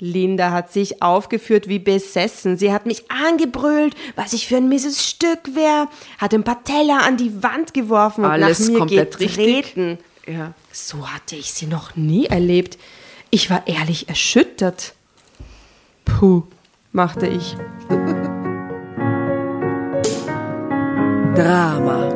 Linda 0.00 0.50
hat 0.50 0.72
sich 0.72 1.02
aufgeführt 1.02 1.68
wie 1.68 1.78
besessen. 1.78 2.58
Sie 2.58 2.72
hat 2.72 2.84
mich 2.86 3.10
angebrüllt, 3.10 3.94
was 4.16 4.32
ich 4.32 4.48
für 4.48 4.56
ein 4.56 4.68
mieses 4.68 5.08
Stück 5.08 5.54
wäre, 5.54 5.88
hat 6.18 6.34
ein 6.34 6.42
paar 6.42 6.64
Teller 6.64 7.02
an 7.04 7.16
die 7.16 7.42
Wand 7.42 7.74
geworfen 7.74 8.24
und 8.24 8.30
Alles 8.30 8.60
nach 8.60 8.68
mir 8.68 8.78
komplett 8.78 9.18
getreten. 9.18 9.98
Ja. 10.26 10.52
So 10.72 11.08
hatte 11.08 11.36
ich 11.36 11.52
sie 11.52 11.66
noch 11.66 11.96
nie 11.96 12.26
erlebt. 12.26 12.78
Ich 13.30 13.50
war 13.50 13.66
ehrlich 13.66 14.08
erschüttert. 14.08 14.94
Puh, 16.04 16.42
machte 16.92 17.26
ich. 17.26 17.56
Drama. 21.34 22.12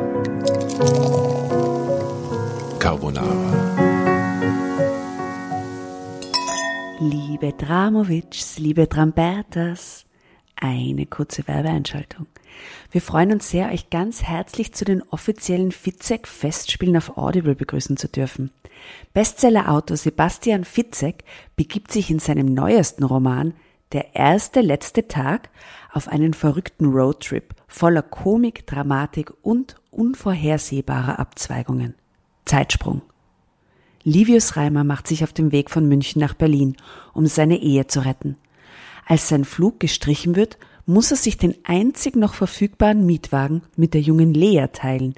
Carbonara. 2.79 3.68
Liebe 7.01 7.53
Dramovics, 7.53 8.59
liebe 8.59 8.85
Drambertas, 8.87 10.05
eine 10.57 11.05
kurze 11.05 11.47
Werbeeinschaltung. 11.47 12.27
Wir 12.91 12.99
freuen 13.01 13.31
uns 13.31 13.49
sehr, 13.49 13.71
euch 13.71 13.89
ganz 13.89 14.23
herzlich 14.23 14.73
zu 14.73 14.83
den 14.83 15.01
offiziellen 15.03 15.71
Fitzek-Festspielen 15.71 16.97
auf 16.97 17.17
Audible 17.17 17.55
begrüßen 17.55 17.95
zu 17.95 18.09
dürfen. 18.09 18.51
Bestsellerautor 19.13 19.95
Sebastian 19.95 20.65
Fitzek 20.65 21.23
begibt 21.55 21.93
sich 21.93 22.11
in 22.11 22.19
seinem 22.19 22.53
neuesten 22.53 23.05
Roman 23.05 23.53
Der 23.93 24.13
erste 24.13 24.59
letzte 24.59 25.07
Tag 25.07 25.49
auf 25.93 26.09
einen 26.09 26.33
verrückten 26.33 26.87
Roadtrip 26.87 27.55
voller 27.69 28.01
Komik, 28.01 28.67
Dramatik 28.67 29.31
und 29.41 29.75
unvorhersehbarer 29.91 31.17
Abzweigungen. 31.17 31.95
Zeitsprung. 32.43 33.03
Livius 34.09 34.57
Reimer 34.57 34.83
macht 34.83 35.05
sich 35.07 35.23
auf 35.23 35.33
den 35.33 35.51
Weg 35.51 35.69
von 35.69 35.87
München 35.87 36.19
nach 36.19 36.33
Berlin, 36.33 36.75
um 37.13 37.27
seine 37.27 37.61
Ehe 37.61 37.85
zu 37.85 38.03
retten. 38.03 38.37
Als 39.05 39.27
sein 39.27 39.45
Flug 39.45 39.79
gestrichen 39.79 40.35
wird, 40.35 40.57
muss 40.87 41.11
er 41.11 41.17
sich 41.17 41.37
den 41.37 41.53
einzig 41.63 42.15
noch 42.15 42.33
verfügbaren 42.33 43.05
Mietwagen 43.05 43.61
mit 43.75 43.93
der 43.93 44.01
jungen 44.01 44.33
Lea 44.33 44.65
teilen, 44.73 45.13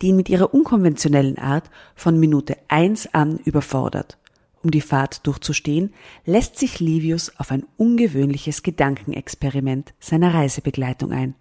die 0.00 0.08
ihn 0.08 0.16
mit 0.16 0.30
ihrer 0.30 0.54
unkonventionellen 0.54 1.36
Art 1.36 1.68
von 1.94 2.18
Minute 2.18 2.56
eins 2.68 3.12
an 3.12 3.36
überfordert. 3.44 4.16
Um 4.62 4.70
die 4.70 4.80
Fahrt 4.80 5.26
durchzustehen, 5.26 5.92
lässt 6.24 6.58
sich 6.58 6.80
Livius 6.80 7.32
auf 7.36 7.50
ein 7.50 7.66
ungewöhnliches 7.76 8.62
Gedankenexperiment 8.62 9.92
seiner 10.00 10.32
Reisebegleitung 10.32 11.12
ein 11.12 11.34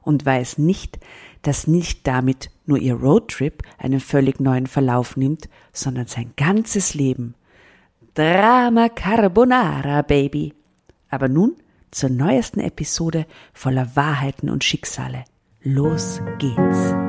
und 0.00 0.24
weiß 0.24 0.56
nicht, 0.56 0.98
dass 1.42 1.66
nicht 1.66 2.06
damit 2.06 2.50
nur 2.68 2.78
ihr 2.78 2.94
Roadtrip 2.94 3.62
einen 3.78 4.00
völlig 4.00 4.40
neuen 4.40 4.66
Verlauf 4.66 5.16
nimmt, 5.16 5.48
sondern 5.72 6.06
sein 6.06 6.32
ganzes 6.36 6.94
Leben. 6.94 7.34
Drama 8.14 8.88
Carbonara, 8.88 10.02
Baby. 10.02 10.54
Aber 11.08 11.28
nun 11.28 11.56
zur 11.90 12.10
neuesten 12.10 12.60
Episode 12.60 13.26
voller 13.52 13.96
Wahrheiten 13.96 14.50
und 14.50 14.64
Schicksale. 14.64 15.24
Los 15.62 16.20
geht's. 16.38 17.07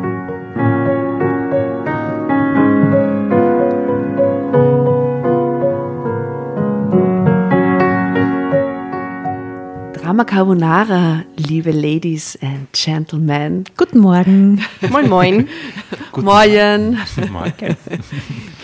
Drama 10.10 10.24
Carbonara, 10.24 11.24
liebe 11.36 11.70
Ladies 11.70 12.36
and 12.42 12.74
Gentlemen. 12.74 13.64
Guten 13.78 14.00
Morgen. 14.00 14.60
Moin, 14.90 15.08
moin. 15.08 15.50
Morgen. 16.16 16.98
Morgen. 17.32 17.78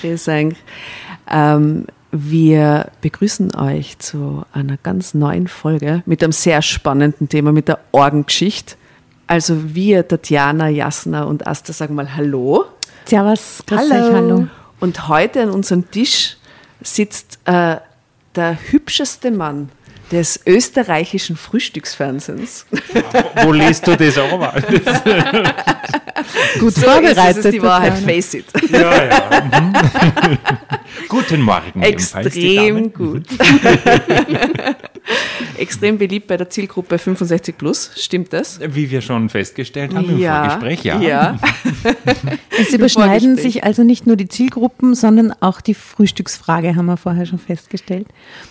Grüß 0.02 0.28
euch. 0.30 0.56
Ähm, 1.30 1.86
wir 2.12 2.90
begrüßen 3.02 3.54
euch 3.58 4.00
zu 4.00 4.44
einer 4.54 4.78
ganz 4.78 5.14
neuen 5.14 5.48
Folge 5.48 6.02
mit 6.08 6.24
einem 6.24 6.32
sehr 6.32 6.64
spannenden 6.64 7.30
Thema, 7.30 7.52
mit 7.52 7.68
der 7.68 7.78
Orgengeschichte. 7.92 8.74
Also 9.28 9.76
wir, 9.76 10.08
Tatjana, 10.08 10.70
Jasna 10.70 11.26
und 11.26 11.46
Asta, 11.46 11.74
sagen 11.74 11.94
mal 11.94 12.16
Hallo. 12.16 12.66
Servus, 13.06 13.62
grüß 13.68 13.92
euch, 13.92 13.92
hallo. 13.92 14.48
Und 14.80 15.08
heute 15.08 15.44
an 15.44 15.52
unserem 15.52 15.92
Tisch 15.92 16.38
sitzt 16.82 17.38
äh, 17.46 17.76
der 18.36 18.58
hübscheste 18.72 19.30
Mann 19.30 19.70
des 20.12 20.40
österreichischen 20.46 21.36
Frühstücksfernsehens. 21.36 22.66
Wo 23.44 23.52
liest 23.52 23.88
du 23.88 23.96
das 23.96 24.18
auch 24.18 24.38
mal? 24.38 24.62
Gut 26.60 26.74
So 26.74 26.82
vorbereitet. 26.82 27.38
ist 27.38 27.46
es, 27.46 27.52
die 27.52 27.62
Wahrheit, 27.62 27.98
face 27.98 28.36
it. 28.36 28.46
Ja, 28.70 29.06
ja. 29.06 29.44
Mhm. 29.44 29.74
Guten 31.10 31.42
Morgen. 31.42 31.82
Extrem 31.82 32.92
gut. 32.94 33.26
Extrem 35.58 35.98
beliebt 35.98 36.28
bei 36.28 36.38
der 36.38 36.50
Zielgruppe 36.50 36.98
65 36.98 37.58
plus, 37.58 37.92
stimmt 37.96 38.34
das? 38.34 38.60
Wie 38.66 38.90
wir 38.90 39.02
schon 39.02 39.30
festgestellt 39.30 39.94
haben 39.94 40.10
im 40.10 40.20
Vorgespräch, 40.20 40.84
ja. 40.84 41.00
ja. 41.00 41.38
Es 42.58 42.74
überschneiden 42.74 43.38
sich 43.38 43.64
also 43.64 43.84
nicht 43.84 44.08
nur 44.08 44.16
die 44.16 44.28
Zielgruppen, 44.28 44.96
sondern 44.96 45.34
auch 45.42 45.62
die 45.62 45.76
Frühstücksfrage, 45.76 46.76
haben 46.76 46.88
wir 46.88 46.98
vorher 46.98 47.26
schon 47.26 47.40
festgestellt. 47.40 48.08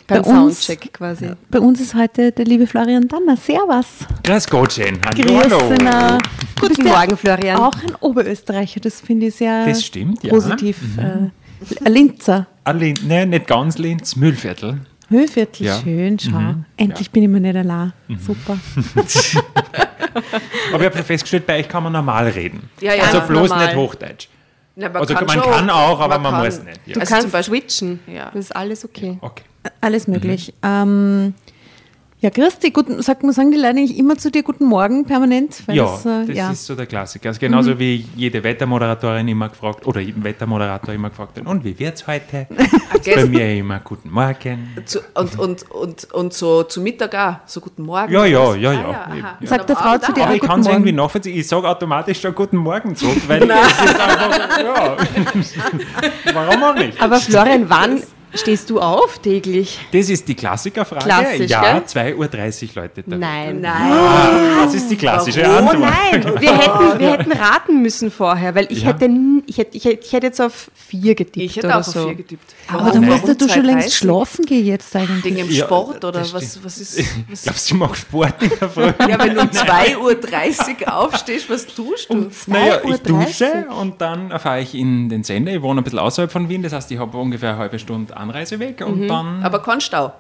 Beim 0.07 0.23
bei, 0.23 0.31
uns, 0.31 0.65
Soundcheck 0.65 0.93
quasi. 0.93 1.31
Bei 1.55 1.61
uns 1.61 1.81
ist 1.81 1.95
heute 1.95 2.33
der 2.33 2.45
liebe 2.47 2.67
Florian 2.67 3.07
Danner. 3.07 3.37
Servus. 3.37 3.87
Grüß 4.25 4.49
Gott, 4.49 4.73
schön. 4.73 4.99
Hallo, 5.07 5.39
hallo. 5.41 6.19
Guten 6.61 6.85
ja 6.85 6.93
Morgen, 6.99 7.17
Florian. 7.17 7.57
Auch 7.61 7.73
ein 7.75 7.95
Oberösterreicher, 8.01 8.81
das 8.81 9.01
finde 9.01 9.27
ich 9.29 9.37
sehr 9.37 9.65
Das 9.65 9.85
stimmt, 9.85 10.25
ja. 10.25 10.31
positiv. 10.31 10.79
Äh, 10.99 11.31
ein 11.85 11.93
Linzer. 11.93 12.49
Alle, 12.65 12.93
ne, 13.07 13.25
nicht 13.27 13.47
ganz 13.47 13.79
Linz, 13.79 14.17
Müllviertel. 14.17 14.81
Höhviertel, 15.09 15.67
Ja. 15.67 15.79
schön, 15.81 16.19
schau. 16.19 16.57
Endlich 16.77 17.13
bin 17.13 17.23
ich 17.23 17.29
mir 17.29 17.39
nicht 17.39 17.55
allein. 17.55 17.93
Super. 18.19 18.59
Aber 20.73 20.81
ich 20.81 20.87
habe 20.87 20.97
schon 20.97 21.05
festgestellt, 21.07 21.47
bei 21.47 21.61
euch 21.61 21.69
kann 21.69 21.85
man 21.85 21.93
normal 21.93 22.27
reden. 22.31 22.69
Ja, 22.81 22.95
ja, 22.95 23.05
also 23.05 23.21
bloß 23.21 23.51
normal. 23.51 23.67
nicht 23.67 23.77
Hochdeutsch. 23.77 24.29
Na, 24.75 24.89
man 24.89 24.97
Also 25.03 25.15
man 25.15 25.29
schon- 25.29 25.43
kann 25.43 25.71
auch, 25.71 26.01
aber 26.01 26.19
man 26.19 26.33
kann- 26.33 26.45
muss 26.47 26.61
nicht, 26.65 26.81
ja. 26.87 26.95
Du 26.95 27.01
Also 27.01 27.13
kannst 27.13 27.23
zum 27.23 27.31
Beispiel- 27.31 27.61
switchen. 27.61 28.01
Ja. 28.13 28.25
Das 28.35 28.47
ist 28.47 28.57
alles 28.57 28.85
okay. 28.85 29.19
Okay. 29.21 29.45
Alles 29.81 30.09
möglich. 30.09 30.53
Ähm, 30.65 31.33
ja, 32.21 32.31
Christi, 32.31 32.71
guten, 32.71 33.03
sagt 33.03 33.23
man, 33.23 33.33
sagen 33.33 33.51
die 33.51 33.59
Leute 33.59 33.75
nicht 33.75 33.99
immer 33.99 34.17
zu 34.17 34.31
dir 34.31 34.43
Guten 34.43 34.65
Morgen 34.65 35.05
permanent? 35.05 35.63
Weil 35.67 35.77
Ja, 35.77 35.85
das, 35.85 36.07
äh, 36.07 36.27
das 36.27 36.37
ja. 36.37 36.51
ist 36.53 36.65
so 36.65 36.75
der 36.75 36.87
Klassiker. 36.87 37.29
Also 37.29 37.39
genauso 37.39 37.79
wie 37.79 38.07
jede 38.17 38.43
Wettermoderatorin 38.43 39.29
immer 39.29 39.51
gefragt, 39.51 39.87
oder 39.87 40.01
jeden 40.01 40.25
Wettermoderator 40.25 40.95
immer 40.95 41.11
gefragt 41.11 41.39
hat, 41.39 41.47
und 41.47 41.65
wie 41.65 41.79
wird's 41.79 42.07
heute? 42.07 42.47
gell? 43.03 43.15
Bei 43.17 43.25
mir 43.27 43.55
immer 43.57 43.81
Guten 43.81 44.11
Morgen. 44.11 44.71
Zu, 44.87 45.01
und, 45.15 45.39
und, 45.39 45.71
und, 45.71 46.05
und 46.15 46.33
so 46.33 46.63
zu 46.63 46.81
Mittag 46.81 47.15
auch, 47.15 47.37
so 47.47 47.61
guten 47.61 47.83
Morgen. 47.83 48.11
Ja, 48.11 48.25
ja, 48.25 48.41
Ah, 48.41 48.55
ja, 48.55 48.73
ja. 48.73 48.81
aha. 48.81 49.17
Ja. 49.17 49.37
Und 49.41 49.47
Sagt 49.49 49.69
der 49.69 49.77
Frau 49.77 49.99
zu 49.99 50.13
dir 50.15 50.23
Aber 50.23 50.31
auch 50.31 50.37
ich 50.37 50.41
kann 50.41 50.61
es 50.61 50.67
irgendwie 50.67 50.93
nachvollziehen. 50.93 51.39
Ich 51.39 51.47
sage 51.47 51.69
automatisch 51.69 52.21
schon 52.23 52.35
Guten 52.35 52.57
Morgen 52.57 52.97
zurück, 52.97 53.21
weil 53.27 53.43
es 53.51 53.51
ist 53.51 54.01
einfach, 54.01 54.61
ja. 54.61 54.97
Warum 56.33 56.63
auch 56.63 56.75
nicht? 56.75 57.01
Aber 57.03 57.17
Florian, 57.19 57.69
wann 57.69 58.03
stehst 58.35 58.71
du 58.71 58.81
auf 58.81 59.19
täglich? 59.19 59.79
Das 59.93 60.09
ist 60.11 60.27
die 60.29 60.35
Klassikerfrage. 60.35 61.05
Klassisch, 61.05 61.51
ja, 61.51 61.79
gell? 61.81 61.83
2.30 62.15 62.17
Uhr 62.77 62.83
läutet 62.83 63.11
der 63.11 63.19
Nein. 63.19 63.61
Nein. 63.61 63.93
Das 64.65 64.75
ist 64.75 64.91
die 64.91 64.97
klassische 64.97 65.43
Warum? 65.43 65.67
Oh 65.67 65.71
Antwort. 65.71 65.91
nein, 66.13 66.25
wir 66.41 66.57
hätten, 66.59 66.99
wir 67.01 67.13
hätten 67.13 67.33
raten 67.33 67.83
müssen 67.83 68.11
vorher, 68.11 68.55
weil 68.55 68.67
ich, 68.71 68.83
Ja. 68.83 68.89
hätte, 68.89 69.09
ich, 69.47 69.59
hätte, 69.59 69.77
ich, 69.77 69.85
hätte, 69.85 70.05
ich 70.05 70.13
hätte 70.13 70.27
jetzt 70.27 70.41
auf 70.41 70.71
vier 70.75 71.15
getippt 71.15 71.37
Ich 71.37 71.57
hätte 71.57 71.67
oder 71.67 71.77
auch 71.77 71.81
auf 71.81 71.87
so. 71.87 72.07
vier 72.07 72.15
getippt. 72.15 72.55
Aber 72.69 72.91
dann 72.91 73.03
Nein. 73.03 73.21
musst 73.23 73.41
du 73.41 73.49
schon 73.49 73.65
längst 73.65 73.89
2,30. 73.89 73.97
schlafen 73.99 74.47
gehen 74.47 74.67
jetzt 74.67 74.95
eigentlich. 74.97 75.25
Wegen 75.25 75.37
dem 75.37 75.51
Ja, 75.51 75.65
Sport 75.67 76.05
oder 76.05 76.21
das 76.21 76.33
was, 76.33 76.45
stimmt. 76.51 76.65
was 76.65 76.79
ist. 76.79 77.05
Was 77.31 77.43
Glaubst 77.43 77.71
du, 77.71 77.75
ich 77.75 77.81
mache 77.81 77.95
Sport 77.97 78.43
in 78.43 78.53
der 78.61 78.69
Früh? 78.69 78.83
ja, 78.87 79.19
wenn 79.19 79.35
du 79.35 79.41
um 79.43 79.49
2.30 79.51 80.83
Uhr 80.87 80.95
aufstehst, 80.97 81.49
was 81.51 81.67
tust 81.67 82.11
du? 82.11 82.31
Naja, 82.47 82.79
ich 82.85 82.91
2.30 82.91 83.13
Uhr. 83.13 83.25
dusche 83.25 83.67
und 83.81 84.01
dann 84.01 84.39
fahre 84.39 84.61
ich 84.61 84.75
in 84.75 85.09
den 85.09 85.25
Sender. 85.25 85.53
Ich 85.53 85.63
wohne 85.63 85.81
ein 85.81 85.85
bisschen 85.85 85.99
außerhalb 85.99 86.31
von 86.33 86.49
Wien, 86.49 86.63
das 86.63 86.73
heißt, 86.73 86.91
ich 86.91 86.99
habe 86.99 87.17
ungefähr 87.19 87.51
eine 87.51 87.59
halbe 87.59 87.79
Stunde 87.79 88.17
Anreiseweg 88.31 88.81
und 88.87 89.09
dann. 89.09 89.43
Aber 89.43 89.61
kein 89.63 89.81
Stau. 89.81 90.13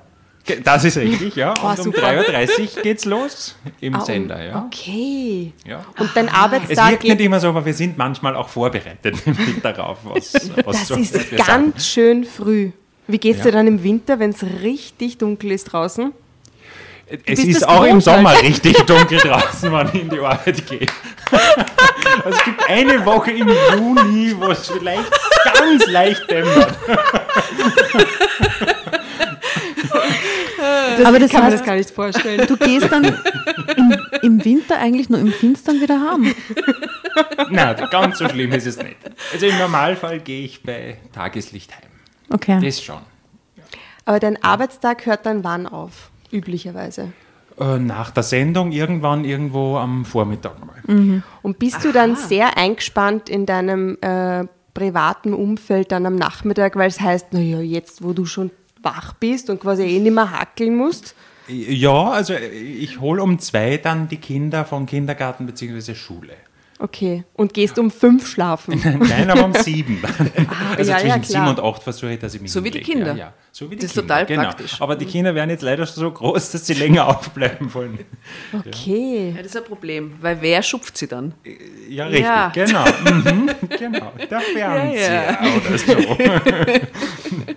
Das 0.62 0.84
ist 0.84 0.98
richtig, 0.98 1.36
ja. 1.36 1.54
Oh, 1.62 1.68
und 1.68 1.78
um 1.78 1.84
super. 1.84 2.00
3.30 2.06 2.76
Uhr 2.76 2.82
geht's 2.82 3.04
los 3.06 3.56
im 3.80 3.98
Sender, 4.00 4.44
ja. 4.44 4.64
Okay. 4.66 5.52
ja. 5.66 5.84
Und 5.98 6.10
dein 6.14 6.26
Es 6.26 6.34
Arbeitstag 6.34 6.90
wirkt 6.90 7.04
nicht 7.04 7.16
geht, 7.16 7.26
immer 7.26 7.40
so, 7.40 7.48
aber 7.48 7.64
wir 7.64 7.72
sind 7.72 7.96
manchmal 7.96 8.36
auch 8.36 8.48
vorbereitet 8.50 9.16
darauf, 9.62 9.98
was, 10.04 10.34
was 10.64 10.80
das 10.80 10.88
so 10.88 10.94
ist 10.96 11.14
wir 11.30 11.38
sagen. 11.38 11.72
ganz 11.72 11.86
schön 11.86 12.24
früh. 12.24 12.72
Wie 13.06 13.18
geht's 13.18 13.38
Ja. 13.38 13.44
dir 13.46 13.52
dann 13.52 13.66
im 13.66 13.82
Winter, 13.82 14.18
wenn 14.18 14.30
es 14.30 14.42
richtig 14.62 15.16
dunkel 15.18 15.52
ist 15.52 15.64
draußen? 15.72 16.12
Es 17.26 17.38
ist 17.40 17.62
das 17.62 17.68
auch 17.68 17.84
im 17.84 17.94
halt. 17.94 18.02
Sommer 18.02 18.42
richtig 18.42 18.76
dunkel 18.86 19.18
draußen, 19.18 19.72
wenn 19.72 19.88
ich 19.88 19.94
in 20.02 20.10
die 20.10 20.20
Arbeit 20.20 20.66
gehe. 20.66 20.86
Also 22.24 22.38
es 22.38 22.44
gibt 22.44 22.68
eine 22.68 23.04
Woche 23.04 23.32
im 23.32 23.48
Juni, 23.48 24.34
wo 24.36 24.50
es 24.50 24.68
vielleicht 24.68 25.10
ganz 25.58 25.86
leicht 25.86 26.30
dämmert. 26.30 26.76
Aber 31.04 31.18
das 31.18 31.30
kann 31.30 31.42
man 31.42 31.50
heißt, 31.50 31.60
das 31.60 31.66
gar 31.66 31.76
nicht 31.76 31.90
vorstellen. 31.90 32.46
du 32.46 32.56
gehst 32.56 32.90
dann 32.90 33.04
im, 33.76 33.96
im 34.22 34.44
Winter 34.44 34.78
eigentlich 34.78 35.08
nur 35.08 35.18
im 35.18 35.32
Finstern 35.32 35.80
wieder 35.80 36.00
heim. 36.00 36.34
Nein, 37.50 37.88
ganz 37.90 38.18
so 38.18 38.28
schlimm 38.28 38.52
ist 38.52 38.66
es 38.66 38.76
nicht. 38.78 38.96
Also 39.32 39.46
im 39.46 39.58
Normalfall 39.58 40.20
gehe 40.20 40.44
ich 40.44 40.62
bei 40.62 40.98
Tageslicht 41.12 41.72
heim. 41.72 41.90
Okay. 42.30 42.60
Das 42.62 42.82
schon. 42.82 43.00
Aber 44.04 44.20
dein 44.20 44.42
Arbeitstag 44.42 45.06
hört 45.06 45.26
dann 45.26 45.44
wann 45.44 45.66
auf? 45.66 46.10
Üblicherweise. 46.34 47.12
Äh, 47.58 47.78
nach 47.78 48.10
der 48.10 48.24
Sendung 48.24 48.72
irgendwann 48.72 49.24
irgendwo 49.24 49.76
am 49.76 50.04
Vormittag 50.04 50.58
mal. 50.64 51.22
Und 51.42 51.58
bist 51.58 51.84
du 51.84 51.92
dann 51.92 52.16
sehr 52.16 52.58
eingespannt 52.58 53.28
in 53.28 53.46
deinem 53.46 53.96
äh, 54.00 54.44
privaten 54.74 55.32
Umfeld 55.32 55.92
dann 55.92 56.04
am 56.04 56.16
Nachmittag, 56.16 56.74
weil 56.76 56.88
es 56.88 57.00
heißt, 57.00 57.32
naja, 57.32 57.60
jetzt 57.60 58.02
wo 58.02 58.12
du 58.12 58.26
schon 58.26 58.50
wach 58.82 59.14
bist 59.14 59.48
und 59.50 59.60
quasi 59.60 59.84
eh 59.84 60.00
nicht 60.00 60.12
mehr 60.12 60.30
hackeln 60.30 60.76
musst? 60.76 61.14
Ja, 61.46 62.10
also 62.10 62.34
ich 62.34 63.00
hole 63.00 63.22
um 63.22 63.38
zwei 63.38 63.76
dann 63.76 64.08
die 64.08 64.16
Kinder 64.16 64.64
vom 64.64 64.86
Kindergarten 64.86 65.46
bzw. 65.46 65.94
Schule. 65.94 66.34
Okay. 66.78 67.24
Und 67.34 67.54
gehst 67.54 67.78
um 67.78 67.90
fünf 67.90 68.26
schlafen. 68.26 68.80
Nein, 69.08 69.30
aber 69.30 69.44
um 69.44 69.54
sieben 69.62 70.02
dann. 70.02 70.30
also 70.76 70.90
ja, 70.90 70.98
ja, 70.98 71.02
zwischen 71.04 71.22
klar. 71.22 71.22
sieben 71.22 71.48
und 71.48 71.60
acht 71.60 71.82
versuche 71.82 72.12
ich, 72.12 72.18
dass 72.18 72.34
ich 72.34 72.40
mich 72.40 72.50
So 72.52 72.62
wie 72.64 72.70
die 72.70 72.78
hinlege. 72.80 72.98
Kinder. 72.98 73.12
Ja, 73.12 73.26
ja. 73.26 73.32
So 73.52 73.70
wie 73.70 73.76
die 73.76 73.82
Das 73.82 73.92
ist 73.92 73.94
Kinder, 73.94 74.08
total 74.14 74.26
genau. 74.26 74.42
praktisch. 74.42 74.80
Aber 74.82 74.96
die 74.96 75.04
Kinder 75.06 75.34
werden 75.34 75.50
jetzt 75.50 75.62
leider 75.62 75.86
so 75.86 76.10
groß, 76.10 76.50
dass 76.50 76.66
sie 76.66 76.74
länger 76.74 77.06
aufbleiben 77.16 77.72
wollen. 77.72 78.00
Okay. 78.52 79.30
Ja, 79.36 79.36
das 79.42 79.46
ist 79.52 79.56
ein 79.56 79.64
Problem, 79.64 80.14
weil 80.20 80.38
wer 80.40 80.62
schupft 80.62 80.98
sie 80.98 81.06
dann? 81.06 81.32
Ja, 81.88 82.06
richtig, 82.06 82.24
Ja. 82.24 82.48
genau. 82.52 82.84
Mhm, 83.04 83.50
genau. 83.78 84.12
Der 84.28 84.40
Fernseher 84.40 85.38
oder 85.56 85.78
so. 85.78 86.16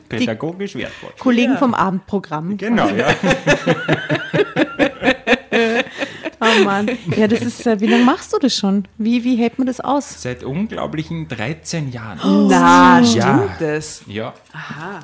Pädagogisch 0.09 0.75
wertvoll. 0.75 1.09
Kollegen 1.19 1.57
vom 1.57 1.73
Abendprogramm. 1.73 2.55
Genau, 2.57 2.87
ja. 2.89 3.07
Oh 6.39 6.63
Mann. 6.63 6.89
Ja, 7.17 7.27
das 7.27 7.41
ist, 7.41 7.65
äh, 7.65 7.79
wie 7.79 7.87
lange 7.87 8.03
machst 8.03 8.31
du 8.33 8.37
das 8.37 8.55
schon? 8.55 8.87
Wie, 8.97 9.23
wie 9.23 9.35
hält 9.37 9.57
man 9.57 9.65
das 9.67 9.79
aus? 9.79 10.21
Seit 10.21 10.43
unglaublichen 10.43 11.27
13 11.27 11.91
Jahren. 11.91 12.47
Na, 12.49 12.99
Ja. 12.99 13.05
stimmt 13.05 13.59
das? 13.61 14.01
Ja. 14.07 14.33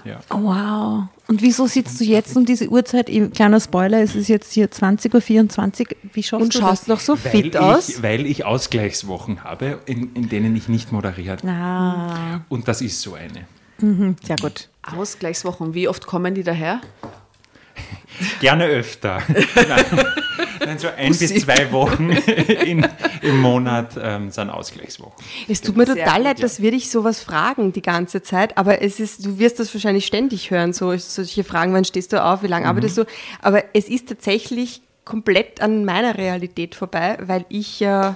ja. 0.06 0.20
Oh, 0.30 0.44
wow. 0.44 1.04
Und 1.28 1.42
wieso 1.42 1.66
sitzt 1.68 2.00
du 2.00 2.04
jetzt 2.04 2.36
um 2.38 2.46
diese 2.46 2.68
Uhrzeit? 2.70 3.08
Kleiner 3.34 3.60
Spoiler, 3.60 4.02
es 4.02 4.14
ist 4.14 4.28
jetzt 4.28 4.54
hier 4.54 4.70
20.24 4.70 5.82
Uhr. 5.82 5.88
Wie 6.14 6.22
schaffst 6.24 6.44
Und 6.44 6.54
du 6.56 6.60
schaust 6.60 6.82
das? 6.84 6.88
noch 6.88 7.00
so 7.00 7.14
Weil 7.24 7.32
fit 7.32 7.58
aus? 7.58 7.90
ich, 7.90 8.04
weil 8.04 8.26
ich 8.26 8.46
Ausgleichswochen 8.46 9.44
habe, 9.44 9.80
in, 9.86 10.14
in 10.14 10.30
denen 10.30 10.56
ich 10.56 10.68
nicht 10.68 10.92
moderiere. 10.92 11.38
Ah, 11.48 12.42
Und 12.50 12.68
das 12.68 12.82
ist 12.82 13.02
so 13.02 13.16
eine. 13.16 13.46
sehr 14.24 14.36
gut. 14.40 14.70
Ausgleichswochen, 14.84 15.74
wie 15.74 15.88
oft 15.88 16.06
kommen 16.06 16.36
die 16.36 16.44
daher? 16.44 16.82
Gerne 18.40 18.66
öfter. 18.66 19.22
Nein, 19.28 19.86
Nein, 20.66 20.78
so 20.78 20.88
ein 20.96 21.10
bis 21.10 21.36
zwei 21.42 21.72
Wochen 21.72 22.10
in, 22.66 22.86
im 23.22 23.42
Monat 23.42 24.00
ähm, 24.02 24.32
sind 24.32 24.50
Ausgleichswochen. 24.50 25.24
Es 25.48 25.62
tut 25.62 25.76
mir 25.76 25.86
total 25.86 26.18
gut, 26.18 26.24
leid, 26.24 26.40
ja. 26.40 26.44
dass 26.44 26.62
wir 26.62 26.72
dich 26.72 26.90
sowas 26.90 27.22
fragen 27.22 27.74
die 27.74 27.82
ganze 27.82 28.22
Zeit, 28.22 28.58
aber 28.58 28.82
es 28.82 29.00
ist, 29.00 29.26
du 29.26 29.40
wirst 29.40 29.60
das 29.60 29.74
wahrscheinlich 29.74 30.06
ständig 30.06 30.52
hören, 30.52 30.74
so 30.74 30.96
solche 30.98 31.44
Fragen, 31.44 31.74
wann 31.74 31.86
stehst 31.86 32.14
du 32.14 32.24
auf, 32.24 32.44
wie 32.44 32.48
lange 32.48 32.68
arbeitest 32.68 32.98
du, 32.98 33.06
aber 33.42 33.64
es 33.74 33.90
ist 33.90 34.10
tatsächlich 34.10 34.82
komplett 35.06 35.62
an 35.62 35.86
meiner 35.86 36.18
Realität 36.18 36.76
vorbei, 36.76 37.18
weil 37.22 37.46
ich 37.50 37.80
ja 37.80 38.16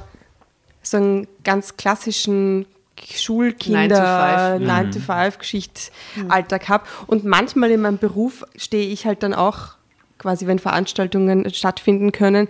so 0.81 0.97
einen 0.97 1.27
ganz 1.43 1.75
klassischen 1.75 2.65
Schulkinder 3.13 4.57
9 4.59 4.91
to 4.91 4.99
5 4.99 5.37
Geschichtalltag 5.37 6.69
habe 6.69 6.85
und 7.05 7.25
manchmal 7.25 7.71
in 7.71 7.81
meinem 7.81 7.97
Beruf 7.97 8.43
stehe 8.55 8.87
ich 8.87 9.05
halt 9.05 9.21
dann 9.21 9.33
auch 9.33 9.76
quasi, 10.17 10.47
wenn 10.47 10.59
Veranstaltungen 10.59 11.51
stattfinden 11.53 12.11
können, 12.11 12.47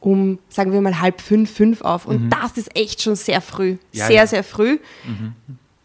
um, 0.00 0.38
sagen 0.48 0.72
wir 0.72 0.80
mal, 0.80 1.00
halb 1.00 1.20
fünf, 1.20 1.50
fünf 1.50 1.80
auf. 1.82 2.06
Und 2.06 2.30
das 2.30 2.56
ist 2.56 2.76
echt 2.76 3.02
schon 3.02 3.16
sehr 3.16 3.40
früh. 3.40 3.76
Ja, 3.92 4.06
sehr, 4.06 4.16
ja. 4.16 4.26
sehr 4.26 4.44
früh. 4.44 4.78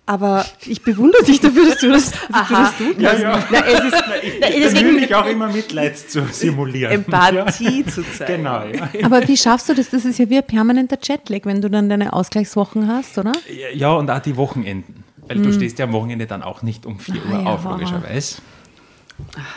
Aber 0.08 0.46
ich 0.66 0.82
bewundere 0.82 1.24
dich 1.24 1.40
dafür, 1.40 1.70
dass 1.70 1.78
du 1.80 1.90
das, 1.90 2.12
dass 2.32 2.48
du, 2.50 2.54
das 2.54 2.78
tun 2.78 2.96
Ja, 3.00 3.10
kannst. 3.12 3.24
ja. 3.24 3.44
Na, 3.52 3.66
es 3.66 3.84
ist, 3.86 4.04
Ich 4.24 4.34
na, 4.42 4.48
bemühe 4.48 4.62
deswegen, 4.64 4.96
mich 4.96 5.16
auch 5.16 5.26
immer 5.26 5.48
Mitleid 5.48 5.98
zu 5.98 6.26
simulieren. 6.32 6.92
Empathie 6.94 7.86
zu 7.86 8.04
zeigen. 8.04 8.44
Genau, 8.44 8.64
ja. 8.66 8.90
Aber 9.06 9.26
wie 9.28 9.38
schaffst 9.38 9.70
du 9.70 9.74
das? 9.74 9.90
Das 9.90 10.04
ist 10.04 10.20
ja 10.20 10.30
wie 10.30 10.38
ein 10.38 10.46
permanenter 10.46 10.98
Jetlag, 11.02 11.42
wenn 11.46 11.62
du 11.62 11.70
dann 11.70 11.88
deine 11.88 12.12
Ausgleichswochen 12.14 12.88
hast, 12.90 13.18
oder? 13.18 13.32
Ja, 13.74 13.94
und 13.94 14.10
auch 14.10 14.20
die 14.20 14.36
Wochenenden. 14.36 15.04
Weil 15.28 15.38
du 15.40 15.54
stehst 15.54 15.80
ja 15.80 15.86
am 15.86 15.94
Wochenende 15.94 16.26
dann 16.28 16.42
auch 16.44 16.62
nicht 16.62 16.86
um 16.86 17.00
4 17.00 17.16
Uhr 17.16 17.22
Ah, 17.38 17.42
ja. 17.44 17.46
auf, 17.46 17.64
logischerweise. 17.64 18.38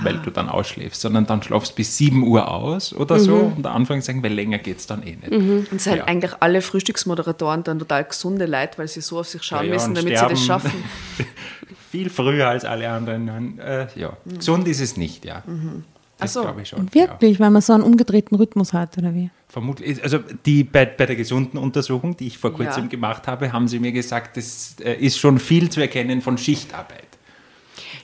Weil 0.02 0.18
du 0.18 0.30
dann 0.30 0.48
ausschläfst, 0.48 1.00
sondern 1.00 1.26
dann 1.26 1.42
schlafst 1.42 1.74
bis 1.74 1.96
7 1.96 2.22
Uhr 2.26 2.48
aus 2.50 2.92
oder 2.94 3.18
so. 3.18 3.52
Und 3.56 3.66
anfangs 3.66 4.06
sagen, 4.06 4.22
weil 4.22 4.32
länger 4.32 4.58
geht 4.58 4.78
es 4.78 4.86
dann 4.86 5.02
eh 5.02 5.16
nicht. 5.16 5.30
Und 5.72 5.80
sind 5.80 5.96
Ja. 5.96 6.04
eigentlich 6.04 6.32
alle 6.40 6.60
Frühstücksmoderatoren 6.62 7.64
dann 7.64 7.78
total 7.78 8.04
gesunde 8.04 8.46
Leute, 8.46 8.78
weil 8.78 8.88
sie 8.88 9.00
so 9.00 9.18
auf 9.20 9.28
sich 9.28 9.42
schauen 9.42 9.60
Ja, 9.60 9.64
ja, 9.68 9.74
müssen, 9.74 9.94
damit 9.94 10.18
sie 10.18 10.26
das 10.28 10.44
schaffen. 10.44 10.70
Viel 11.90 12.10
früher 12.10 12.48
als 12.48 12.64
alle 12.64 12.88
anderen. 12.90 13.58
Äh, 13.58 13.86
ja, 13.96 14.16
gesund 14.26 14.66
ist 14.68 14.80
es 14.80 14.96
nicht, 14.96 15.24
ja. 15.24 15.42
Das 16.18 16.30
Ach 16.30 16.34
so. 16.34 16.42
glaube 16.42 16.62
ich 16.62 16.68
schon. 16.68 16.86
Ja. 16.92 17.02
Wirklich, 17.08 17.40
weil 17.40 17.50
man 17.50 17.62
so 17.62 17.72
einen 17.72 17.82
umgedrehten 17.82 18.36
Rhythmus 18.36 18.72
hat, 18.72 18.98
oder 18.98 19.14
wie? 19.14 19.30
Vermutlich, 19.48 20.02
also 20.02 20.18
die 20.46 20.64
bei, 20.64 20.84
bei 20.86 21.06
der 21.06 21.16
gesunden 21.16 21.58
Untersuchung, 21.58 22.16
die 22.16 22.26
ich 22.26 22.38
vor 22.38 22.52
kurzem 22.52 22.84
Ja. 22.84 22.88
gemacht 22.88 23.26
habe, 23.28 23.52
haben 23.52 23.68
sie 23.68 23.78
mir 23.78 23.92
gesagt, 23.92 24.36
das 24.36 24.76
äh, 24.84 24.94
ist 24.94 25.18
schon 25.18 25.38
viel 25.38 25.70
zu 25.70 25.80
erkennen 25.80 26.20
von 26.22 26.36
Schichtarbeit. 26.38 27.04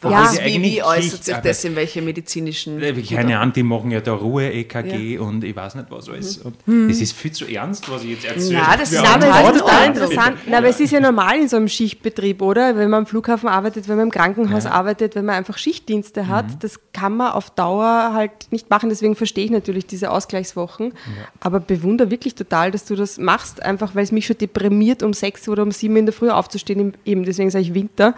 Ja, 0.02 0.32
wie, 0.44 0.62
wie 0.62 0.82
äußert 0.82 1.24
sich 1.24 1.36
das 1.36 1.64
in 1.64 1.76
welche 1.76 2.00
medizinischen... 2.00 2.80
Äh, 2.82 2.94
Keine 3.02 3.38
Ahnung, 3.38 3.52
die 3.52 3.62
machen 3.62 3.90
ja 3.90 4.00
da 4.00 4.14
Ruhe-EKG 4.14 5.18
und 5.18 5.44
ich 5.44 5.54
weiß 5.54 5.74
nicht 5.74 5.90
was 5.90 6.08
alles. 6.08 6.38
Und 6.38 6.56
Das 6.66 7.00
ist 7.00 7.12
viel 7.12 7.32
zu 7.32 7.46
ernst, 7.46 7.90
was 7.90 8.02
ich 8.04 8.10
jetzt 8.10 8.24
erzähle. 8.24 8.60
Na, 8.62 8.76
das 8.76 8.92
ist 8.92 9.04
aber 9.04 9.26
es 9.26 9.60
total 9.60 9.86
interessant. 9.86 10.36
Na, 10.46 10.58
aber 10.58 10.68
es 10.68 10.80
ist 10.80 10.90
ja 10.92 11.00
normal 11.00 11.38
in 11.38 11.48
so 11.48 11.56
einem 11.56 11.68
Schichtbetrieb, 11.68 12.40
oder? 12.40 12.76
Wenn 12.76 12.88
man 12.88 13.00
am 13.00 13.06
Flughafen 13.06 13.48
arbeitet, 13.48 13.88
wenn 13.88 13.96
man 13.96 14.06
im 14.06 14.10
Krankenhaus 14.10 14.64
arbeitet, 14.66 15.14
wenn 15.16 15.26
man 15.26 15.34
einfach 15.34 15.58
Schichtdienste 15.58 16.28
hat, 16.28 16.64
das 16.64 16.80
kann 16.92 17.16
man 17.16 17.32
auf 17.32 17.50
Dauer 17.50 18.12
halt 18.14 18.30
nicht 18.50 18.70
machen. 18.70 18.88
Deswegen 18.88 19.16
verstehe 19.16 19.44
ich 19.44 19.50
natürlich 19.50 19.86
diese 19.86 20.10
Ausgleichswochen. 20.10 20.94
Aber 21.40 21.60
bewundere 21.60 22.10
wirklich 22.10 22.34
total, 22.34 22.70
dass 22.70 22.86
du 22.86 22.96
das 22.96 23.18
machst, 23.18 23.62
einfach 23.62 23.94
weil 23.94 24.04
es 24.04 24.12
mich 24.12 24.26
schon 24.26 24.38
deprimiert, 24.38 25.02
um 25.02 25.12
sechs 25.12 25.48
oder 25.48 25.62
um 25.62 25.72
sieben 25.72 25.96
in 25.96 26.06
der 26.06 26.14
Früh 26.14 26.30
aufzustehen, 26.30 26.94
eben 27.04 27.24
deswegen 27.24 27.50
sage 27.50 27.64
ich 27.64 27.74
Winter, 27.74 28.14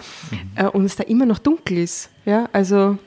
äh, 0.55 0.65
und 0.67 0.85
es 0.85 0.97
da 0.97 1.03
immer 1.05 1.27
noch 1.27 1.39
dunkel 1.39 1.72
ist. 1.79 2.11
Ja, 2.25 2.49
also 2.53 2.99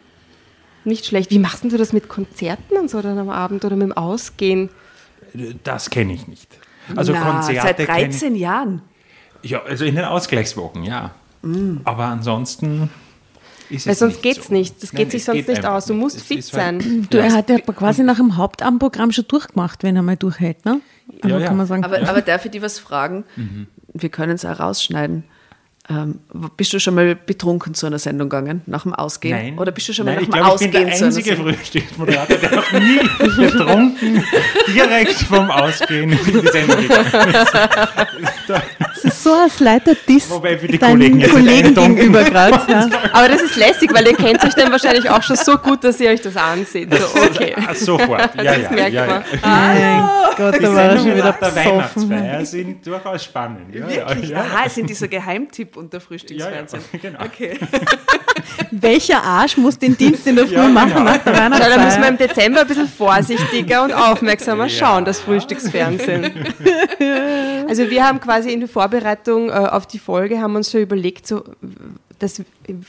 nicht 0.84 1.06
schlecht. 1.06 1.32
Wie 1.32 1.40
machst 1.40 1.64
du 1.64 1.78
das 1.78 1.94
mit 1.94 2.10
Konzerten 2.10 2.78
und 2.78 2.90
so 2.90 3.02
dann 3.02 3.18
am 3.18 3.30
Abend 3.30 3.66
oder 3.66 3.76
mit 3.76 3.88
dem 3.88 3.94
Ausgehen? 3.94 4.70
Das 5.64 5.90
kenne 5.90 6.14
ich 6.14 6.28
nicht. 6.28 6.48
Also 6.96 7.14
Na, 7.14 7.22
Konzerte 7.32 7.62
seit 7.62 7.78
kenn 7.78 7.86
13 8.12 8.36
Jahren. 8.36 8.82
ich, 9.42 9.52
ja, 9.52 9.64
also 9.64 9.86
in 9.86 9.96
den 9.96 10.06
Ausgleichswochen, 10.06 10.84
ja. 10.84 11.16
Aber 11.84 12.06
ansonsten 12.06 12.90
ist 13.70 13.86
Weil 13.88 13.94
es 13.94 14.00
sonst 14.00 14.14
nicht 14.16 14.24
geht's 14.24 14.48
so. 14.48 14.54
nicht. 14.54 14.82
Das 14.84 14.92
geht 14.92 15.12
sich 15.12 15.22
es 15.22 15.26
sonst 15.26 15.38
geht 15.38 15.48
nicht 15.48 15.66
aus. 15.66 15.86
Du 15.88 15.94
musst 15.96 16.18
Es 16.18 16.24
fit 16.24 16.38
halt- 16.38 16.46
sein. 16.82 17.08
Du, 17.10 17.18
er 17.18 17.34
hat 17.34 17.50
ja 17.50 17.58
quasi 17.60 18.04
nach 18.04 18.18
dem 18.18 18.38
Hauptabendprogramm 18.38 19.12
schon 19.12 19.26
durchgemacht, 19.28 19.82
wenn 19.84 19.96
er 19.96 20.04
mal 20.04 20.18
durchhält, 20.18 20.64
ne? 20.66 20.82
Also 21.22 21.36
Ja, 21.36 21.42
ja. 21.42 21.48
kann 21.48 21.58
man 21.58 21.66
sagen. 21.68 21.84
Aber, 21.84 21.98
aber 22.08 22.22
darf 22.22 22.46
ich 22.46 22.52
dir 22.52 22.62
was 22.62 22.78
fragen? 22.80 23.24
Mhm. 23.36 23.68
Wir 23.94 24.10
können 24.10 24.34
es 24.34 24.46
auch 24.46 24.60
rausschneiden. 24.60 25.24
Ähm, 25.88 26.20
bist 26.58 26.74
du 26.74 26.80
schon 26.80 26.96
mal 26.96 27.16
betrunken 27.16 27.76
zu 27.76 27.86
einer 27.86 28.00
Sendung 28.00 28.28
gegangen, 28.28 28.62
nach 28.66 28.84
dem 28.84 28.94
Ausgehen? 28.96 29.38
Nein. 29.38 29.60
Oder 29.60 29.72
bist 29.72 29.88
du 29.88 29.94
schon 29.94 30.06
mal 30.06 30.16
Nein, 30.16 30.24
nach 30.30 30.30
ich 30.30 30.30
dem 30.30 30.40
ich 30.40 30.42
bin 30.42 30.52
Ausgehen 30.52 30.72
der 30.72 30.82
zu 30.82 31.04
einer 31.04 31.06
einzige 31.08 31.36
Sendung? 31.36 31.54
Frühstücksmoderator, 31.54 32.38
der 32.38 32.56
noch 32.56 32.72
nie 32.72 33.00
betrunken 33.38 34.24
direkt 34.74 35.14
vom 35.14 35.52
Ausgehen 35.52 36.12
in 36.12 36.42
die 36.42 36.48
Sendung 36.48 36.82
gegangen 36.82 37.36
ist. 37.36 37.54
Das 39.06 39.14
ist 39.14 39.24
so 39.24 39.34
ein 39.34 39.50
slighter 39.50 39.94
Diss 40.08 40.30
Wobei 40.30 40.58
für 40.58 40.68
die 40.68 40.78
deinen 40.80 40.92
Kollegen 40.94 41.20
jetzt 41.20 41.32
Kollegen 41.32 41.74
gegenüber 41.76 42.24
gerade. 42.24 42.72
Ja. 42.72 42.90
Aber 43.14 43.28
das 43.30 43.42
ist 43.42 43.56
lässig, 43.56 43.94
weil 43.94 44.08
ihr 44.08 44.16
kennt 44.16 44.44
euch 44.44 44.54
dann 44.56 44.72
wahrscheinlich 44.72 45.10
auch 45.10 45.22
schon 45.22 45.36
so 45.36 45.58
gut, 45.58 45.84
dass 45.84 46.00
ihr 46.00 46.10
euch 46.10 46.22
das 46.22 46.36
ansieht. 46.36 46.94
So, 46.94 47.06
okay. 47.22 47.56
Ah, 47.56 47.74
Sofort, 47.76 48.36
ja, 48.36 48.44
Das 48.44 48.62
ja. 48.64 48.72
merkt 48.72 48.94
ja, 48.94 49.06
man. 49.06 49.24
ja. 49.32 49.40
Mein 49.44 50.10
Gott, 50.38 50.62
da 50.64 50.74
war 50.74 50.82
er 50.84 50.98
schon 50.98 51.06
wieder 51.16 51.26
nach 51.26 51.40
der 51.40 51.48
besoffen. 51.48 52.10
Weihnachtsfeier 52.10 52.46
sind 52.46 52.86
durchaus 52.88 53.24
spannend. 53.24 53.74
Ja, 53.76 53.88
Wirklich? 53.88 54.30
Ja. 54.30 54.40
Aha, 54.40 54.64
es 54.66 54.76
sind 54.76 54.90
dieser 54.90 55.08
Geheimtipp 55.08 55.78
unter 55.78 55.98
Ja, 55.98 56.02
ja, 56.02 56.06
Frühstücksfernsehen. 56.08 56.84
genau. 57.02 57.20
Okay. 57.24 57.60
Welcher 58.72 59.24
Arsch 59.24 59.58
muss 59.58 59.78
den 59.78 59.96
Dienst 59.98 60.26
in 60.28 60.36
der 60.36 60.48
Früh 60.48 60.56
Ja, 60.56 60.68
machen 60.68 60.90
genau. 60.94 61.04
nach 61.06 61.18
der 61.18 61.36
Schau, 61.36 61.42
da 61.42 61.50
müssen 61.50 61.60
wir 61.62 61.70
Weihnachtsfeier? 61.70 62.08
im 62.10 62.18
Dezember 62.18 62.62
ein 62.62 62.68
bisschen 62.68 62.88
vorsichtiger 62.88 63.84
und 63.84 63.94
aufmerksamer 63.94 64.70
schauen, 64.70 65.06
das 65.06 65.20
Frühstücksfernsehen. 65.20 66.32
Also 67.68 67.90
wir 67.90 68.04
haben 68.06 68.20
quasi 68.20 68.52
in 68.52 68.60
der 68.60 68.70
Vorbereitung 68.70 68.95
äh, 69.50 69.52
auf 69.52 69.86
die 69.88 70.00
Folge 70.00 70.40
haben 70.40 70.56
uns 70.56 70.72
schon 70.72 70.82
überlegt, 70.82 71.28
so, 71.28 71.44
dass, 72.20 72.42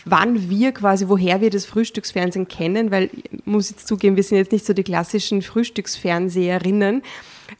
wann 0.04 0.48
wir 0.48 0.72
quasi, 0.72 1.08
woher 1.08 1.40
wir 1.40 1.50
das 1.50 1.66
Frühstücksfernsehen 1.66 2.46
kennen, 2.48 2.90
weil 2.90 3.10
ich 3.12 3.44
muss 3.46 3.70
jetzt 3.70 3.88
zugeben, 3.88 4.16
wir 4.16 4.22
sind 4.22 4.38
jetzt 4.38 4.52
nicht 4.52 4.64
so 4.64 4.72
die 4.72 4.84
klassischen 4.84 5.42
Frühstücksfernseherinnen, 5.42 7.02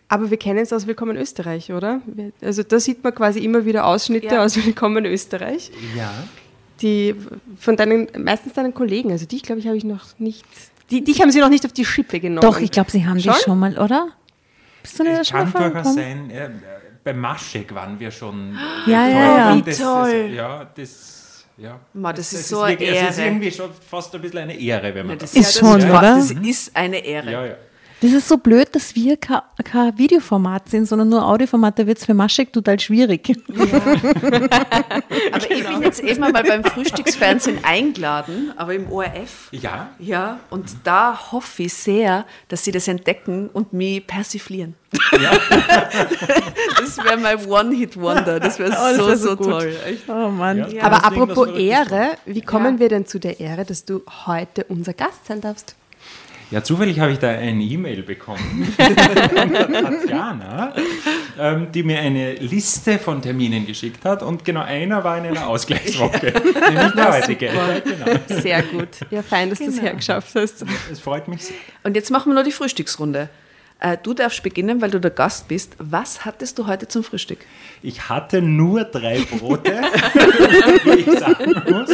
aber 0.08 0.30
wir 0.30 0.36
kennen 0.36 0.60
es 0.60 0.72
aus 0.72 0.86
Willkommen 0.86 1.16
Österreich, 1.16 1.72
oder? 1.72 2.00
Wir- 2.06 2.32
Also 2.40 2.62
da 2.62 2.78
sieht 2.78 3.02
man 3.02 3.14
quasi 3.14 3.40
immer 3.40 3.64
wieder 3.64 3.86
Ausschnitte 3.86 4.34
Ja. 4.36 4.44
aus 4.44 4.56
Willkommen 4.64 5.04
Österreich. 5.04 5.70
ja. 5.96 6.12
Die 6.82 7.14
von 7.58 7.74
deinen, 7.76 8.06
meistens 8.22 8.52
deinen 8.52 8.74
Kollegen, 8.74 9.10
also 9.10 9.24
dich, 9.24 9.42
glaube 9.42 9.60
ich, 9.60 9.66
habe 9.66 9.78
ich 9.78 9.84
noch 9.84 10.18
nicht. 10.18 10.44
Die, 10.90 11.02
dich 11.02 11.22
haben 11.22 11.32
sie 11.32 11.40
noch 11.40 11.48
nicht 11.48 11.64
auf 11.64 11.72
die 11.72 11.86
Schippe 11.86 12.20
genommen. 12.20 12.42
Doch, 12.42 12.60
ich 12.60 12.70
glaube, 12.70 12.90
sie 12.90 13.06
haben 13.06 13.18
Schon? 13.18 13.32
die 13.32 13.40
schon 13.42 13.58
mal, 13.58 13.78
oder? 13.78 14.08
Bist 14.82 14.98
du 14.98 15.02
nicht 15.04 15.18
Es 15.20 15.28
schon 15.28 15.50
kann 15.52 15.72
durchaus 15.72 15.94
sein, 15.94 16.30
bei 17.06 17.12
Maschek 17.14 17.72
waren 17.75 17.98
wir 17.98 18.10
schon. 18.10 18.58
Ja, 18.86 19.08
ja, 19.08 19.36
ja. 19.38 19.52
und 19.52 19.64
Wie 19.66 19.70
das, 19.70 19.78
toll. 19.78 20.28
Das, 20.28 20.36
ja, 20.36 20.64
das 20.76 21.44
Ja. 21.56 21.80
Ma, 21.94 22.12
das 22.12 22.32
Es- 22.32 22.40
ist 22.40 22.48
so 22.50 22.60
eine 22.60 22.78
wirklich- 22.78 22.90
ist 22.90 23.18
Ehre. 23.18 23.28
irgendwie 23.28 23.50
schon 23.50 23.70
fast 23.90 24.14
ein 24.14 24.20
bisschen 24.20 24.40
eine 24.40 24.54
Ehre, 24.58 24.94
wenn 24.94 25.06
man 25.06 25.18
Das 25.18 25.32
das 25.32 25.40
Ist 25.48 25.54
ja, 25.54 25.60
schon, 25.60 25.80
das, 25.80 25.90
oder? 25.90 26.16
Das 26.16 26.30
ist 26.32 26.76
eine 26.76 26.98
Ehre. 26.98 27.30
Ja, 27.32 27.46
ja. 27.46 27.54
Das 28.02 28.12
ist 28.12 28.28
so 28.28 28.36
blöd, 28.36 28.68
dass 28.74 28.94
wir 28.94 29.16
kein, 29.16 29.40
kein 29.64 29.96
Videoformat 29.96 30.68
sind, 30.68 30.84
sondern 30.86 31.08
nur 31.08 31.26
Audioformat. 31.26 31.78
Da 31.78 31.86
wird 31.86 31.96
es 31.96 32.04
für 32.04 32.12
Maschek 32.12 32.52
total 32.52 32.78
schwierig. 32.78 33.32
Aber 35.32 35.50
ich 35.50 35.66
bin 35.66 35.82
jetzt 35.82 36.00
eben 36.00 36.22
einmal 36.22 36.44
beim 36.44 36.62
Frühstücksfernsehen 36.62 37.64
eingeladen, 37.64 38.52
aber 38.56 38.74
im 38.74 38.90
ORF. 38.92 39.48
Ja, 39.52 39.88
Ja, 39.98 40.40
und 40.50 40.66
da 40.84 41.32
hoffe 41.32 41.62
ich 41.64 41.72
sehr, 41.74 42.26
dass 42.48 42.64
sie 42.64 42.70
das 42.72 42.86
entdecken 42.88 43.48
und 43.52 43.72
mich 43.72 44.06
persiflieren. 44.06 44.74
das 46.78 46.98
wäre 46.98 47.16
mein 47.16 47.44
One-Hit-Wonder. 47.46 48.40
Das 48.40 48.58
wäre 48.58 48.70
das 48.76 48.96
so, 48.96 49.06
wär 49.06 49.16
so, 49.16 49.28
so 49.28 49.36
toll. 49.36 49.74
Echt. 49.86 50.08
Oh 50.08 50.28
Mann. 50.28 50.70
Ja. 50.70 50.82
Aber 50.84 50.96
das 50.96 51.02
das 51.02 51.12
apropos 51.12 51.48
Ehre, 51.58 52.10
wie 52.26 52.42
kommen 52.42 52.74
Ja. 52.74 52.80
wir 52.80 52.88
denn 52.90 53.06
zu 53.06 53.18
der 53.18 53.40
Ehre, 53.40 53.64
dass 53.64 53.84
du 53.84 54.02
heute 54.26 54.64
unser 54.68 54.92
Gast 54.92 55.26
sein 55.26 55.40
darfst? 55.40 55.74
Ja, 56.52 56.62
zufällig 56.62 57.00
habe 57.00 57.10
ich 57.12 57.18
da 57.18 57.28
eine 57.28 57.62
E-Mail 57.64 58.02
bekommen 58.02 58.72
von 58.76 58.94
der 58.96 59.82
Tatjana, 59.82 60.72
ähm, 61.38 61.72
die 61.72 61.82
mir 61.82 61.98
eine 61.98 62.34
Liste 62.34 63.00
von 63.00 63.20
Terminen 63.20 63.66
geschickt 63.66 64.04
hat 64.04 64.22
und 64.22 64.44
genau 64.44 64.62
einer 64.62 65.02
war 65.02 65.18
in 65.18 65.24
einer 65.26 65.46
Ausgleichswoche, 65.48 66.32
nämlich 66.70 66.92
der 66.92 67.12
heutige. 67.12 67.46
Ja, 67.46 67.78
genau. 67.80 68.40
Sehr 68.40 68.62
gut. 68.62 68.88
Ja, 69.10 69.22
fein, 69.22 69.50
dass 69.50 69.58
du 69.58 69.66
es 69.66 69.80
hergeschafft 69.82 70.34
hast. 70.36 70.64
Es 70.90 71.00
freut 71.00 71.26
mich 71.26 71.46
sehr. 71.46 71.56
Und 71.82 71.96
jetzt 71.96 72.10
machen 72.12 72.30
wir 72.30 72.36
noch 72.36 72.44
die 72.44 72.52
Frühstücksrunde. 72.52 73.28
Äh, 73.80 73.98
Du 74.02 74.14
darfst 74.14 74.42
beginnen, 74.44 74.80
weil 74.80 74.90
du 74.90 75.00
der 75.00 75.10
Gast 75.10 75.48
bist. 75.48 75.74
Was 75.78 76.24
hattest 76.24 76.58
du 76.58 76.66
heute 76.68 76.86
zum 76.88 77.02
Frühstück? 77.02 77.40
Ich 77.82 78.08
hatte 78.08 78.40
nur 78.40 78.84
drei 78.84 79.18
Brote, 79.18 79.72
wie 80.84 81.00
ich 81.00 81.18
sagen 81.18 81.54
muss. 81.70 81.90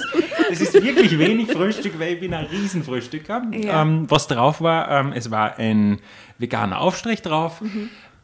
Das 0.53 0.61
ist 0.61 0.75
wirklich 0.75 1.19
wenig 1.19 1.51
Frühstück, 1.51 1.99
weil 1.99 2.15
ich 2.15 2.21
bin 2.21 2.35
ein 2.35 2.45
Riesenfrühstücker. 2.45 3.47
Ja. 3.53 3.83
Ähm, 3.83 4.11
was 4.11 4.27
drauf 4.27 4.61
war, 4.61 4.91
ähm, 4.91 5.13
es 5.13 5.31
war 5.31 5.59
ein 5.59 5.99
veganer 6.39 6.81
Aufstrich 6.81 7.23
drauf 7.23 7.63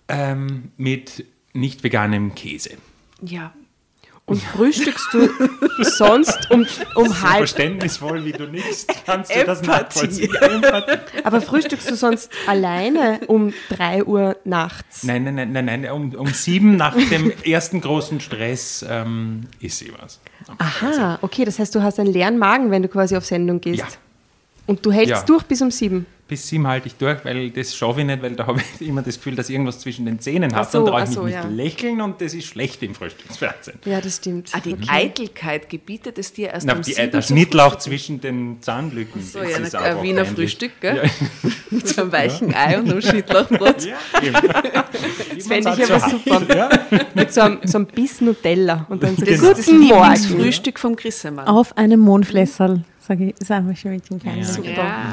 ähm, 0.09 0.73
mit 0.77 1.25
nicht 1.55 1.83
veganem 1.83 2.35
Käse. 2.35 2.77
Ja. 3.23 3.53
Und 4.29 4.43
frühstückst 4.43 5.09
du 5.13 5.29
sonst 5.83 6.51
um, 6.51 6.67
um 6.95 7.07
So 7.09 7.23
halb, 7.23 7.39
verständnisvoll, 7.39 8.25
wie 8.27 8.33
du 8.33 8.45
nichts 8.45 8.87
kannst 9.07 9.35
du 9.35 9.43
das 9.45 9.63
nachvollziehen. 9.63 10.31
Aber 11.25 11.41
frühstückst 11.41 11.91
du 11.91 11.97
sonst 11.97 12.31
alleine 12.47 13.21
um 13.27 13.55
3 13.71 14.05
Uhr 14.05 14.37
nachts? 14.45 15.03
Nein, 15.05 15.25
nein, 15.25 15.35
nein, 15.37 15.53
nein, 15.53 15.65
nein. 15.65 15.91
Um, 15.91 16.15
um 16.15 16.27
sieben 16.29 16.77
nach 16.77 16.95
dem 16.95 17.33
ersten 17.45 17.81
großen 17.81 18.21
Stress 18.21 18.85
ähm, 18.87 19.47
ist 19.61 19.79
sie 19.79 19.93
was. 19.99 20.21
Aha, 20.59 21.19
okay, 21.23 21.47
das 21.47 21.59
heißt, 21.59 21.75
du 21.75 21.83
hast 21.83 21.99
einen 21.99 22.13
leeren 22.13 22.37
Magen, 22.37 22.71
wenn 22.71 22.83
du 22.83 22.89
quasi 22.89 23.17
auf 23.17 23.25
Sendung 23.25 23.63
gehst. 23.63 23.79
Ja. 23.81 23.87
Und 24.67 24.85
du 24.85 24.93
hältst 24.93 25.11
Ja. 25.11 25.23
durch 25.23 25.45
bis 25.45 25.63
um 25.63 25.71
sieben. 25.71 26.05
Bis 26.29 26.47
sieben 26.47 26.67
halte 26.67 26.89
ich 26.89 26.95
durch, 26.97 27.25
weil 27.25 27.49
das 27.51 27.75
schaffe 27.75 28.01
ich 28.01 28.07
nicht, 28.07 28.21
weil 28.23 28.33
da 28.37 28.47
habe 28.47 28.61
ich 28.79 28.87
immer 28.87 29.01
das 29.01 29.17
Gefühl, 29.17 29.35
dass 29.35 29.49
ich 29.49 29.55
irgendwas 29.55 29.81
zwischen 29.81 30.05
den 30.05 30.21
Zähnen 30.21 30.55
habe. 30.55 30.67
Ach 30.67 30.71
so, 30.71 30.85
dann 30.85 30.89
traue 30.93 30.99
ich 31.01 31.05
ach 31.05 31.09
mich 31.09 31.17
so, 31.17 31.25
nicht 31.25 31.35
ja. 31.35 31.49
lächeln 31.49 32.01
und 32.03 32.21
das 32.21 32.35
ist 32.35 32.47
schlecht 32.47 32.83
im 32.83 32.95
Frühstücksfernsehen. 32.95 33.79
Ja, 33.87 34.01
das 34.03 34.17
stimmt. 34.17 34.51
Ah, 34.53 34.61
die 34.61 34.77
Eitelkeit 34.89 35.71
gebietet 35.71 36.19
es 36.19 36.35
dir 36.35 36.51
erst 36.51 36.67
Na, 36.67 36.75
um 36.75 36.83
die, 36.83 36.93
sieben 36.93 37.11
der 37.11 37.23
Schnittlauch 37.23 37.77
zwischen 37.77 38.21
den 38.21 38.59
Zahnlücken. 38.61 39.23
So, 39.23 39.39
das 39.41 39.51
ja, 39.51 39.59
ist 39.59 39.75
ein 39.75 40.03
Wiener. 40.03 40.25
Frühstück, 40.27 40.73
gell? 40.83 40.97
Ja, 41.03 41.51
Mit 41.71 41.89
so 41.89 42.03
einem 42.03 42.13
weichen 42.13 42.55
Ei 42.55 42.79
und 42.79 42.91
einem 42.91 43.01
Schnittlauchbrot. 43.01 43.87
ja. 43.87 43.97
Das 45.35 45.47
fände 45.47 45.73
ich 45.79 45.91
aber 45.93 46.11
super. 46.11 46.43
Ja. 46.57 46.69
Mit 47.15 47.33
so 47.33 47.41
einem, 47.43 47.59
so 47.65 47.79
einem 47.79 47.87
Biss 47.87 48.21
Nutella 48.21 48.87
und 48.89 49.03
dann 49.03 49.17
so 49.17 49.25
Das 49.25 49.39
Genau. 49.39 49.51
ist 49.53 49.59
das 49.61 49.67
Morgen. 49.69 49.83
Lieblingsfrühstück 49.83 50.79
vom 50.79 50.97
Grissemann. 50.97 51.47
Auf 51.47 51.77
einem 51.79 52.01
Mondflässerl, 52.01 52.83
sage 53.09 53.25
ich, 53.25 53.41
ist 53.41 53.51
einfach 53.51 53.77
schon 53.77 53.93
mit 53.93 54.09
dem 54.09 54.21
kleinen. 54.21 54.47
Ja. 54.63 54.73
Ja. 54.73 55.13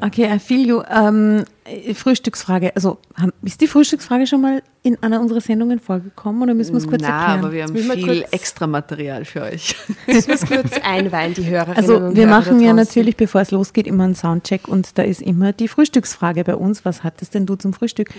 Okay, 0.00 0.34
I 0.34 0.38
feel 0.38 0.66
you. 0.66 0.82
Ähm, 0.90 1.40
äh, 1.40 1.55
Frühstücksfrage. 1.94 2.74
Also, 2.74 2.98
ist 3.42 3.60
die 3.60 3.66
Frühstücksfrage 3.66 4.26
schon 4.26 4.40
mal 4.40 4.62
in 4.82 5.02
einer 5.02 5.20
unserer 5.20 5.40
Sendungen 5.40 5.80
vorgekommen 5.80 6.42
oder 6.42 6.54
müssen 6.54 6.72
wir 6.72 6.78
es 6.78 6.86
kurz 6.86 7.02
Na, 7.02 7.08
erklären? 7.08 7.38
aber 7.40 7.52
wir 7.52 7.64
haben 7.64 7.72
müssen 7.72 7.88
wir 7.88 7.96
viel 7.96 8.24
extra 8.30 8.68
Material 8.68 9.24
für 9.24 9.42
euch. 9.42 9.74
Das 10.06 10.28
muss 10.28 10.46
kurz 10.46 10.78
einweihen, 10.84 11.34
die 11.34 11.44
Hörerinnen 11.44 11.76
Also 11.76 12.14
wir 12.14 12.26
Hörer 12.26 12.38
machen 12.38 12.60
ja 12.60 12.72
natürlich, 12.72 13.16
bevor 13.16 13.40
es 13.40 13.50
losgeht, 13.50 13.88
immer 13.88 14.04
einen 14.04 14.14
Soundcheck 14.14 14.68
und 14.68 14.96
da 14.96 15.02
ist 15.02 15.20
immer 15.20 15.52
die 15.52 15.66
Frühstücksfrage 15.66 16.44
bei 16.44 16.54
uns. 16.54 16.84
Was 16.84 17.02
hattest 17.02 17.34
denn 17.34 17.46
du 17.46 17.56
zum 17.56 17.72
Frühstück? 17.72 18.10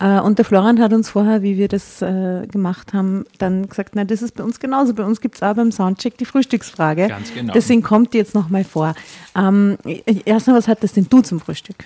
Äh, 0.00 0.18
und 0.18 0.38
der 0.38 0.44
Florian 0.44 0.80
hat 0.80 0.92
uns 0.92 1.08
vorher, 1.08 1.42
wie 1.42 1.56
wir 1.56 1.68
das 1.68 2.02
äh, 2.02 2.46
gemacht 2.50 2.92
haben, 2.92 3.24
dann 3.38 3.68
gesagt, 3.68 3.92
na 3.94 4.04
das 4.04 4.22
ist 4.22 4.34
bei 4.34 4.42
uns 4.42 4.58
genauso. 4.58 4.94
Bei 4.94 5.04
uns 5.04 5.20
gibt 5.20 5.36
es 5.36 5.42
auch 5.42 5.54
beim 5.54 5.70
Soundcheck 5.70 6.18
die 6.18 6.24
Frühstücksfrage. 6.24 7.06
Ganz 7.06 7.32
genau. 7.32 7.52
Deswegen 7.52 7.82
kommt 7.82 8.12
die 8.12 8.18
jetzt 8.18 8.34
nochmal 8.34 8.64
vor. 8.64 8.94
Ähm, 9.36 9.78
erstmal, 10.24 10.56
was 10.56 10.66
hattest 10.66 10.96
denn 10.96 11.06
du 11.08 11.20
zum 11.20 11.38
Frühstück? 11.38 11.84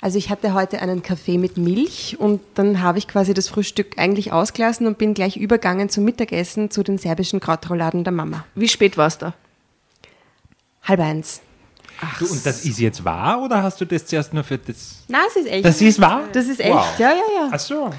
Also 0.00 0.16
ich 0.16 0.30
hatte 0.30 0.54
heute 0.54 0.80
einen 0.80 1.02
Kaffee 1.02 1.38
mit 1.38 1.56
Milch 1.56 2.16
und 2.20 2.40
dann 2.54 2.82
habe 2.82 2.98
ich 2.98 3.08
quasi 3.08 3.34
das 3.34 3.48
Frühstück 3.48 3.98
eigentlich 3.98 4.32
ausgelassen 4.32 4.86
und 4.86 4.96
bin 4.96 5.12
gleich 5.12 5.36
übergangen 5.36 5.88
zum 5.88 6.04
Mittagessen 6.04 6.70
zu 6.70 6.84
den 6.84 6.98
serbischen 6.98 7.40
Krautrouladen 7.40 8.04
der 8.04 8.12
Mama. 8.12 8.44
Wie 8.54 8.68
spät 8.68 8.96
warst 8.96 9.22
du? 9.22 9.34
Halb 10.84 11.00
eins. 11.00 11.40
Du, 12.20 12.26
und 12.26 12.46
das 12.46 12.64
ist 12.64 12.78
jetzt 12.78 13.04
wahr 13.04 13.42
oder 13.42 13.60
hast 13.60 13.80
du 13.80 13.84
das 13.84 14.06
zuerst 14.06 14.32
nur 14.32 14.44
für 14.44 14.56
das? 14.56 14.98
Na, 15.08 15.18
es 15.28 15.34
ist 15.34 15.48
echt. 15.48 15.64
Das 15.64 15.80
ist 15.82 16.00
wahr? 16.00 16.22
Das 16.32 16.46
ist 16.46 16.60
echt, 16.60 16.72
Wow. 16.72 16.86
ja, 16.98 17.10
ja, 17.10 17.16
ja. 17.16 17.48
Ach 17.50 17.58
so. 17.58 17.90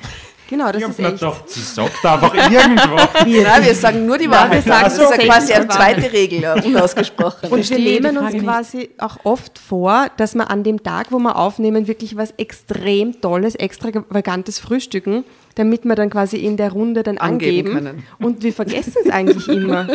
Genau, 0.49 0.71
das 0.71 0.81
ich 0.81 0.89
ist 0.89 0.99
echt. 0.99 1.11
gedacht, 1.19 1.43
sie 1.47 1.59
sagt 1.61 2.03
einfach 2.03 2.33
irgendwo. 2.51 2.95
Nein, 2.95 3.63
wir 3.63 3.75
sagen 3.75 4.05
nur 4.07 4.17
die 4.17 4.29
Wahrheit. 4.31 4.65
wir 4.65 4.71
sagen 4.73 4.83
das 4.85 4.97
ist 4.97 5.11
ja 5.11 5.17
quasi 5.17 5.53
eine 5.53 5.67
zweite 5.67 6.11
Regel, 6.11 6.41
ja, 6.41 6.53
unausgesprochen. 6.55 7.49
Und 7.49 7.69
wir 7.69 7.77
nehmen 7.77 8.17
uns 8.17 8.31
Frage 8.31 8.33
nicht. 8.37 8.45
quasi 8.45 8.89
auch 8.97 9.17
oft 9.25 9.59
vor, 9.59 10.07
dass 10.17 10.33
wir 10.33 10.49
an 10.49 10.63
dem 10.63 10.81
Tag, 10.81 11.11
wo 11.11 11.19
wir 11.19 11.35
aufnehmen, 11.35 11.87
wirklich 11.87 12.17
was 12.17 12.31
extrem 12.37 13.21
Tolles, 13.21 13.53
extravagantes 13.55 14.57
frühstücken, 14.59 15.23
damit 15.55 15.85
wir 15.85 15.95
dann 15.95 16.09
quasi 16.09 16.37
in 16.37 16.57
der 16.57 16.71
Runde 16.71 17.03
dann 17.03 17.17
Angeben 17.17 17.67
angeben. 17.67 17.73
können. 17.73 18.03
Und 18.19 18.43
wir 18.43 18.53
vergessen 18.53 18.93
es 19.03 19.09
eigentlich 19.09 19.47
immer. 19.47 19.87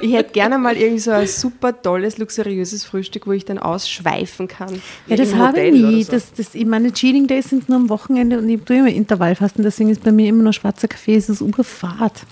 Ich 0.00 0.12
hätte 0.12 0.32
gerne 0.32 0.58
mal 0.58 0.76
irgendwie 0.76 0.98
so 0.98 1.10
ein 1.10 1.26
super 1.26 1.80
tolles, 1.80 2.18
luxuriöses 2.18 2.84
Frühstück, 2.84 3.26
wo 3.26 3.32
ich 3.32 3.44
dann 3.44 3.58
ausschweifen 3.58 4.48
kann. 4.48 4.80
Ja, 5.06 5.16
das 5.16 5.34
habe 5.34 5.60
ich 5.60 5.72
nie. 5.72 6.02
so. 6.02 6.12
Das, 6.12 6.32
das, 6.32 6.54
ich 6.54 6.66
meine, 6.66 6.92
Cheating 6.92 7.26
Days 7.26 7.50
sind 7.50 7.68
nur 7.68 7.78
am 7.78 7.88
Wochenende 7.88 8.38
und 8.38 8.48
ich 8.48 8.60
tue 8.62 8.78
immer 8.78 8.88
Intervallfasten, 8.88 9.62
deswegen 9.62 9.90
ist 9.90 10.02
bei 10.02 10.12
mir 10.12 10.28
immer 10.28 10.42
noch 10.42 10.52
schwarzer 10.52 10.88
Kaffee, 10.88 11.16
es 11.16 11.28
ist 11.28 11.40
urfad. 11.40 12.22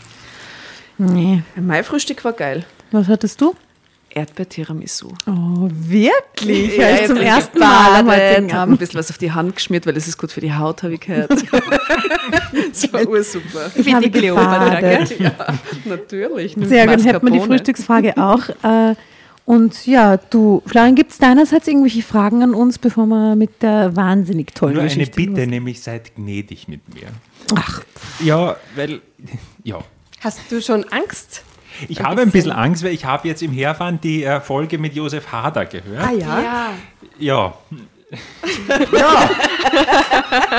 Nee. 0.98 1.42
Mein 1.56 1.84
Frühstück 1.84 2.24
war 2.24 2.32
geil. 2.32 2.64
Was 2.90 3.08
hattest 3.08 3.40
du? 3.40 3.54
Erdbeer-Tiramisu. 4.14 5.08
Oh, 5.26 5.68
wirklich? 5.70 6.76
Ja, 6.76 6.94
ich 6.94 7.06
zum 7.06 7.16
ersten 7.16 7.58
Mal 7.58 8.00
am 8.00 8.06
heutigen 8.08 8.46
hab 8.52 8.52
ein 8.52 8.62
Abend. 8.62 8.78
bisschen 8.78 8.98
was 8.98 9.10
auf 9.10 9.18
die 9.18 9.32
Hand 9.32 9.56
geschmiert, 9.56 9.86
weil 9.86 9.94
das 9.94 10.06
ist 10.08 10.16
gut 10.18 10.32
für 10.32 10.40
die 10.40 10.52
Haut, 10.54 10.82
habe 10.82 10.94
ich 10.94 11.00
gehört. 11.00 11.30
das 12.70 12.92
war 12.92 13.06
ursuper. 13.06 13.70
Ich 13.74 13.92
habe 13.92 14.08
gebadet. 14.10 15.18
Ja, 15.18 15.32
natürlich. 15.84 16.56
Sehr 16.60 16.86
gut, 16.86 17.04
hätten 17.04 17.26
wir 17.26 17.32
die. 17.32 17.40
Frühstücksfrage 17.40 18.16
auch. 18.16 18.42
Äh, 18.64 18.94
und 19.46 19.86
ja, 19.86 20.16
du, 20.16 20.62
Florian, 20.64 20.94
gibt 20.94 21.12
es 21.12 21.18
deinerseits 21.18 21.68
irgendwelche 21.68 22.00
Fragen 22.02 22.42
an 22.42 22.54
uns, 22.54 22.78
bevor 22.78 23.04
wir 23.06 23.36
mit 23.36 23.60
der 23.62 23.94
wahnsinnig 23.94 24.54
tollen 24.54 24.72
Nur 24.72 24.82
eine 24.84 24.88
Geschichte 24.90 25.16
Bitte, 25.16 25.40
los- 25.42 25.50
nämlich 25.50 25.82
seid 25.82 26.14
gnädig 26.14 26.66
mit 26.66 26.80
mir. 26.94 27.08
Ach, 27.54 27.82
Ja, 28.20 28.56
weil, 28.74 29.02
ja. 29.62 29.80
Hast 30.20 30.40
du 30.50 30.62
schon 30.62 30.84
Angst? 30.84 31.42
Ich 31.88 32.00
habe 32.02 32.22
ein 32.22 32.30
bisschen 32.30 32.52
Angst, 32.52 32.84
weil 32.84 32.92
ich 32.92 33.04
habe 33.04 33.26
jetzt 33.28 33.42
im 33.42 33.52
Herfahren 33.52 34.00
die 34.00 34.24
äh, 34.24 34.40
Folge 34.40 34.78
mit 34.78 34.94
Josef 34.94 35.32
Hader 35.32 35.66
gehört. 35.66 36.06
Ah 36.06 36.12
ja? 36.12 36.40
Ja, 36.40 36.74
Ja. 37.18 37.54
ja. 38.92 39.30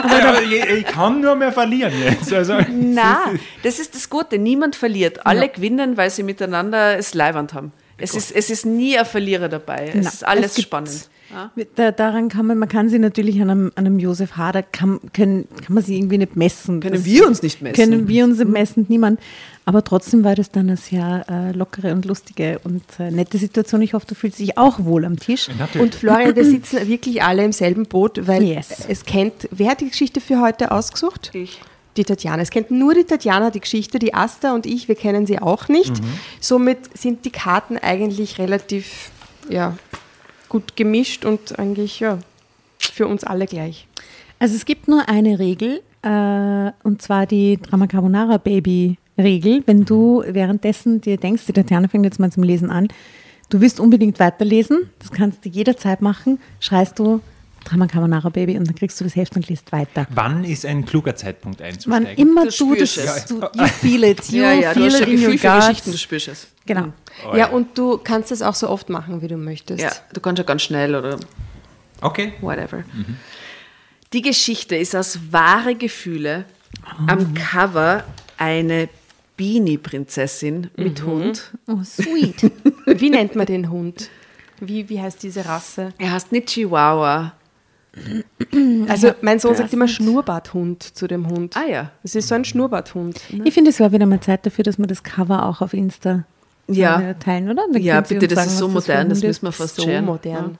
Aber 0.03 0.41
ich, 0.41 0.63
ich 0.65 0.86
kann 0.86 1.22
nur 1.22 1.36
mehr 1.36 1.51
verlieren 1.51 1.93
jetzt. 2.03 2.34
Also, 2.34 2.57
na, 2.72 3.31
das 3.63 3.79
ist 3.79 3.95
das 3.95 4.10
Gute. 4.10 4.38
Niemand 4.38 4.75
verliert. 4.75 5.25
Alle 5.25 5.50
gewinnen, 5.50 5.98
weil 5.98 6.10
sie 6.10 6.24
miteinander 6.24 6.98
es 6.98 7.13
Leiwand 7.13 7.53
haben. 7.53 7.72
Es 7.98 8.13
ist, 8.13 8.31
es 8.31 8.50
ist 8.50 8.65
nie 8.65 8.98
ein 8.98 9.05
Verlierer 9.05 9.48
dabei. 9.48 9.91
Es 9.93 10.03
Na, 10.03 10.10
ist 10.10 10.27
alles 10.27 10.57
es 10.57 10.63
spannend. 10.63 11.10
Ja? 11.36 11.51
der, 11.77 11.92
daran 11.92 12.30
kann 12.30 12.46
man, 12.48 12.58
man 12.58 12.70
kann 12.70 12.89
sie 12.89 12.98
natürlich 12.98 13.42
an 13.42 13.50
einem, 13.50 13.72
an 13.75 13.86
einem 13.86 14.00
Josef 14.00 14.38
Hader, 14.38 14.63
kann, 14.63 15.00
können, 15.13 15.48
kann 15.63 15.75
man 15.75 15.84
sie 15.84 15.98
irgendwie 15.98 16.18
nicht 16.18 16.36
messen. 16.36 16.80
Können 16.80 16.96
Das- 16.96 17.06
wir 17.06 17.27
uns 17.27 17.42
nicht 17.44 17.62
messen. 17.62 17.75
Können 17.75 18.08
wir 18.08 18.24
uns 18.24 18.44
messen, 18.44 18.86
niemand. 18.89 19.20
Aber 19.68 19.84
trotzdem 19.84 20.24
war 20.24 20.36
das 20.36 20.51
dann 20.51 20.68
eine 20.68 20.77
sehr 20.77 21.25
äh, 21.30 21.51
lockere 21.51 21.92
und 21.94 22.06
lustige 22.06 22.60
und 22.63 22.84
äh, 23.00 23.10
nette 23.12 23.38
Situation. 23.38 23.82
Ich 23.82 23.94
hoffe, 23.96 24.06
du 24.08 24.15
fühlst 24.15 24.39
dich 24.39 24.58
auch 24.58 24.84
wohl 24.86 25.06
am 25.06 25.18
Tisch. 25.20 25.50
natürlich. 25.60 25.82
Und 25.82 25.96
Florian, 25.96 26.36
wir 26.36 26.46
sitzen 26.46 26.88
wirklich 26.88 27.24
alle 27.24 27.44
im 27.44 27.51
selben 27.51 27.86
Boot, 27.88 28.27
weil 28.27 28.44
Yes. 28.44 28.86
es 28.88 29.06
kennt, 29.06 29.48
wer 29.51 29.72
hat 29.72 29.82
die 29.82 29.89
Geschichte 29.89 30.22
für 30.22 30.39
heute 30.39 30.72
ausgesucht? 30.72 31.32
Ich. 31.34 31.60
Die 31.98 32.04
Tatjana. 32.04 32.42
Es 32.42 32.50
kennt 32.50 32.72
nur 32.72 32.94
die 32.94 33.06
Tatjana 33.06 33.51
die 33.51 33.62
Geschichte, 33.62 34.00
die 34.00 34.13
Asta 34.13 34.54
und 34.54 34.65
ich, 34.65 34.88
wir 34.89 34.96
kennen 34.96 35.25
sie 35.25 35.39
auch 35.39 35.70
nicht. 35.70 35.94
Somit 36.42 36.77
sind 36.98 37.24
die 37.25 37.30
Karten 37.32 37.77
eigentlich 37.77 38.38
relativ 38.38 39.12
ja, 39.50 39.77
gut 40.50 40.75
gemischt 40.75 41.25
und 41.25 41.58
eigentlich 41.60 42.00
ja, 42.00 42.20
für 42.80 43.08
uns 43.08 43.24
alle 43.24 43.46
gleich. 43.46 43.88
Also 44.40 44.56
es 44.56 44.66
gibt 44.66 44.88
nur 44.88 45.08
eine 45.08 45.40
Regel, 45.40 45.82
äh, 46.02 46.72
und 46.84 47.02
zwar 47.02 47.25
die 47.25 47.58
Drama 47.58 47.88
Carbonara 47.88 48.38
Baby 48.38 48.98
Regel. 49.18 49.64
Wenn 49.66 49.86
du 49.86 50.24
währenddessen 50.28 51.02
dir 51.02 51.18
denkst, 51.18 51.46
die 51.46 51.54
Tatjana 51.54 51.88
fängt 51.88 52.06
jetzt 52.06 52.20
mal 52.20 52.32
zum 52.32 52.44
Lesen 52.44 52.70
an, 52.70 52.88
du 53.50 53.62
willst 53.62 53.80
unbedingt 53.80 54.20
weiterlesen, 54.20 54.90
das 55.00 55.12
kannst 55.12 55.46
du 55.46 55.50
jederzeit 55.50 56.02
machen, 56.02 56.40
schreist 56.60 57.00
du 57.00 57.22
Drama 57.65 57.88
Carbonara 57.88 58.29
Baby 58.29 58.57
und 58.57 58.67
dann 58.67 58.75
kriegst 58.75 59.00
du 59.00 59.03
das 59.03 59.15
Heft 59.15 59.36
und 59.36 59.48
liest 59.50 59.72
weiter. 59.72 60.07
Wann 60.12 60.43
ist 60.45 60.65
ein 60.65 60.86
kluger 60.86 61.15
Zeitpunkt 61.15 61.60
Wann 61.60 61.67
einzusteigen? 61.67 62.15
immer 62.17 62.45
Du 62.45 62.51
du 62.74 62.75
das, 62.75 62.93
spürst 62.93 63.07
es. 63.07 63.25
du, 63.25 63.39
you 63.41 63.65
feel 63.67 64.03
it, 64.05 64.24
you 64.29 64.41
Ja, 64.43 64.53
ja, 64.53 64.74
du 64.74 64.79
feel 64.81 64.91
hast 64.93 65.01
it 65.01 65.07
in 65.10 65.24
your. 65.24 65.31
Geschichten, 65.60 65.91
du 65.91 65.98
spürst 65.98 66.27
es. 66.29 66.48
Genau. 66.65 66.93
Oh, 67.31 67.36
Ja, 67.36 67.48
und 67.50 67.77
du 67.77 67.98
kannst 67.98 68.31
es 68.31 68.41
auch 68.41 68.55
so 68.55 68.69
oft 68.69 68.89
machen, 68.89 69.22
wie 69.22 69.27
du 69.27 69.38
möchtest. 69.38 69.81
Ja, 69.84 69.91
du 70.13 70.19
kannst 70.22 70.38
ja 70.39 70.43
ganz 70.45 70.62
schnell 70.62 70.95
oder 70.95 71.19
Okay. 72.01 72.34
whatever. 72.41 72.84
Die 74.13 74.22
Geschichte 74.22 74.75
ist 74.75 74.95
aus 74.95 75.19
wahre 75.31 75.75
Gefühle 75.75 76.45
am 77.07 77.34
Cover 77.34 78.03
eine 78.38 78.89
Beanie-Prinzessin 79.38 80.69
mit 80.75 81.03
Hund. 81.03 81.51
Oh, 81.67 81.84
sweet. 81.84 82.51
Wie 82.86 83.10
nennt 83.10 83.36
man 83.36 83.45
den 83.45 83.69
Hund? 83.69 84.10
Wie, 84.60 84.88
wie 84.89 85.01
heißt 85.01 85.22
diese 85.24 85.45
Rasse? 85.45 85.93
Er 85.98 86.12
heißt 86.12 86.31
nicht 86.31 86.48
Chihuahua. 86.48 87.34
Also 88.90 89.12
mein 89.22 89.40
Sohn 89.40 89.56
sagt 89.56 89.74
immer 89.74 89.88
Schnurrbarthund 89.88 90.84
zu 90.84 91.08
dem 91.08 91.28
Hund. 91.30 91.56
Ah 91.56 91.66
ja. 91.70 91.92
Das 92.04 92.16
ist 92.16 92.28
so 92.28 92.36
ein 92.36 92.46
Schnurrbarthund. 92.46 93.20
Ich 93.44 93.54
finde, 93.54 93.70
es 93.72 93.80
war 93.80 93.92
wieder 93.92 94.06
mal 94.06 94.20
Zeit 94.20 94.46
dafür, 94.46 94.64
dass 94.64 94.78
wir 94.78 94.88
das 94.88 95.04
Cover 95.04 95.46
auch 95.46 95.62
auf 95.62 95.74
Insta 95.74 96.25
Ja. 96.68 97.14
teilen, 97.16 97.50
oder? 97.52 97.64
Da 97.72 97.80
Ja, 97.80 98.02
bitte, 98.02 98.28
das 98.28 98.36
sagen, 98.38 98.50
ist 98.50 98.58
so 98.58 98.68
modern, 98.68 99.10
das 99.10 99.20
Hunde- 99.20 99.28
müssen 99.28 99.44
wir 99.46 99.52
fast 99.52 99.75
So 99.78 99.84
scheren. 99.84 100.06
modern. 100.06 100.58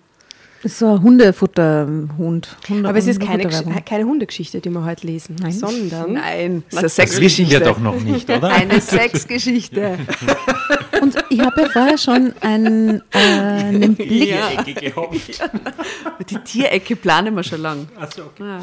Das 0.66 0.72
ist 0.72 0.80
so 0.80 0.94
ein 0.94 1.04
Hundefutterhund. 1.04 2.58
Hunde 2.68 2.90
Aber 2.90 2.98
es 2.98 3.06
ist 3.06 3.20
keine, 3.20 3.48
keine 3.86 4.06
Hundegeschichte, 4.06 4.62
die 4.62 4.72
wir 4.72 4.84
heute 4.84 5.06
lesen, 5.06 5.36
Nein. 5.40 5.52
sondern 5.52 6.14
Nein, 6.14 6.64
das 6.72 6.74
ist 6.74 6.80
eine 6.80 6.90
Sexgeschichte. 6.90 7.52
wir 7.52 7.60
doch 7.60 7.78
noch 7.78 8.02
nicht, 8.02 8.28
oder? 8.28 8.48
Eine 8.48 8.82
Sexgeschichte. 8.82 10.00
Und 11.02 11.16
ich 11.30 11.40
habe 11.40 11.62
ja 11.62 11.70
vorher 11.70 11.98
schon 12.00 12.34
einen, 12.42 13.04
äh, 13.12 13.20
einen 13.20 13.96
Blick, 13.96 14.32
Ecke 14.32 14.74
gehofft. 14.74 15.40
Die 16.30 16.38
Tierecke 16.40 16.96
planen 16.96 17.36
wir 17.36 17.44
schon 17.44 17.62
lang. 17.62 17.88
Achso, 18.00 18.24
okay. 18.24 18.58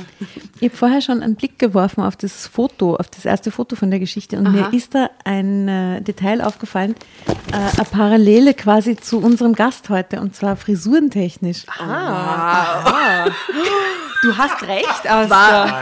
ich 0.58 0.70
habe 0.70 0.76
vorher 0.76 1.00
schon 1.00 1.22
einen 1.22 1.36
Blick 1.36 1.58
geworfen 1.60 2.02
auf 2.02 2.16
das 2.16 2.48
Foto, 2.48 2.96
auf 2.96 3.10
das 3.10 3.24
erste 3.24 3.52
Foto 3.52 3.76
von 3.76 3.90
der 3.90 4.00
Geschichte 4.00 4.38
und 4.38 4.48
Aha. 4.48 4.70
mir 4.70 4.76
ist 4.76 4.94
da 4.94 5.10
ein 5.24 5.68
äh, 5.68 6.00
Detail 6.00 6.40
aufgefallen, 6.40 6.96
äh, 7.52 7.54
eine 7.54 7.84
Parallele 7.88 8.54
quasi 8.54 8.96
zu 8.96 9.18
unserem 9.18 9.52
Gast 9.52 9.88
heute 9.88 10.20
und 10.20 10.34
zwar 10.34 10.56
frisurentechnisch. 10.56 11.64
Du 14.22 14.36
hast 14.36 14.62
recht, 14.62 15.06
Asta. 15.06 15.28
War, 15.30 15.72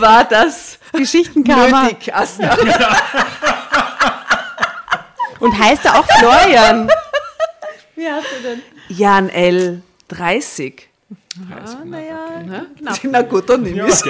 war 0.00 0.24
das 0.24 0.78
Geschichtenkammer. 0.92 1.84
nötig, 1.84 2.14
Asta? 2.14 2.56
Und 5.38 5.58
heißt 5.58 5.84
er 5.84 5.98
auch 5.98 6.06
Florian? 6.18 6.88
Wie 7.94 8.08
hast 8.10 8.26
du 8.36 8.42
denn? 8.42 8.62
Jan 8.88 9.28
L. 9.28 9.82
30. 10.08 10.88
Ah, 11.50 11.84
Ne? 11.84 12.66
Na 13.10 13.22
gut, 13.22 13.48
dann 13.48 13.62
nehme 13.62 13.86
ich 13.88 13.94
es. 13.94 14.02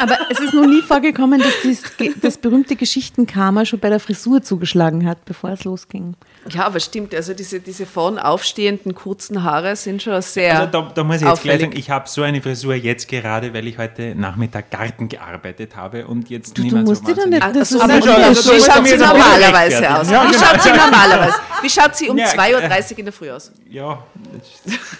Aber 0.00 0.16
es 0.30 0.38
ist 0.38 0.54
noch 0.54 0.66
nie 0.66 0.82
vorgekommen, 0.82 1.40
dass 1.40 1.52
dies, 1.62 1.82
das 2.20 2.38
berühmte 2.38 2.76
Geschichtenkarma 2.76 3.64
schon 3.64 3.80
bei 3.80 3.88
der 3.88 3.98
Frisur 3.98 4.42
zugeschlagen 4.42 5.06
hat, 5.08 5.24
bevor 5.24 5.50
es 5.50 5.64
losging. 5.64 6.14
Ja, 6.50 6.66
aber 6.66 6.78
stimmt, 6.80 7.14
also 7.14 7.34
diese, 7.34 7.58
diese 7.60 7.84
vorn 7.86 8.18
aufstehenden 8.18 8.94
kurzen 8.94 9.42
Haare 9.42 9.74
sind 9.76 10.02
schon 10.02 10.20
sehr 10.22 10.60
Also 10.60 10.70
da, 10.72 10.92
da 10.94 11.04
muss 11.04 11.16
ich 11.16 11.22
jetzt 11.26 11.42
gleich 11.42 11.60
sagen, 11.60 11.76
ich 11.76 11.90
habe 11.90 12.08
so 12.08 12.22
eine 12.22 12.40
Frisur 12.40 12.74
jetzt 12.74 13.08
gerade, 13.08 13.52
weil 13.54 13.66
ich 13.66 13.78
heute 13.78 14.14
Nachmittag 14.14 14.70
Garten 14.70 15.08
gearbeitet 15.08 15.74
habe 15.74 16.06
und 16.06 16.30
jetzt 16.30 16.56
Du, 16.56 16.62
nicht 16.62 16.72
du 16.72 16.76
mehr 16.76 16.84
musst 16.84 17.06
so 17.06 17.14
dann 17.14 17.30
nicht, 17.30 17.42
das 17.42 17.72
Also, 17.72 17.76
ist 17.76 17.82
aber 17.82 17.92
ein 17.94 18.24
also, 18.24 18.52
wie 18.52 18.60
schaut 18.60 18.86
sie 18.86 18.96
normalerweise 18.96 19.98
aus? 19.98 20.10
Ja, 20.10 20.30
Wie 20.30 20.34
schaut 20.34 20.62
sie 20.62 20.70
normalerweise? 20.70 21.34
Wie 21.62 21.70
schaut 21.70 21.96
sie 21.96 22.08
um 22.08 22.18
Ja, 22.18 22.26
2.30 22.26 22.92
Uhr 22.92 22.98
in 22.98 23.04
der 23.06 23.12
Früh 23.12 23.30
aus? 23.30 23.52
Ja, 23.68 24.02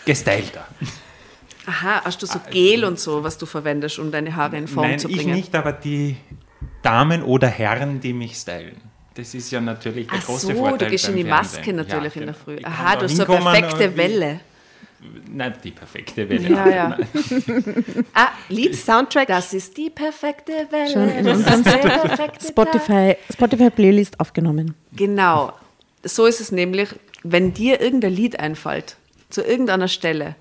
gestylter. 0.04 0.66
Aha, 1.68 2.00
hast 2.04 2.22
du 2.22 2.26
so 2.26 2.38
Gel 2.50 2.84
und 2.84 2.98
so, 2.98 3.22
was 3.24 3.36
du 3.36 3.44
verwendest, 3.44 3.98
um 3.98 4.10
deine 4.10 4.34
Haare 4.34 4.56
in 4.56 4.66
Form 4.68 4.88
Nein, 4.88 4.98
zu 4.98 5.08
ich 5.08 5.16
bringen? 5.18 5.34
nicht, 5.34 5.54
aber 5.54 5.72
die 5.72 6.16
Damen 6.82 7.22
oder 7.22 7.46
Herren, 7.48 8.00
die 8.00 8.12
mich 8.14 8.36
stylen. 8.36 8.76
Das 9.14 9.34
ist 9.34 9.50
ja 9.50 9.60
natürlich 9.60 10.06
der 10.06 10.18
Ach 10.22 10.26
große 10.26 10.46
so, 10.46 10.54
Vorteil 10.54 10.78
du 10.78 10.86
gehst 10.92 11.08
in 11.08 11.16
die 11.16 11.24
Maske 11.24 11.56
Fernsehen. 11.56 11.76
natürlich 11.76 12.14
Ja, 12.14 12.20
in 12.22 12.26
der 12.28 12.34
genau. 12.34 12.44
Früh. 12.44 12.54
Ich 12.56 12.66
Aha, 12.66 12.96
du 12.96 13.02
hast 13.04 13.16
so 13.16 13.26
eine 13.26 13.42
perfekte 13.42 13.96
Welle. 13.96 14.40
Nein, 15.30 15.54
die 15.62 15.70
perfekte 15.72 16.28
Welle. 16.28 16.48
Ja, 16.50 16.68
ja. 16.68 16.98
Ah, 18.14 18.28
Lied. 18.48 18.74
Soundtrack. 18.86 19.28
Das 19.28 19.52
ist 19.52 19.76
die 19.76 19.90
perfekte 19.90 20.52
Welle. 20.70 20.90
Schon 20.92 21.08
in 21.10 21.24
Das 21.26 21.56
unserem. 21.56 22.30
Spotify, 22.40 23.16
Spotify 23.32 23.70
Playlist 23.70 24.18
aufgenommen. 24.20 24.74
Genau. 24.96 25.52
So 26.02 26.26
ist 26.26 26.40
es 26.40 26.50
nämlich, 26.50 26.88
wenn 27.22 27.52
dir 27.52 27.80
irgendein 27.80 28.12
Lied 28.12 28.40
einfällt, 28.40 28.96
zu 29.30 29.42
irgendeiner 29.42 29.88
Stelle, 29.88 30.34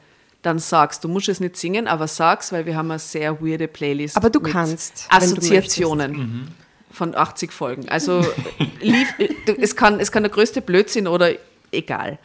dann 0.47 0.59
sagst, 0.59 1.03
du 1.03 1.07
musst 1.07 1.29
es 1.29 1.39
nicht 1.39 1.57
singen, 1.57 1.87
aber 1.87 2.07
sag's, 2.07 2.51
weil 2.51 2.65
wir 2.65 2.75
haben 2.75 2.89
eine 2.89 2.99
sehr 2.99 3.41
weirde 3.41 3.67
Playlist. 3.67 4.15
Aber 4.15 4.29
du 4.29 4.39
kannst, 4.39 5.07
wenn 5.11 5.19
du 5.19 5.25
Assoziationen 5.25 6.55
von 6.91 7.13
80 7.13 7.51
Folgen. 7.51 7.89
Also 7.89 8.25
lief, 8.81 9.13
es, 9.59 9.75
kann, 9.75 9.99
es 9.99 10.11
kann 10.11 10.23
der 10.23 10.31
größte 10.31 10.61
Blödsinn 10.61 11.07
oder 11.07 11.31
egal. 11.71 12.17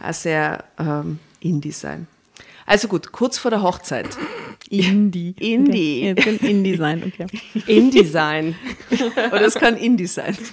Ein 0.00 0.12
sehr 0.12 0.64
ähm, 0.78 1.18
Indie 1.40 1.70
sein. 1.70 2.08
Also 2.66 2.88
gut, 2.88 3.12
kurz 3.12 3.38
vor 3.38 3.50
der 3.50 3.62
Hochzeit. 3.62 4.08
Indie. 4.72 5.34
Indie. 5.38 5.98
Okay. 5.98 6.06
Jetzt 6.06 6.24
kann 6.24 6.48
Indie 6.48 6.76
sein, 6.76 7.02
okay. 7.06 7.26
InDesign. 7.66 8.54
Oder 9.32 9.42
es 9.42 9.54
kann 9.54 9.76
Indie 9.76 10.06
sein. 10.06 10.36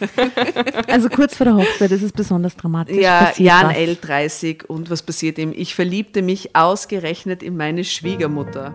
Also 0.88 1.10
kurz 1.10 1.36
vor 1.36 1.46
der 1.46 1.56
Hochzeit 1.56 1.92
ist 1.92 2.02
es 2.02 2.12
besonders 2.12 2.56
dramatisch. 2.56 2.98
Ja, 2.98 3.32
Jan 3.38 3.68
was. 3.68 3.78
L. 3.78 3.96
30 3.96 4.70
und 4.70 4.90
was 4.90 5.04
passiert 5.04 5.38
ihm? 5.38 5.54
Ich 5.56 5.76
verliebte 5.76 6.22
mich 6.22 6.56
ausgerechnet 6.56 7.44
in 7.44 7.56
meine 7.56 7.84
Schwiegermutter. 7.84 8.74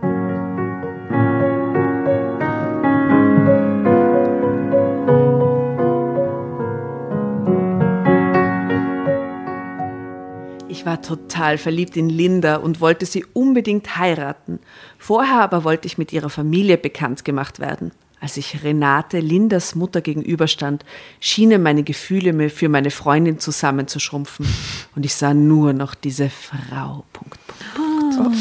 Ich 10.74 10.84
war 10.84 11.00
total 11.00 11.56
verliebt 11.56 11.96
in 11.96 12.08
Linda 12.08 12.56
und 12.56 12.80
wollte 12.80 13.06
sie 13.06 13.24
unbedingt 13.32 13.96
heiraten. 13.96 14.58
Vorher 14.98 15.40
aber 15.40 15.62
wollte 15.62 15.86
ich 15.86 15.98
mit 15.98 16.12
ihrer 16.12 16.30
Familie 16.30 16.76
bekannt 16.78 17.24
gemacht 17.24 17.60
werden. 17.60 17.92
Als 18.20 18.36
ich 18.38 18.64
Renate, 18.64 19.20
Lindas 19.20 19.76
Mutter, 19.76 20.00
gegenüberstand, 20.00 20.84
schienen 21.20 21.62
meine 21.62 21.84
Gefühle 21.84 22.32
mir 22.32 22.50
für 22.50 22.68
meine 22.68 22.90
Freundin 22.90 23.38
zusammenzuschrumpfen. 23.38 24.48
Und 24.96 25.06
ich 25.06 25.14
sah 25.14 25.32
nur 25.32 25.74
noch 25.74 25.94
diese 25.94 26.28
Frau. 26.28 27.04
Punkt, 27.12 27.38
Punkt. 27.76 28.34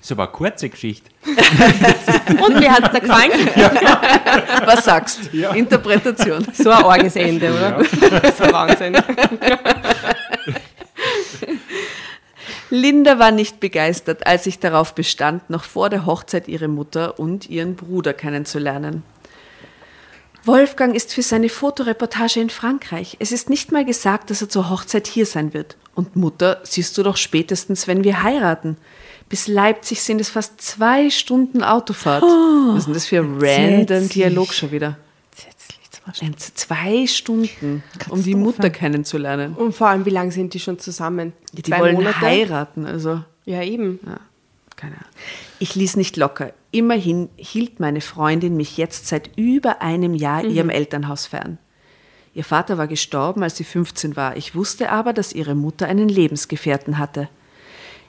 Ist 0.00 0.12
aber 0.12 0.22
eine 0.22 0.32
kurze 0.32 0.70
Geschichte. 0.70 1.10
Und 1.26 2.58
wie 2.58 2.70
hat 2.70 2.84
es 2.84 2.92
dir 2.92 3.00
gefallen? 3.00 3.32
Was 4.64 4.82
sagst 4.86 5.28
du? 5.30 5.46
Interpretation. 5.54 6.46
So 6.54 6.70
ein 6.70 6.84
arges 6.84 7.16
Ende, 7.16 7.52
oder? 7.52 7.84
Das 8.22 8.40
war 8.40 8.52
Wahnsinn. 8.66 8.96
Linda 12.70 13.18
war 13.18 13.30
nicht 13.30 13.60
begeistert, 13.60 14.26
als 14.26 14.46
ich 14.46 14.58
darauf 14.58 14.94
bestand, 14.94 15.48
noch 15.50 15.64
vor 15.64 15.90
der 15.90 16.06
Hochzeit 16.06 16.48
ihre 16.48 16.68
Mutter 16.68 17.18
und 17.18 17.48
ihren 17.48 17.76
Bruder 17.76 18.12
kennenzulernen. 18.12 19.02
Wolfgang 20.44 20.94
ist 20.94 21.12
für 21.12 21.22
seine 21.22 21.48
Fotoreportage 21.48 22.40
in 22.40 22.48
Frankreich. 22.48 23.16
Es 23.20 23.32
ist 23.32 23.50
nicht 23.50 23.72
mal 23.72 23.84
gesagt, 23.84 24.30
dass 24.30 24.40
er 24.40 24.48
zur 24.48 24.70
Hochzeit 24.70 25.06
hier 25.06 25.26
sein 25.26 25.52
wird. 25.52 25.76
Und 25.94 26.16
Mutter 26.16 26.60
siehst 26.62 26.96
du 26.96 27.02
doch 27.02 27.16
spätestens, 27.16 27.86
wenn 27.86 28.04
wir 28.04 28.22
heiraten. 28.22 28.76
Bis 29.28 29.46
Leipzig 29.46 30.02
sind 30.02 30.20
es 30.20 30.30
fast 30.30 30.60
zwei 30.60 31.10
Stunden 31.10 31.62
Autofahrt. 31.62 32.22
Was 32.22 32.78
ist 32.78 32.86
denn 32.86 32.94
das 32.94 33.06
für 33.06 33.18
ein 33.18 33.36
random. 33.38 34.08
Dialog 34.08 34.54
schon 34.54 34.70
wieder? 34.70 34.96
Entsetzlich, 36.20 36.54
zwei 36.54 37.06
Stunden. 37.06 37.46
Stunden, 37.46 37.82
um 38.10 38.22
die. 38.22 38.34
Mutter 38.34 38.70
kennenzulernen. 38.70 39.54
Und 39.54 39.74
vor 39.74 39.88
allem, 39.88 40.04
wie 40.04 40.10
lange 40.10 40.32
sind 40.32 40.54
die 40.54 40.60
schon 40.60 40.78
zusammen? 40.78 41.32
Die 41.52 41.62
Zwei 41.62 41.80
wollen 41.80 41.94
Monate? 41.94 42.20
heiraten, 42.20 42.86
also. 42.86 43.22
Ja, 43.44 43.62
eben. 43.62 44.00
Ja, 44.06 44.20
keine 44.76 44.94
Ahnung. 44.94 45.08
Ich 45.58 45.74
ließ 45.74 45.96
nicht 45.96 46.16
locker. 46.16 46.52
Immerhin 46.70 47.28
hielt 47.36 47.80
meine 47.80 48.00
Freundin 48.00 48.56
mich 48.56 48.76
jetzt 48.76 49.06
seit 49.06 49.30
über 49.36 49.80
einem 49.82 50.14
Jahr 50.14 50.44
ihrem 50.44 50.70
Elternhaus 50.70 51.26
fern. 51.26 51.58
Ihr 52.34 52.44
Vater 52.44 52.78
war 52.78 52.86
gestorben, 52.86 53.42
als 53.42 53.56
sie 53.56 53.64
15 53.64 54.14
war. 54.14 54.36
Ich 54.36 54.54
wusste 54.54 54.92
aber, 54.92 55.12
dass 55.12 55.32
ihre 55.32 55.54
Mutter 55.54 55.86
einen 55.86 56.08
Lebensgefährten 56.08 56.98
hatte. 56.98 57.28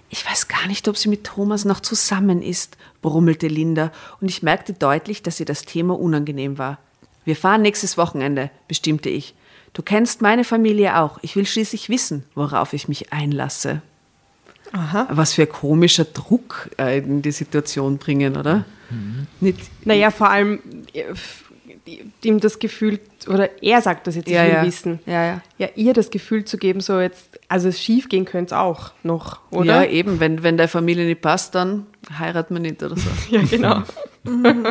Ich 0.10 0.26
weiß 0.26 0.48
gar 0.48 0.68
nicht, 0.68 0.88
ob 0.88 0.98
sie 0.98 1.10
mit 1.10 1.24
Thomas 1.24 1.66
noch 1.66 1.80
zusammen 1.80 2.42
ist, 2.42 2.78
brummelte 3.02 3.48
Linda, 3.48 3.92
und 4.20 4.28
ich 4.28 4.44
merkte 4.44 4.74
deutlich, 4.74 5.24
dass 5.24 5.40
ihr 5.40 5.46
das 5.46 5.64
Thema 5.64 6.00
unangenehm 6.00 6.58
war. 6.58 6.80
Wir 7.30 7.36
fahren 7.36 7.62
nächstes 7.62 7.96
Wochenende, 7.96 8.50
bestimmte 8.68 9.08
ich. 9.10 9.36
Du 9.74 9.84
kennst 9.84 10.24
meine 10.24 10.44
Familie 10.44 10.98
auch. 10.98 11.20
Ich 11.22 11.36
will 11.36 11.46
schließlich 11.46 11.88
wissen, 11.88 12.24
worauf 12.34 12.74
ich 12.74 12.88
mich 12.88 13.14
einlasse. 13.14 13.84
Aha. 14.72 15.08
Was 15.12 15.36
für 15.36 15.44
ein 15.44 15.50
komischer 15.50 16.06
Druck 16.06 16.72
äh, 16.80 16.98
in 16.98 17.22
die 17.22 17.32
Situation 17.32 18.00
bringen, 18.00 18.36
oder? 18.36 18.66
Nicht, 19.42 19.60
Naja, 19.86 20.10
vor 20.10 20.32
allem, 20.32 20.60
äh, 20.94 21.04
ihm 22.24 22.40
das 22.40 22.58
Gefühl, 22.58 23.00
oder 23.28 23.62
er 23.62 23.84
sagt 23.84 24.08
das 24.08 24.16
jetzt, 24.16 24.28
ich 24.28 24.34
Ja, 24.34 24.46
will 24.46 24.52
ja. 24.54 24.64
wissen. 24.66 24.98
Ja, 25.06 25.24
ja. 25.24 25.42
Ja, 25.60 25.68
ihr 25.76 25.94
das 25.94 26.10
Gefühl 26.10 26.46
zu 26.46 26.58
geben, 26.58 26.82
so 26.82 27.00
jetzt, 27.00 27.40
also 27.48 27.72
schief 27.72 28.10
gehen 28.10 28.26
könnte 28.26 28.56
es 28.56 28.60
auch 28.60 28.94
noch, 29.04 29.40
oder? 29.52 29.84
Ja, 29.84 29.88
eben, 29.88 30.20
wenn, 30.20 30.42
wenn 30.42 30.58
der 30.58 30.68
Familie 30.68 31.06
nicht 31.06 31.22
passt, 31.22 31.54
dann 31.54 31.86
heiratet 32.18 32.50
man 32.50 32.64
nicht 32.64 32.82
oder 32.82 32.96
so. 32.98 33.08
Ja, 33.30 33.44
genau. 33.44 33.84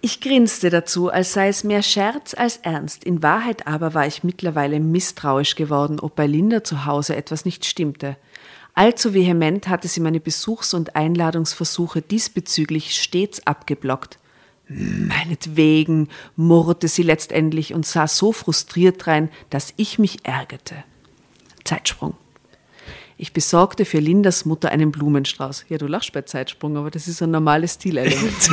Ich 0.00 0.20
grinste 0.20 0.70
dazu, 0.70 1.10
als 1.10 1.32
sei 1.32 1.48
es 1.48 1.64
mehr 1.64 1.82
Scherz 1.82 2.34
als 2.34 2.58
Ernst. 2.58 3.04
In 3.04 3.22
Wahrheit 3.22 3.66
aber 3.66 3.94
war 3.94 4.06
ich 4.06 4.24
mittlerweile 4.24 4.78
misstrauisch 4.78 5.56
geworden, 5.56 6.00
ob 6.00 6.14
bei 6.14 6.26
Linda 6.26 6.62
zu 6.62 6.84
Hause 6.84 7.16
etwas 7.16 7.44
nicht 7.44 7.64
stimmte. 7.64 8.16
Allzu 8.74 9.14
vehement 9.14 9.68
hatte 9.68 9.88
sie 9.88 10.00
meine 10.00 10.20
Besuchs- 10.20 10.74
und 10.74 10.96
Einladungsversuche 10.96 12.02
diesbezüglich 12.02 12.94
stets 13.00 13.46
abgeblockt. 13.46 14.18
Meinetwegen, 14.68 16.08
murrte 16.34 16.88
sie 16.88 17.02
letztendlich 17.02 17.72
und 17.72 17.86
sah 17.86 18.06
so 18.06 18.32
frustriert 18.32 19.06
drein, 19.06 19.30
dass 19.48 19.72
ich 19.76 19.98
mich 19.98 20.26
ärgerte. 20.26 20.84
Zeitsprung. 21.64 22.14
Ich 23.18 23.32
besorgte 23.32 23.86
für 23.86 23.98
Lindas 23.98 24.44
Mutter 24.44 24.70
einen 24.70 24.92
Blumenstrauß. 24.92 25.64
Ja, 25.68 25.78
du 25.78 25.86
lachst 25.86 26.12
bei 26.12 26.22
Zeitsprung, 26.22 26.76
aber 26.76 26.90
das 26.90 27.08
ist 27.08 27.22
ein 27.22 27.30
normales 27.30 27.74
Stilelement. 27.74 28.50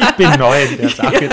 Ich 0.00 0.12
bin 0.16 0.30
neu 0.38 0.62
in 0.64 0.76
der 0.76 0.88
Sache. 0.90 1.28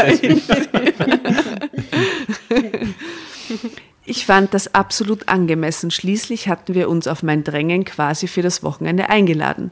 Ich 4.05 4.25
fand 4.25 4.53
das 4.53 4.73
absolut 4.73 5.27
angemessen. 5.27 5.91
Schließlich 5.91 6.47
hatten 6.47 6.73
wir 6.73 6.89
uns 6.89 7.07
auf 7.07 7.21
mein 7.21 7.43
Drängen 7.43 7.85
quasi 7.85 8.27
für 8.27 8.41
das 8.41 8.63
Wochenende 8.63 9.09
eingeladen. 9.09 9.71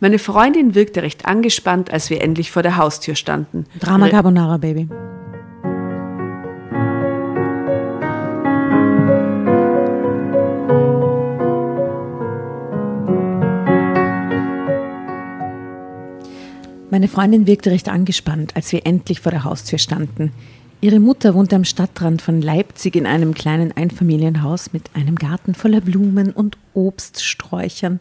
Meine 0.00 0.18
Freundin 0.18 0.74
wirkte 0.74 1.02
recht 1.02 1.26
angespannt, 1.26 1.92
als 1.92 2.08
wir 2.10 2.22
endlich 2.22 2.50
vor 2.50 2.62
der 2.62 2.76
Haustür 2.76 3.14
standen. 3.14 3.66
Drama 3.80 4.08
Carbonara, 4.08 4.56
Baby. 4.56 4.88
Meine 16.98 17.06
Freundin 17.06 17.46
wirkte 17.46 17.70
recht 17.70 17.88
angespannt, 17.88 18.56
als 18.56 18.72
wir 18.72 18.84
endlich 18.84 19.20
vor 19.20 19.30
der 19.30 19.44
Haustür 19.44 19.78
standen. 19.78 20.32
Ihre 20.80 20.98
Mutter 20.98 21.32
wohnte 21.32 21.54
am 21.54 21.62
Stadtrand 21.62 22.20
von 22.22 22.42
Leipzig 22.42 22.96
in 22.96 23.06
einem 23.06 23.34
kleinen 23.34 23.70
Einfamilienhaus 23.70 24.72
mit 24.72 24.90
einem 24.94 25.14
Garten 25.14 25.54
voller 25.54 25.80
Blumen 25.80 26.32
und 26.32 26.58
Obststräuchern 26.74 28.00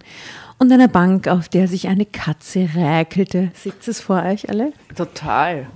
und 0.57 0.71
einer 0.71 0.87
Bank, 0.87 1.27
auf 1.27 1.47
der 1.47 1.67
sich 1.67 1.87
eine 1.87 2.07
Katze 2.07 2.69
räkelte. 2.73 3.51
Seht 3.53 3.87
es 3.87 4.01
vor 4.01 4.23
euch 4.23 4.49
alle? 4.49 4.73
Total. 4.95 5.67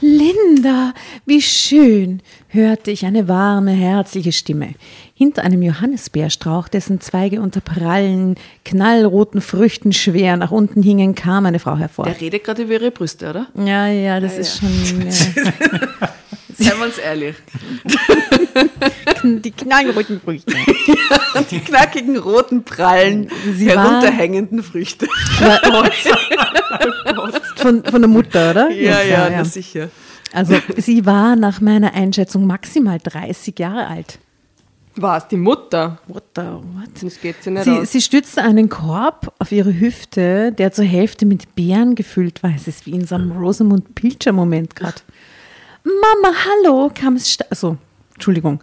Linda, 0.00 0.94
wie 1.26 1.42
schön, 1.42 2.22
hörte 2.46 2.92
ich 2.92 3.04
eine 3.06 3.26
warme, 3.26 3.72
herzliche 3.72 4.30
Stimme. 4.30 4.74
Hinter 5.20 5.42
einem 5.42 5.60
Johannisbeerstrauch, 5.60 6.68
dessen 6.68 6.98
Zweige 7.02 7.42
unter 7.42 7.60
prallen, 7.60 8.36
knallroten 8.64 9.42
Früchten 9.42 9.92
schwer 9.92 10.38
nach 10.38 10.50
unten 10.50 10.82
hingen, 10.82 11.14
kam 11.14 11.44
eine 11.44 11.58
Frau 11.58 11.76
hervor. 11.76 12.06
Der 12.06 12.18
redet 12.18 12.42
gerade 12.42 12.62
über 12.62 12.72
ihre 12.72 12.90
Brüste, 12.90 13.28
oder? 13.28 13.46
Ja, 13.54 13.86
ja, 13.86 14.18
das 14.18 14.38
ist 14.38 14.58
schon 14.58 14.70
ja, 15.04 15.10
Seien 16.56 16.78
wir 16.78 16.86
uns 16.86 16.96
ehrlich. 16.96 17.36
die 19.42 19.50
knallroten 19.50 20.22
Früchte. 20.22 20.54
Die 21.50 21.60
knackigen, 21.60 22.16
roten, 22.16 22.64
prallen, 22.64 23.28
Sie 23.54 23.68
herunterhängenden 23.68 24.62
Früchte. 24.62 25.06
Von, 27.56 27.84
von 27.84 28.00
der 28.00 28.08
Mutter, 28.08 28.52
oder? 28.52 28.70
Ja, 28.70 29.02
ja, 29.02 29.28
na 29.30 29.44
sicher. 29.44 29.90
Also 30.32 30.56
sie 30.78 31.04
war 31.04 31.36
nach 31.36 31.60
meiner 31.60 31.92
Einschätzung 31.92 32.46
maximal 32.46 32.98
30 32.98 33.58
Jahre 33.58 33.86
alt. 33.86 34.18
War 35.00 35.16
es 35.16 35.26
die 35.28 35.36
Mutter? 35.36 35.98
Mutter, 36.08 36.60
what? 36.74 36.90
Das 37.02 37.20
geht 37.20 37.42
sie 37.42 37.50
nicht 37.50 37.64
Sie, 37.64 37.70
aus. 37.70 37.92
sie 37.92 38.00
stützte 38.02 38.42
einen 38.42 38.68
Korb 38.68 39.32
auf 39.38 39.50
ihre 39.50 39.72
Hüfte, 39.78 40.52
der 40.52 40.72
zur 40.72 40.84
Hälfte 40.84 41.24
mit 41.24 41.54
Beeren 41.54 41.94
gefüllt 41.94 42.42
war. 42.42 42.52
Es 42.54 42.68
ist 42.68 42.84
wie 42.86 42.90
in 42.92 43.06
so 43.06 43.14
einem 43.14 43.32
Rosamund 43.32 43.94
Pilcher-Moment 43.94 44.76
gerade. 44.76 45.00
Mama, 45.84 46.34
hallo, 46.46 46.90
kam 46.94 47.16
es 47.16 47.30
steif. 47.32 47.46
Also, 47.50 47.78
Entschuldigung. 48.14 48.60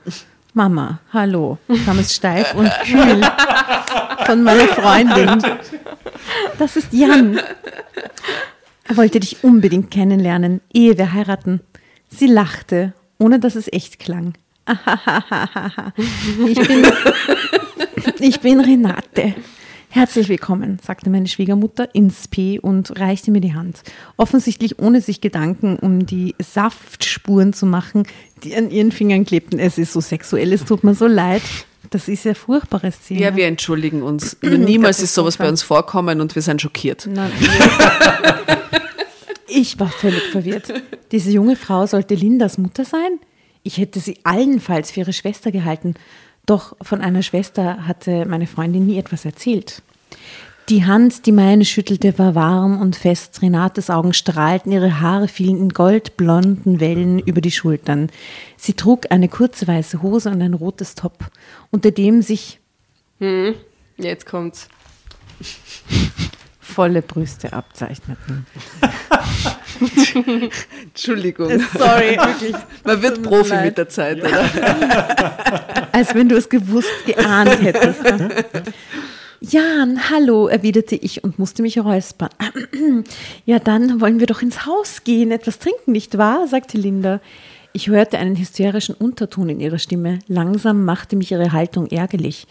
Mama, 0.53 0.99
hallo, 1.11 1.57
kam 1.85 1.97
es 1.99 2.13
steif 2.13 2.53
und 2.53 2.69
kühl 2.85 3.21
von 4.25 4.43
meiner 4.43 4.67
Freundin. 4.67 5.41
Das 6.59 6.75
ist 6.75 6.93
Jan. 6.93 7.39
Er 8.83 8.97
wollte 8.97 9.19
dich 9.19 9.43
unbedingt 9.43 9.89
kennenlernen, 9.91 10.61
ehe 10.73 10.97
wir 10.97 11.13
heiraten. 11.13 11.61
Sie 12.09 12.27
lachte, 12.27 12.93
ohne 13.17 13.39
dass 13.39 13.55
es 13.55 13.71
echt 13.71 13.99
klang. 13.99 14.33
Ich 16.47 16.67
bin, 16.67 16.85
ich 18.19 18.39
bin 18.39 18.59
Renate. 18.59 19.35
Herzlich 19.89 20.29
willkommen, 20.29 20.79
sagte 20.85 21.09
meine 21.09 21.27
Schwiegermutter 21.27 21.93
ins 21.95 22.27
P 22.27 22.59
und 22.59 22.99
reichte 22.99 23.31
mir 23.31 23.39
die 23.39 23.53
Hand. 23.53 23.81
Offensichtlich 24.17 24.79
ohne 24.79 25.01
sich 25.01 25.21
Gedanken 25.21 25.77
um 25.77 26.05
die 26.05 26.35
Saftspuren 26.39 27.53
zu 27.53 27.65
machen, 27.65 28.03
die 28.43 28.55
an 28.55 28.69
ihren 28.69 28.91
Fingern 28.91 29.25
klebten. 29.25 29.59
Es 29.59 29.77
ist 29.77 29.93
so 29.93 30.01
sexuell, 30.01 30.51
es 30.53 30.65
tut 30.65 30.83
mir 30.83 30.93
so 30.93 31.07
leid. 31.07 31.41
Das 31.89 32.09
ist 32.09 32.25
ja 32.25 32.33
furchtbare 32.33 32.91
Szene. 32.91 33.21
Ja, 33.21 33.35
wir 33.35 33.47
entschuldigen 33.47 34.03
uns. 34.03 34.35
Niemals 34.41 35.01
ist 35.01 35.13
sowas 35.13 35.37
bei 35.37 35.47
uns 35.47 35.63
vorkommen 35.63 36.19
und 36.19 36.35
wir 36.35 36.41
sind 36.41 36.61
schockiert. 36.61 37.07
Nein. 37.09 37.31
Ich 39.47 39.79
war 39.79 39.89
völlig 39.89 40.23
verwirrt. 40.23 40.73
Diese 41.11 41.31
junge 41.31 41.55
Frau 41.55 41.85
sollte 41.85 42.13
Lindas 42.15 42.57
Mutter 42.57 42.83
sein? 42.83 43.19
Ich 43.67 43.77
hätte 43.79 43.99
sie 43.99 44.19
allenfalls 44.23 44.91
für 44.91 45.01
ihre 45.01 45.11
Schwester 45.11 45.51
gehalten. 45.51 45.95
Doch 46.45 46.77
von 46.81 47.01
einer 47.01 47.21
Schwester 47.21 47.85
hatte 47.85 48.25
meine 48.25 48.47
Freundin 48.47 48.85
nie 48.85 48.97
etwas 48.97 49.25
erzählt. 49.25 49.81
Die 50.69 50.85
Hand, 50.85 51.25
die 51.25 51.33
meine 51.33 51.65
schüttelte, 51.65 52.17
war 52.17 52.33
warm 52.33 52.79
und 52.79 52.95
fest. 52.95 53.41
Renates 53.41 53.89
Augen 53.89 54.13
strahlten, 54.13 54.71
ihre 54.71 55.01
Haare 55.01 55.27
fielen 55.27 55.57
in 55.57 55.69
goldblonden 55.69 56.79
Wellen 56.79 57.19
über 57.19 57.41
die 57.41 57.51
Schultern. 57.51 58.09
Sie 58.55 58.73
trug 58.73 59.11
eine 59.11 59.27
kurze 59.27 59.67
weiße 59.67 60.01
Hose 60.01 60.29
und 60.29 60.41
ein 60.41 60.53
rotes 60.53 60.95
Top, 60.95 61.29
unter 61.69 61.91
dem 61.91 62.21
sich 62.21 62.59
Jetzt 63.97 64.25
kommt's. 64.25 64.69
Volle 66.67 67.01
Brüste 67.01 67.53
abzeichneten. 67.53 68.45
Entschuldigung. 70.83 71.49
Sorry, 71.77 72.17
wirklich. 72.17 72.55
Man 72.83 73.01
wird 73.01 73.23
Profi 73.23 73.51
leid. 73.51 73.65
mit 73.65 73.77
der 73.77 73.89
Zeit, 73.89 74.19
oder? 74.21 74.43
Als 75.91 76.13
wenn 76.13 76.29
du 76.29 76.35
es 76.35 76.49
gewusst, 76.49 77.05
geahnt 77.05 77.61
hättest. 77.61 78.03
ne? 78.03 78.29
Jan, 79.39 80.09
hallo, 80.09 80.47
erwiderte 80.47 80.95
ich 80.95 81.23
und 81.23 81.37
musste 81.39 81.61
mich 81.61 81.77
räuspern. 81.79 82.29
Ja, 83.45 83.59
dann 83.59 84.01
wollen 84.01 84.19
wir 84.19 84.27
doch 84.27 84.41
ins 84.41 84.65
Haus 84.65 85.03
gehen, 85.03 85.31
etwas 85.31 85.59
trinken, 85.59 85.91
nicht 85.93 86.17
wahr? 86.17 86.47
sagte 86.47 86.77
Linda. 86.77 87.21
Ich 87.71 87.87
hörte 87.87 88.17
einen 88.17 88.35
hysterischen 88.35 88.95
Unterton 88.95 89.49
in 89.49 89.59
ihrer 89.59 89.77
Stimme. 89.77 90.19
Langsam 90.27 90.83
machte 90.83 91.15
mich 91.15 91.31
ihre 91.31 91.51
Haltung 91.53 91.87
ärgerlich. 91.87 92.47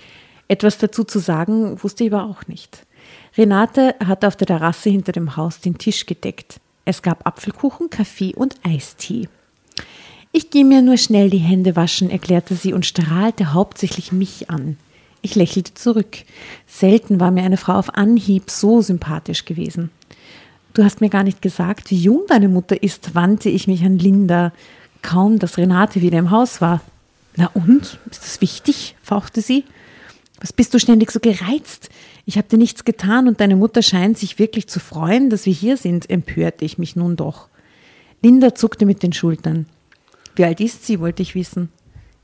Etwas 0.49 0.79
dazu 0.79 1.03
zu 1.05 1.19
sagen, 1.19 1.83
wusste 1.83 2.05
ich 2.05 2.13
aber 2.13 2.25
auch 2.25 2.47
nicht. 2.47 2.86
Renate 3.37 3.95
hatte 4.05 4.29
auf 4.29 4.37
der 4.37 4.47
Terrasse 4.47 4.89
hinter 4.89 5.13
dem 5.13 5.37
Haus 5.37 5.61
den 5.61 5.77
Tisch 5.77 6.07
gedeckt. 6.07 6.61
Es 6.85 7.03
gab 7.03 7.27
Apfelkuchen, 7.27 7.91
Kaffee 7.91 8.35
und 8.35 8.55
Eistee. 8.63 9.29
Ich 10.33 10.51
gehe 10.51 10.65
mir 10.65 10.83
nur 10.83 10.97
schnell 10.97 11.31
die 11.31 11.39
Hände 11.39 11.77
waschen, 11.77 12.11
erklärte 12.11 12.55
sie 12.55 12.73
und 12.73 12.87
strahlte 12.87 13.53
hauptsächlich 13.53 14.13
mich 14.13 14.49
an. 14.51 14.79
Ich 15.23 15.35
lächelte 15.35 15.75
zurück. 15.75 16.19
Selten 16.67 17.21
war 17.21 17.31
mir 17.31 17.43
eine 17.43 17.57
Frau 17.57 17.75
auf 17.75 17.95
Anhieb 17.95 18.51
so 18.51 18.81
sympathisch 18.81 19.45
gewesen. 19.45 19.91
Du 20.75 20.85
hast 20.85 21.01
mir 21.01 21.09
gar 21.09 21.25
nicht 21.25 21.43
gesagt, 21.43 21.91
wie 21.91 21.97
jung 21.97 22.23
deine 22.29 22.49
Mutter 22.49 22.83
ist, 22.83 23.15
wandte 23.15 23.49
ich 23.49 23.67
mich 23.67 23.83
an 23.83 23.99
Linda. 23.99 24.53
Kaum, 25.03 25.39
dass 25.39 25.59
Renate 25.59 26.03
wieder 26.03 26.19
im 26.19 26.31
Haus 26.31 26.61
war. 26.61 26.81
Na 27.35 27.51
und? 27.55 27.99
Ist 28.11 28.23
das 28.23 28.41
wichtig? 28.41 28.95
fauchte 29.03 29.41
sie. 29.41 29.65
Was 30.41 30.53
bist 30.53 30.75
du 30.75 30.79
ständig 30.79 31.11
so 31.11 31.19
gereizt? 31.19 31.89
Ich 32.29 32.37
habe 32.37 32.49
dir 32.49 32.59
nichts 32.59 32.85
getan 32.85 33.29
und 33.29 33.41
deine 33.41 33.55
Mutter 33.55 33.83
scheint 33.83 34.19
sich 34.19 34.41
wirklich 34.41 34.67
zu 34.67 34.81
freuen, 34.81 35.31
dass 35.31 35.47
wir 35.47 35.53
hier 35.53 35.77
sind, 35.77 36.11
empörte 36.11 36.65
ich 36.65 36.77
mich 36.77 36.97
nun 36.97 37.15
doch. 37.15 37.49
Linda 38.21 38.55
zuckte 38.55 38.85
mit 38.85 39.05
den 39.05 39.13
Schultern. 39.13 39.67
Wie 40.35 40.45
alt 40.45 40.61
ist 40.61 40.85
sie, 40.85 40.99
wollte 40.99 41.23
ich 41.23 41.37
wissen. 41.37 41.71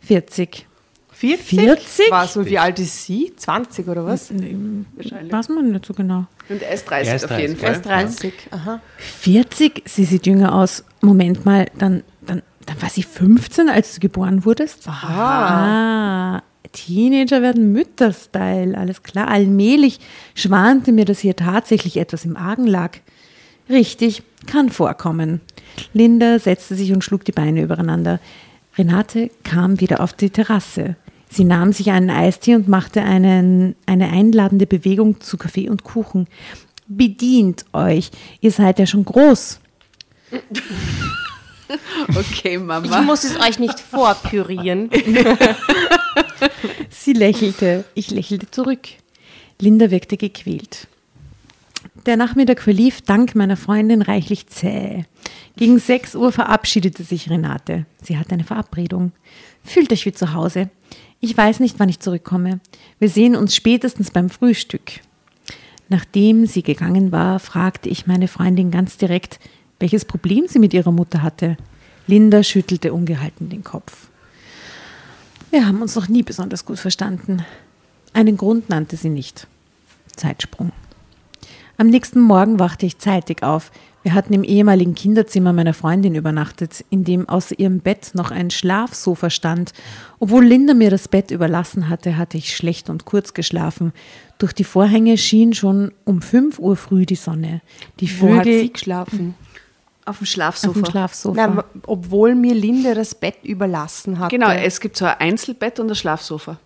40. 0.01 0.67
40? 1.12 1.61
40? 1.61 2.07
Was? 2.11 2.37
Und 2.37 2.47
wie 2.47 2.59
alt 2.59 2.81
ist 2.81 3.05
sie? 3.05 3.33
20 3.37 3.87
oder 3.87 4.05
was? 4.05 4.33
Weiß 4.33 5.49
man 5.51 5.71
nicht 5.71 5.87
so 5.87 5.95
genau. 5.95 6.27
Und 6.49 6.62
er 6.62 6.73
ist 6.73 6.91
30 6.91 7.09
Er 7.09 7.17
ist 7.17 7.25
auf 7.31 7.38
jeden 7.38 7.57
30, 7.57 7.61
Fall. 7.61 8.01
Erst 8.03 8.19
30. 8.21 8.33
Aha. 8.51 8.81
40? 8.97 9.83
Sie 9.87 10.05
sieht 10.05 10.27
jünger 10.27 10.53
aus. 10.53 10.85
Moment 11.01 11.47
mal, 11.47 11.67
dann, 11.79 12.03
dann, 12.27 12.43
dann 12.67 12.83
war 12.83 12.91
sie 12.91 13.05
15, 13.05 13.69
als 13.69 13.95
du 13.95 14.01
geboren 14.01 14.45
wurdest? 14.45 14.88
Ah, 14.88 16.43
Teenager 16.72 17.42
werden 17.42 17.72
Mütter-Style, 17.72 18.77
alles 18.77 19.03
klar. 19.03 19.29
Allmählich 19.29 20.01
schwante 20.35 20.92
mir, 20.92 21.05
dass 21.05 21.20
hier 21.20 21.37
tatsächlich 21.37 21.96
etwas 21.96 22.25
im 22.25 22.37
Argen 22.37 22.66
lag. 22.66 22.98
Richtig, 23.68 24.22
kann 24.46 24.70
vorkommen. 24.70 25.40
Linda 25.92 26.38
setzte 26.38 26.75
sich 26.75 26.92
und 26.92 27.03
schlug 27.05 27.25
die 27.25 27.33
Beine 27.33 27.62
übereinander. 27.62 28.20
Renate 28.77 29.31
kam 29.44 29.81
wieder 29.81 30.01
auf 30.01 30.12
die 30.12 30.31
Terrasse. 30.31 30.96
Sie 31.29 31.44
nahm 31.44 31.72
sich 31.72 31.90
einen 31.90 32.11
Eistee 32.11 32.55
und 32.55 32.68
machte 32.68 33.03
einen, 33.03 33.75
eine 33.87 34.11
einladende 34.11 34.66
Bewegung 34.66 35.20
zu 35.20 35.38
Kaffee 35.38 35.68
und 35.68 35.83
Kuchen. 35.83 36.27
Bedient 36.88 37.64
euch, 37.72 38.11
ihr 38.40 38.51
seid 38.51 38.79
ja 38.79 38.87
schon 38.87 39.05
groß. 39.05 39.61
Okay, 42.09 42.55
Ich 42.55 42.61
Mama. 42.61 43.03
muss 43.03 43.25
es 43.25 43.39
euch 43.41 43.59
nicht 43.59 43.79
vorpürieren. 43.81 44.91
Sie 46.91 47.13
lächelte, 47.13 47.85
ich 47.95 48.11
lächelte 48.11 48.51
zurück. 48.51 48.89
Linda 49.61 49.91
wirkte 49.91 50.17
gequält. 50.17 50.87
Der 52.07 52.17
Nachmittag 52.17 52.61
verlief 52.61 53.01
dank 53.03 53.35
meiner 53.35 53.57
Freundin 53.57 54.03
reichlich 54.03 54.47
zäh. 54.49 55.05
Gegen 55.57 55.79
6 55.79 56.15
Uhr 56.15 56.33
verabschiedete 56.33 57.05
sich 57.05 57.31
Renate. 57.31 57.87
Sie 58.03 58.19
hatte 58.19 58.33
eine 58.33 58.45
Verabredung. 58.45 59.13
Fühlt 59.65 59.93
euch 59.93 60.07
wie 60.07 60.13
zu 60.13 60.33
Hause. 60.33 60.71
Ich 61.21 61.37
weiß 61.37 61.61
nicht, 61.61 61.79
wann 61.79 61.89
ich 61.89 62.01
zurückkomme. 62.01 62.61
Wir 62.99 63.09
sehen 63.09 63.37
uns 63.37 63.55
spätestens 63.55 64.11
beim 64.11 64.31
Frühstück. 64.31 65.01
Nachdem 65.89 66.47
sie 66.47 66.63
gegangen 66.63 67.13
war, 67.13 67.39
fragte 67.39 67.89
ich 67.89 68.07
meine 68.07 68.27
Freundin 68.27 68.71
ganz 68.71 68.97
direkt, 68.97 69.39
welches 69.83 70.05
Problem 70.05 70.47
sie 70.47 70.61
mit 70.61 70.73
ihrer 70.73 70.92
Mutter 70.92 71.23
hatte. 71.23 71.57
Linda 72.07 72.42
schüttelte 72.45 72.92
ungehalten 72.92 73.49
den 73.49 73.64
Kopf. 73.64 74.09
Wir 75.51 75.66
haben 75.66 75.83
uns 75.83 75.97
noch 75.97 76.09
nie 76.09 76.23
besonders 76.23 76.64
gut 76.64 76.79
verstanden. 76.79 77.45
Einen 78.12 78.37
Grund 78.37 78.68
nannte 78.68 78.97
sie 78.97 79.11
nicht. 79.11 79.49
Zeitsprung. 80.16 80.71
Am 81.79 81.88
nächsten 81.88 82.21
Morgen 82.21 82.61
wachte 82.61 82.87
ich 82.87 82.99
zeitig 82.99 83.42
auf. 83.42 83.73
Wir 84.05 84.14
hatten 84.14 84.35
im 84.35 84.45
ehemaligen 84.45 84.95
Kinderzimmer 84.95 85.53
meiner 85.53 85.75
Freundin 85.75 86.14
übernachtet, 86.14 86.85
in 86.90 87.03
dem 87.03 87.29
außer 87.29 87.59
ihrem 87.59 87.81
Bett 87.81 88.12
noch 88.14 88.31
ein 88.31 88.51
Schlafsofa 88.51 89.31
stand. 89.31 89.73
Obwohl 90.21 90.45
Linda 90.45 90.75
mir 90.75 90.90
das 90.90 91.09
Bett 91.09 91.33
überlassen 91.33 91.88
hatte, 91.88 92.16
hatte 92.16 92.38
ich 92.38 92.57
schlecht 92.57 92.88
und 92.88 93.05
kurz 93.05 93.35
geschlafen. 93.35 93.92
Durch 94.38 94.53
die 94.53 94.64
Vorhänge 94.64 95.18
schien 95.18 95.55
schon 95.55 95.92
um 96.05 96.23
5 96.23 96.61
Uhr 96.61 96.77
früh 96.77 97.05
die 97.05 97.16
Sonne. 97.16 97.62
Die 97.99 98.21
Wo 98.21 98.29
hat 98.29 98.45
Vögel 98.45 98.61
sie 98.61 98.73
geschlafen? 98.73 99.35
Auf 100.05 100.19
dem 100.19 100.23
auf 100.25 100.29
Schlafsofa. 100.29 100.73
dem 100.81 100.85
Schlafsofa. 100.85 101.47
Na, 101.47 101.65
obwohl 101.87 102.35
mir 102.35 102.55
Linde 102.55 102.95
das 102.95 103.15
Bett 103.15 103.37
überlassen 103.45 104.19
hatte. 104.19 104.37
Genau, 104.37 104.51
es 104.51 104.81
gibt 104.81 104.97
so 104.97 105.05
ein 105.05 105.15
Einzelbett 105.19 105.79
und 105.79 105.88
ein 105.91 105.95
Schlafsofa. 105.95 106.59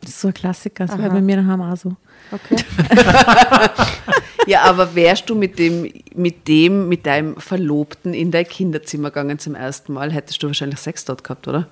das 0.00 0.10
ist 0.10 0.20
so 0.20 0.28
ein 0.28 0.34
Klassiker. 0.34 0.86
Das 0.86 0.98
war 0.98 1.10
bei 1.10 1.20
mir 1.20 1.36
daheim 1.36 1.62
auch 1.62 1.76
so. 1.76 1.96
Okay. 2.30 2.56
Ja, 4.46 4.62
aber 4.62 4.94
wärst 4.94 5.28
du 5.28 5.34
mit 5.34 5.58
dem, 5.58 5.92
mit 6.14 6.46
dem, 6.46 6.88
mit 6.88 7.04
deinem 7.04 7.36
Verlobten 7.36 8.14
in 8.14 8.30
dein 8.30 8.46
Kinderzimmer 8.46 9.10
gegangen 9.10 9.38
zum 9.38 9.56
ersten 9.56 9.92
Mal, 9.92 10.12
hättest 10.12 10.42
du 10.42 10.46
wahrscheinlich 10.46 10.78
Sex 10.78 11.04
dort 11.04 11.24
gehabt, 11.24 11.48
oder? 11.48 11.66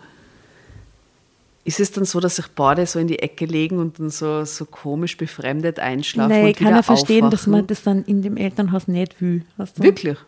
Ist 1.65 1.81
es 1.81 1.93
dann 1.93 2.05
so, 2.05 2.21
dass 2.21 2.37
sich 2.37 2.49
beide 2.49 2.85
so 2.85 2.99
in 2.99 3.07
die 3.07 3.21
Ecke 3.21 3.47
legen 3.47 3.79
und 3.79 3.99
dann 3.99 4.11
so, 4.11 4.45
so 4.45 4.67
komisch 4.67 5.17
befremdet 5.17 5.79
einschlafen 5.79 6.31
Nein, 6.31 6.47
und 6.47 6.57
kann 6.57 6.75
er 6.75 6.83
verstehen, 6.83 7.31
dass 7.31 7.43
aufwachen? 7.43 7.53
man 7.53 7.67
das 7.69 7.83
dann 7.85 8.05
in 8.05 8.23
dem 8.23 8.37
Elternhaus 8.37 8.89
nicht 8.89 9.21
will. 9.23 9.45
Wirklich? 9.77 10.19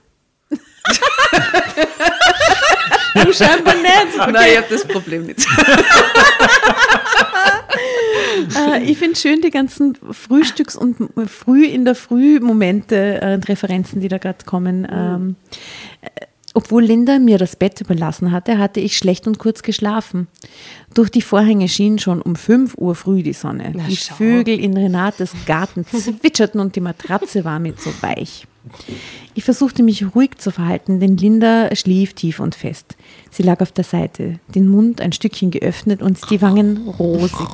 Du 3.15 3.33
scheinbar 3.33 3.75
nicht. 3.75 4.17
Nein, 4.31 4.51
ich 4.51 4.57
habe 4.59 4.67
das 4.71 4.85
Problem 4.87 5.27
nicht. 5.27 5.47
Äh, 8.57 8.83
ich 8.85 8.99
finde 8.99 9.17
schön 9.19 9.41
die 9.41 9.51
ganzen 9.51 9.97
Frühstücks- 10.11 10.77
und 10.77 10.99
m- 11.01 11.29
früh 11.29 11.65
in 11.67 11.85
der 11.85 11.95
Früh-Momente 11.95 13.21
äh, 13.23 13.35
und 13.35 13.49
Referenzen, 13.49 14.01
die 14.01 14.09
da 14.09 14.19
gerade 14.19 14.45
kommen. 14.45 14.87
Ähm, 14.91 15.37
äh, 15.51 15.57
obwohl 16.57 16.85
Linda 16.85 17.19
mir 17.19 17.37
das 17.37 17.55
Bett 17.55 17.83
überlassen 17.83 18.33
hatte, 18.33 18.57
hatte 18.57 18.81
ich 18.81 18.97
schlecht 18.97 19.27
und 19.27 19.39
kurz 19.39 19.63
geschlafen. 19.63 20.27
Durch 20.95 21.11
die 21.11 21.21
Vorhänge 21.21 21.69
schien 21.69 21.99
schon 21.99 22.23
um 22.23 22.35
5 22.35 22.79
Uhr 22.79 22.95
früh 22.95 23.23
die 23.23 23.35
Sonne. 23.35 23.73
Na, 23.75 23.85
die 23.87 23.97
schau. 23.97 24.15
Vögel 24.15 24.59
in 24.59 24.75
Renates 24.75 25.33
Garten 25.45 25.85
zwitscherten 25.87 26.59
und 26.59 26.75
die 26.75 26.81
Matratze 26.81 27.45
war 27.45 27.59
mir 27.59 27.75
so 27.77 27.91
weich. 28.01 28.47
Ich 29.35 29.45
versuchte 29.45 29.83
mich 29.83 30.15
ruhig 30.15 30.39
zu 30.39 30.51
verhalten, 30.51 30.99
denn 30.99 31.19
Linda 31.19 31.77
schlief 31.77 32.15
tief 32.15 32.41
und 32.41 32.55
fest. 32.55 32.97
Sie 33.31 33.43
lag 33.43 33.61
auf 33.61 33.73
der 33.73 33.85
Seite, 33.85 34.41
den 34.55 34.67
Mund 34.67 35.03
ein 35.03 35.13
Stückchen 35.13 35.51
geöffnet 35.51 36.01
und 36.01 36.19
die 36.31 36.41
Wangen 36.41 36.89
rosig. 36.89 37.37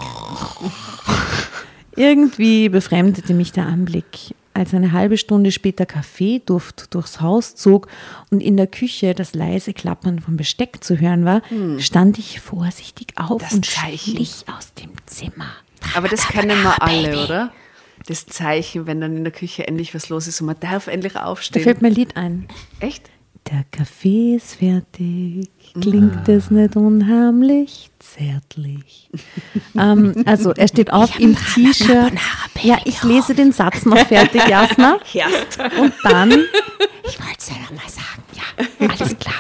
Irgendwie 1.96 2.68
befremdete 2.68 3.34
mich 3.34 3.50
der 3.50 3.66
Anblick. 3.66 4.32
Als 4.54 4.74
eine 4.74 4.92
halbe 4.92 5.16
Stunde 5.16 5.50
später 5.50 5.86
Kaffeeduft 5.86 6.94
durchs 6.94 7.20
Haus 7.20 7.54
zog 7.54 7.88
und 8.30 8.40
in 8.42 8.56
der 8.56 8.66
Küche 8.66 9.14
das 9.14 9.34
leise 9.34 9.72
Klappern 9.72 10.20
vom 10.20 10.36
Besteck 10.36 10.84
zu 10.84 10.98
hören 11.00 11.24
war, 11.24 11.40
stand 11.78 12.18
ich 12.18 12.40
vorsichtig 12.40 13.14
auf 13.16 13.40
Das 13.42 13.54
und 13.54 13.64
Zeichen. 13.66 14.16
schlich 14.16 14.44
aus 14.54 14.74
dem 14.74 14.90
Zimmer. 15.06 15.48
Aber 15.94 16.08
das 16.08 16.28
kennen 16.28 16.62
wir 16.62 16.82
alle, 16.82 17.24
oder? 17.24 17.52
Das 18.06 18.26
Zeichen, 18.26 18.86
wenn 18.86 19.00
dann 19.00 19.16
in 19.16 19.24
der 19.24 19.32
Küche 19.32 19.66
endlich 19.66 19.94
was 19.94 20.08
los 20.08 20.26
ist 20.26 20.40
und 20.40 20.48
man 20.48 20.60
darf 20.60 20.86
endlich 20.86 21.14
Da 21.14 21.24
aufstehen. 21.24 21.62
fällt 21.62 21.80
mir 21.82 21.88
ein 21.88 21.94
Lied 21.94 22.16
ein. 22.16 22.46
Echt? 22.80 23.08
Der 23.50 23.64
Kaffee 23.70 24.36
ist 24.36 24.54
fertig, 24.54 25.50
klingt 25.80 26.28
es 26.28 26.50
nicht 26.50 26.76
unheimlich 26.76 27.90
zärtlich. 27.98 29.10
ähm, 29.76 30.22
also 30.26 30.52
er 30.52 30.68
steht 30.68 30.92
auf 30.92 31.18
im 31.18 31.36
T-Shirt. 31.36 32.12
Ja, 32.62 32.78
ich 32.84 33.02
lese 33.02 33.34
den 33.34 33.50
Satz 33.52 33.84
noch 33.84 33.98
fertig, 34.06 34.46
Jasna. 34.48 34.98
Erst. 35.12 35.58
Und 35.78 35.92
dann, 36.04 36.30
Ich 36.30 37.18
wollte 37.18 37.38
es 37.38 37.48
ja 37.48 37.56
noch 37.56 37.72
mal 37.72 37.88
sagen. 37.88 38.22
Ja, 38.32 38.42
alles 38.88 39.16
klar. 39.18 39.34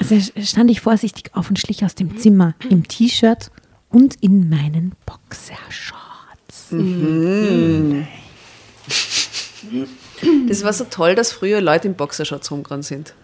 also 0.00 0.20
stand 0.42 0.70
ich 0.70 0.80
vorsichtig 0.80 1.30
auf 1.34 1.48
und 1.48 1.58
schlich 1.58 1.84
aus 1.84 1.94
dem 1.94 2.18
Zimmer 2.18 2.54
im 2.68 2.86
T-Shirt 2.86 3.50
und 3.88 4.16
in 4.20 4.50
meinen 4.50 4.92
Boxershorts. 5.06 6.70
Das 10.48 10.64
war 10.64 10.72
so 10.72 10.84
toll, 10.84 11.14
dass 11.14 11.32
früher 11.32 11.60
Leute 11.60 11.88
in 11.88 11.94
Boxershorts 11.94 12.50
rumgerannt 12.50 12.84
sind. 12.84 13.14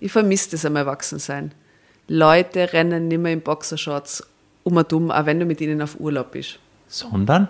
Ich 0.00 0.12
vermisse 0.12 0.50
das 0.50 0.64
am 0.64 0.76
Erwachsensein. 0.76 1.52
Leute 2.08 2.72
rennen 2.72 3.08
nicht 3.08 3.18
mehr 3.18 3.32
in 3.32 3.40
Boxershorts 3.40 4.26
um 4.62 4.76
und 4.76 4.92
um, 4.92 5.10
auch 5.10 5.26
wenn 5.26 5.40
du 5.40 5.46
mit 5.46 5.60
ihnen 5.60 5.80
auf 5.80 5.98
Urlaub 6.00 6.32
bist. 6.32 6.58
Sondern? 6.88 7.48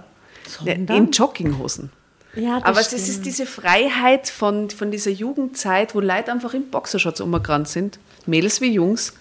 In 0.65 1.11
Jogginghosen. 1.11 1.91
Ja, 2.35 2.61
das 2.61 2.65
Aber 2.69 2.81
es 2.81 2.87
stimmt. 2.89 3.03
ist 3.03 3.25
diese 3.25 3.47
Freiheit 3.47 4.29
von, 4.29 4.71
von 4.71 4.91
dieser 4.91 5.11
Jugendzeit, 5.11 5.95
wo 5.95 6.01
Leute 6.01 6.31
einfach 6.31 6.55
in 6.55 6.71
Boxershorts 6.71 7.21
umgerannt 7.21 7.69
sind, 7.69 7.99
Mädels 8.27 8.61
wie 8.61 8.73
Jungs, 8.73 9.15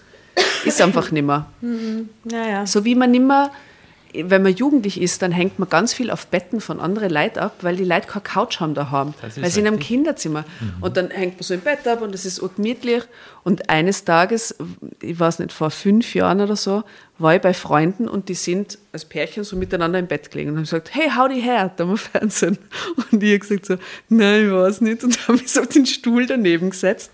ist 0.64 0.80
einfach 0.82 1.10
nimmer. 1.10 1.46
Naja. 2.24 2.66
So 2.66 2.84
wie 2.84 2.94
man 2.94 3.10
nimmer, 3.10 3.50
wenn 4.24 4.42
man 4.42 4.54
jugendlich 4.54 5.00
ist, 5.00 5.22
dann 5.22 5.32
hängt 5.32 5.58
man 5.58 5.68
ganz 5.68 5.92
viel 5.92 6.10
auf 6.10 6.26
Betten 6.26 6.60
von 6.60 6.80
anderen 6.80 7.10
Leuten 7.10 7.38
ab, 7.38 7.56
weil 7.62 7.76
die 7.76 7.84
Leute 7.84 8.06
keine 8.06 8.22
Couch 8.22 8.60
haben 8.60 8.74
daheim. 8.74 9.14
Weil 9.20 9.50
sie 9.50 9.60
in 9.60 9.66
einem. 9.66 9.78
Kinderzimmer. 9.78 10.44
Und 10.80 10.96
dann 10.96 11.10
hängt 11.10 11.34
man 11.34 11.42
so 11.42 11.54
im 11.54 11.60
Bett 11.60 11.86
ab 11.86 12.02
und 12.02 12.12
das 12.12 12.24
ist 12.24 12.42
urgemütlich. 12.42 13.02
Und 13.44 13.68
eines 13.68 14.04
Tages, 14.04 14.56
ich 15.00 15.18
weiß 15.18 15.38
nicht, 15.38 15.52
vor 15.52 15.70
fünf 15.70 16.14
Jahren 16.14 16.40
oder 16.40 16.56
so, 16.56 16.82
war 17.18 17.34
ich 17.34 17.40
bei 17.40 17.54
Freunden 17.54 18.08
und 18.08 18.28
die 18.28 18.34
sind 18.34 18.78
als 18.92 19.04
Pärchen 19.04 19.44
so 19.44 19.56
miteinander 19.56 19.98
im 19.98 20.06
Bett 20.06 20.30
gelegen 20.30 20.50
und 20.50 20.56
haben 20.56 20.64
gesagt, 20.64 20.94
hey, 20.94 21.10
die 21.32 21.40
her, 21.40 21.72
da 21.76 21.84
am 21.84 21.96
Fernsehen. 21.96 22.58
Und 23.10 23.22
ich 23.22 23.30
habe 23.30 23.38
gesagt 23.38 23.66
so, 23.66 23.76
nein, 24.08 24.46
ich 24.46 24.52
weiß 24.52 24.80
nicht. 24.82 25.04
Und 25.04 25.18
habe 25.28 25.38
mich 25.38 25.50
so 25.50 25.60
auf 25.60 25.68
den 25.68 25.86
Stuhl 25.86 26.26
daneben 26.26 26.70
gesetzt. 26.70 27.10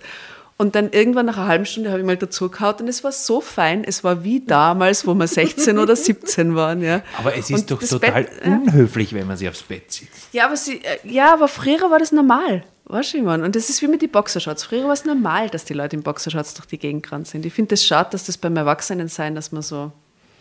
Und 0.62 0.77
dann 0.77 0.90
irgendwann 0.92 1.27
nach 1.27 1.38
einer 1.38 1.48
halben 1.48 1.66
Stunde 1.66 1.90
habe 1.90 1.98
ich 1.98 2.07
mal 2.07 2.16
dazu 2.16 2.48
gehauen 2.48 2.77
und 2.83 2.88
es 2.88 3.03
war 3.03 3.11
so 3.11 3.40
fein. 3.40 3.83
Es 3.83 4.05
war 4.05 4.22
wie 4.22 4.38
damals, 4.38 5.05
wo 5.05 5.12
wir 5.12 5.27
16 5.27 5.77
oder 5.77 5.96
17 5.96 6.55
waren. 6.55 6.83
Ja. 6.83 7.03
Aber 7.18 7.37
es 7.37 7.51
ist 7.51 7.62
Und 7.62 7.70
doch 7.72 7.81
total 7.83 8.22
Bett, 8.22 8.46
unhöflich, 8.46 9.12
wenn 9.12 9.27
man 9.27 9.37
sich 9.37 9.48
aufs 9.48 9.64
Bett 9.64 9.90
zieht. 9.90 10.09
ja, 10.31 10.46
aber 10.46 10.57
sie, 10.57 10.77
äh, 10.77 10.98
ja, 11.03 11.33
aber 11.33 11.48
früher 11.48 11.90
war 11.90 11.98
das 11.98 12.12
normal. 12.12 12.62
Weißt 12.85 13.12
du, 13.12 13.18
ich 13.18 13.25
meine? 13.25 13.44
Und 13.44 13.57
das 13.57 13.70
ist 13.70 13.83
wie 13.83 13.88
mit 13.88 14.03
den 14.03 14.11
Boxershorts. 14.11 14.62
Früher 14.62 14.85
war 14.85 14.92
es 14.92 15.05
normal, 15.05 15.51
dass 15.51 15.64
die 15.64 15.75
Leute 15.75 15.96
in 15.96 16.05
Boxershorts 16.05 16.55
durch 16.55 16.66
die 16.66 16.79
Gegend 16.79 17.03
gerannt 17.03 17.27
sind. 17.27 17.44
Ich 17.44 17.53
finde 17.53 17.75
es 17.75 17.81
das 17.81 17.87
schade, 17.88 18.11
dass 18.12 18.27
das 18.27 18.38
beim 18.38 18.57
Erwachsenen 18.57 19.09
sein, 19.09 19.35
dass 19.35 19.51
man 19.51 19.62
so. 19.62 19.90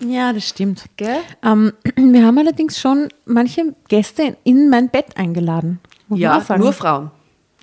Ja, 0.02 0.34
das 0.34 0.48
stimmt. 0.48 0.84
Gell? 0.98 1.18
Ähm, 1.44 1.74
wir 1.96 2.28
haben 2.28 2.38
allerdings 2.38 2.80
schon 2.80 3.10
manche 3.26 3.74
Gäste 3.88 4.38
in 4.44 4.70
mein 4.70 4.90
Bett 4.90 5.18
eingeladen. 5.18 5.80
Ja, 6.10 6.44
nur 6.58 6.74
Frauen. 6.74 7.10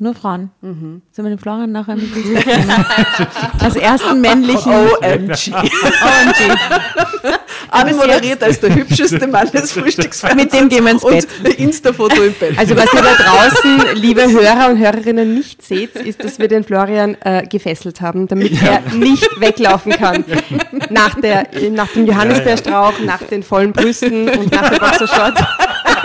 Nur 0.01 0.15
Frauen. 0.15 0.51
Sollen 0.61 1.03
wir 1.17 1.25
den 1.25 1.39
Florian 1.39 1.73
nachher 1.73 1.97
mit? 1.97 2.09
Als 3.61 3.75
ersten 3.75 4.21
männlichen. 4.21 4.73
OMG. 4.73 5.53
OMG. 5.53 6.57
Anmoderiert 7.71 8.43
als 8.43 8.61
der 8.61 8.75
hübscheste 8.75 9.27
Mann 9.27 9.51
des 9.51 9.73
Frühstücksfernsehens. 9.73 10.53
Mit 10.53 10.61
dem 10.61 10.69
gehen 10.69 10.85
wir 10.85 10.93
ins 10.93 11.05
Bett. 11.05 11.27
Insta-Foto 11.59 12.23
im 12.23 12.33
Bett. 12.35 12.59
Also 12.59 12.77
was 12.77 12.93
ihr 12.93 13.03
da 13.03 13.15
draußen, 13.15 13.97
liebe 13.97 14.23
Hörer 14.31 14.71
und 14.71 14.79
Hörerinnen, 14.79 15.35
nicht 15.35 15.63
seht, 15.63 15.95
ist, 15.97 16.23
dass 16.25 16.39
wir 16.39 16.49
den 16.49 16.65
Florian 16.65 17.17
äh, 17.21 17.47
gefesselt 17.47 18.01
haben, 18.01 18.27
damit 18.29 18.53
er 18.63 18.81
nicht 18.95 19.41
weglaufen 19.41 19.93
kann. 19.93 20.25
Nach, 20.91 21.15
der, 21.21 21.49
nach 21.71 21.89
dem 21.89 22.07
Johannisbeerstrauch, 22.07 23.01
nach 23.05 23.23
den 23.23 23.43
vollen 23.43 23.73
Brüsten 23.73 24.29
und 24.29 24.53
nach 24.53 24.71
der 24.71 24.79
Boxershort. 24.79 25.39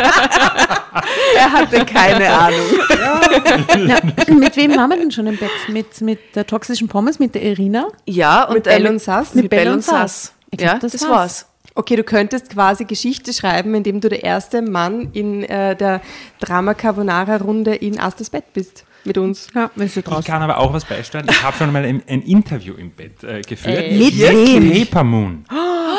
er 1.37 1.51
hatte 1.51 1.85
keine 1.85 2.29
Ahnung. 2.29 2.65
Ja, 3.87 3.99
mit 4.33 4.55
wem 4.57 4.75
waren 4.75 4.89
wir 4.89 4.97
denn 4.97 5.11
schon 5.11 5.27
im 5.27 5.37
Bett? 5.37 5.49
Mit, 5.67 6.01
mit 6.01 6.35
der 6.35 6.45
toxischen 6.45 6.87
Pommes, 6.87 7.19
mit 7.19 7.35
der 7.35 7.43
Irina? 7.43 7.87
Ja, 8.05 8.43
und 8.45 8.55
Mit 8.55 8.63
Bell 8.65 8.87
und 8.87 8.99
Sass? 8.99 9.35
Mit 9.35 9.49
Bell 9.49 9.69
und 9.69 9.83
Sass. 9.83 10.33
Ja, 10.59 10.77
das 10.77 10.91
das, 10.91 11.01
war's. 11.03 11.11
war's. 11.11 11.45
Okay, 11.75 11.95
du 11.95 12.03
könntest 12.03 12.51
quasi 12.51 12.85
Geschichte 12.85 13.33
schreiben, 13.33 13.73
indem 13.73 13.99
du 13.99 14.09
der 14.09 14.23
erste 14.23 14.61
Mann 14.61 15.09
in 15.13 15.43
äh, 15.43 15.75
der 15.75 16.01
Drama 16.39 16.75
Carbonara 16.75 17.37
Runde 17.37 17.73
in 17.73 17.99
Astas 17.99 18.29
Bett 18.29 18.53
bist 18.53 18.85
mit 19.05 19.17
uns. 19.17 19.47
Ja, 19.53 19.69
wenn 19.75 19.89
du 19.93 19.99
Ich 19.99 20.25
kann 20.25 20.41
aber 20.41 20.57
auch 20.57 20.73
was 20.73 20.85
beisteuern. 20.85 21.25
Ich 21.29 21.43
habe 21.43 21.55
schon 21.57 21.71
mal 21.71 21.83
ein, 21.83 22.01
ein 22.07 22.21
Interview 22.21 22.73
im 22.75 22.91
Bett 22.91 23.23
äh, 23.23 23.41
geführt. 23.41 23.77
Ey. 23.77 23.97
Mit 23.97 24.17
wem? 24.19 24.71
Paper 24.85 25.03
Moon. 25.03 25.45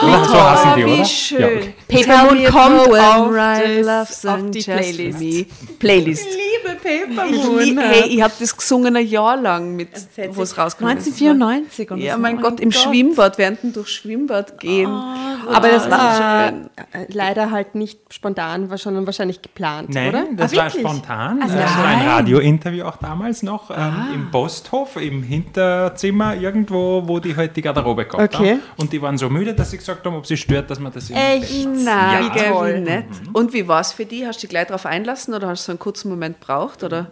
oder? 0.03 0.25
So 0.25 0.35
heißen 0.51 0.71
die, 0.77 0.87
wie 0.87 0.93
oder? 0.95 1.05
schön. 1.05 1.40
Ja, 1.40 1.47
okay. 1.47 1.75
Paper 1.88 2.25
Moon 2.25 2.45
kommt 2.47 2.81
auf, 3.01 3.29
Ryan 3.31 3.83
das, 3.85 4.27
auf 4.27 4.38
die 4.51 4.61
Playlist. 4.62 5.21
me. 5.21 5.47
Playlist. 5.79 6.27
liebe 6.27 6.77
Paper 6.77 7.27
Ich 7.31 7.67
lieb, 7.67 7.79
hey, 7.81 8.09
ich 8.09 8.23
habe 8.23 8.33
das 8.38 8.57
gesungen 8.57 8.97
ein 8.97 9.07
Jahr 9.07 9.37
lang, 9.37 9.77
mit, 9.77 9.88
wo 10.31 10.43
es 10.43 10.57
rausgekommen 10.59 10.99
ist. 10.99 11.07
1994 11.21 11.90
und 11.90 11.99
Ja, 11.99 12.14
so. 12.14 12.21
mein 12.21 12.38
Oh 12.38 12.43
Gott, 12.43 12.61
im 12.61 12.73
Schwimmbad, 12.73 13.38
während 13.38 13.62
wir 13.62 13.73
durch 13.73 13.88
Schwimmbad 13.88 14.59
gehen. 14.61 14.90
Aber 14.90 15.69
das 15.69 15.90
war 15.90 16.49
schön. 16.49 16.71
äh, 16.93 17.07
leider 17.12 17.51
halt 17.51 17.75
nicht 17.75 17.99
spontan, 18.12 18.71
war 18.71 18.79
schon 18.79 19.05
wahrscheinlich 19.07 19.43
geplant, 19.43 19.90
Nein, 19.90 20.09
oder? 20.09 20.25
das 20.37 20.53
Ah, 20.55 20.57
war 20.57 20.71
spontan. 20.71 21.43
Also 21.43 21.57
das 21.57 21.77
war 21.77 21.85
ein. 21.87 22.09
Radiointerview 22.09 22.85
auch 22.85 22.94
damals 22.99 23.43
noch 23.43 23.71
ähm, 23.71 23.77
Ah. 23.77 24.07
im 24.15 24.31
Posthof, 24.31 24.97
im 24.97 25.23
Hinterzimmer 25.23 26.35
irgendwo, 26.37 27.03
wo 27.07 27.19
die 27.21 27.35
halt 27.37 27.57
die 27.57 27.63
Garderobe 27.63 28.05
gehabt 28.07 28.35
Okay. 28.35 28.53
haben. 28.53 28.63
Und 28.77 28.93
die 28.93 29.01
waren 29.03 29.17
so 29.19 29.29
müde, 29.31 29.55
dass 29.55 29.71
sie 29.71 29.79
gesagt 29.79 30.05
haben, 30.07 30.17
ob 30.17 30.27
sie 30.27 30.37
stört, 30.37 30.71
dass 30.71 30.79
man 30.81 30.93
das 30.93 31.11
im 31.11 31.17
Echt? 31.17 31.65
Bett- 31.65 31.85
Nein, 31.85 32.31
Ja. 32.37 32.51
Toll. 32.53 32.75
wie 32.77 32.81
nett. 32.81 33.07
Und 33.33 33.53
wie 33.53 33.67
war 33.69 33.81
es 33.81 33.93
für 33.93 34.05
dich? 34.07 34.25
Hast 34.27 34.39
du 34.39 34.41
dich 34.43 34.51
gleich 34.51 34.67
darauf 34.67 34.87
einlassen 34.87 35.35
oder 35.35 35.49
hast 35.49 35.67
du 35.69 35.73
einen 35.73 35.79
kurzen 35.79 36.09
Moment 36.11 36.41
gebraucht? 36.41 36.83
Oder? 36.83 37.11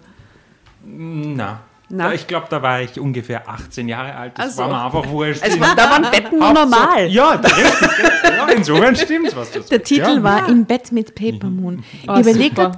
Na. 0.85 1.61
Na? 1.95 2.15
Ich 2.15 2.27
glaube, 2.27 2.47
da 2.49 2.63
war 2.63 2.81
ich 2.81 2.99
ungefähr 2.99 3.47
18 3.49 3.87
Jahre 3.87 4.15
alt. 4.15 4.33
Das 4.39 4.57
so. 4.57 4.63
war 4.63 4.69
mir 4.69 4.83
einfach 4.85 5.07
wurscht. 5.11 5.43
Also, 5.43 5.59
da 5.59 5.91
waren 5.91 6.11
Betten 6.11 6.39
nur 6.39 6.53
normal. 6.55 7.07
Ja, 7.09 7.33
richtig. 7.33 7.53
ja, 8.25 8.49
insofern 8.49 8.97
stimmt's, 8.97 9.37
was 9.37 9.51
du 9.51 9.59
sagst. 9.59 9.71
Der 9.73 9.83
Titel 9.83 10.17
ja. 10.17 10.23
war 10.23 10.49
Im 10.49 10.65
Bett 10.65 10.91
mit 10.91 11.15
Paper 11.15 11.49
Moon. 11.51 11.85
Oh, 12.09 12.15
ich 12.15 12.21
überlege 12.21 12.57
super. 12.57 12.71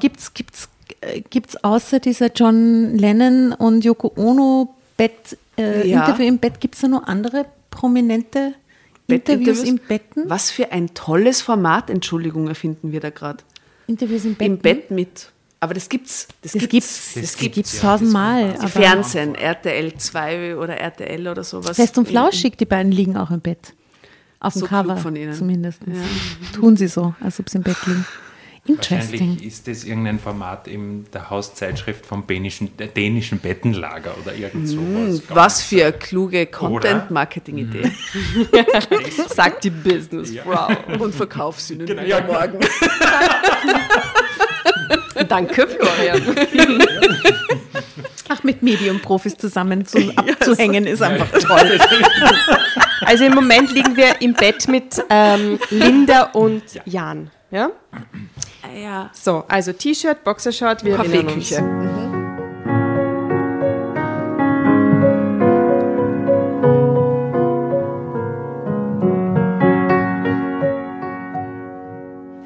Gibt 1.31 1.51
es 1.51 1.65
außer 1.65 2.01
dieser 2.01 2.31
John 2.33 2.97
Lennon 2.97 3.53
und 3.53 3.85
Yoko 3.85 4.13
Ono 4.17 4.75
Bett, 4.97 5.37
äh, 5.59 5.89
Ja. 5.89 6.05
Interview 6.07 6.27
im 6.27 6.39
Bett, 6.39 6.61
gibt 6.61 6.75
es 6.75 6.81
da 6.83 6.89
noch 6.89 7.05
andere 7.05 7.47
prominente 7.71 8.55
Interviews 9.07 9.63
Bettinterviews? 9.63 9.63
im 9.69 9.79
Betten? 9.87 10.23
Was 10.31 10.51
für 10.51 10.73
ein 10.73 10.95
tolles 10.95 11.43
Format, 11.43 11.91
Entschuldigung, 11.91 12.49
erfinden 12.49 12.93
wir 12.93 13.01
da 13.01 13.11
gerade. 13.11 13.43
Interviews 13.87 14.25
im 14.25 14.35
Betten? 14.35 14.55
Im 14.55 14.59
Bett 14.61 14.91
mit. 14.91 15.31
Aber 15.61 15.75
das 15.75 15.89
gibt's. 15.89 16.29
Das, 16.43 16.53
Das 16.53 16.69
gibt's. 16.69 17.15
Das 17.15 17.23
das 17.23 17.37
gibt's, 17.37 17.55
gibt's 17.55 17.83
ja, 17.83 17.91
tausendmal. 17.91 18.55
Fernsehen, 18.69 19.35
RTL 19.35 19.95
2 19.95 20.57
oder 20.57 20.77
RTL 20.77 21.27
oder 21.29 21.43
sowas. 21.45 21.77
Fest 21.77 21.97
und 21.99 22.07
flauschig, 22.09 22.57
die 22.57 22.67
beiden 22.67 22.93
liegen 22.93 23.17
auch 23.17 23.31
im 23.31 23.41
Bett. 23.41 23.73
Auf 24.41 24.53
dem 24.53 24.61
So 24.61 24.67
klug 24.67 24.81
Cover 24.83 24.97
von 24.99 25.17
ihnen. 25.17 25.33
zumindest. 25.33 25.81
Tun 26.55 26.77
sie 26.77 26.87
so, 26.89 27.15
als 27.21 27.41
ob 27.41 27.49
sie 27.49 27.57
im 27.59 27.63
Bett 27.65 27.77
liegen. 27.87 28.05
Interesting. 28.67 29.21
Wahrscheinlich 29.21 29.47
ist 29.47 29.69
das 29.69 29.85
irgendein 29.85 30.19
Format 30.19 30.67
in 30.69 31.05
der 31.13 31.29
Hauszeitschrift 31.29 32.07
vom 32.07 32.27
dänischen, 32.27 32.75
der 32.79 32.87
dänischen 32.87 33.39
Bettenlager 33.39 34.15
oder 34.23 34.35
irgend 34.35 34.67
sowas. 34.69 35.19
Hm, 35.19 35.23
Was 35.29 35.63
für 35.63 35.83
eine 35.85 35.93
kluge 35.93 36.47
Content-Marketing-Idee. 36.47 37.93
Sagt 39.29 39.65
die 39.65 39.71
Businessfrau. 39.71 40.69
Und 40.99 41.15
verkauf 41.15 41.61
sie 41.61 41.75
ihnen 41.75 41.87
Genau, 41.87 42.03
ja. 42.03 42.23
morgen. 42.23 42.59
Danke, 45.29 45.69
Florian. 45.69 46.23
Ach, 48.29 48.43
mit 48.43 48.63
Medium-Profis 48.63 49.37
zusammen 49.37 49.85
zu, 49.87 49.99
abzuhängen 50.17 50.87
ist 50.87 51.03
einfach 51.03 51.31
toll. 51.39 51.79
Also 53.03 53.25
im 53.25 53.35
Moment 53.35 53.71
liegen 53.73 53.97
wir 53.97 54.21
im 54.23 54.33
Bett 54.33 54.67
mit 54.69 55.03
ähm, 55.11 55.59
Linda 55.71 56.23
und 56.33 56.63
Jan. 56.87 57.31
Ja? 57.51 57.71
Ja. 58.73 59.11
So, 59.13 59.45
also 59.49 59.73
T-Shirt, 59.73 60.25
Boxershort, 60.25 60.85
wir. 60.85 60.97
Kaffeeküche. 60.97 61.63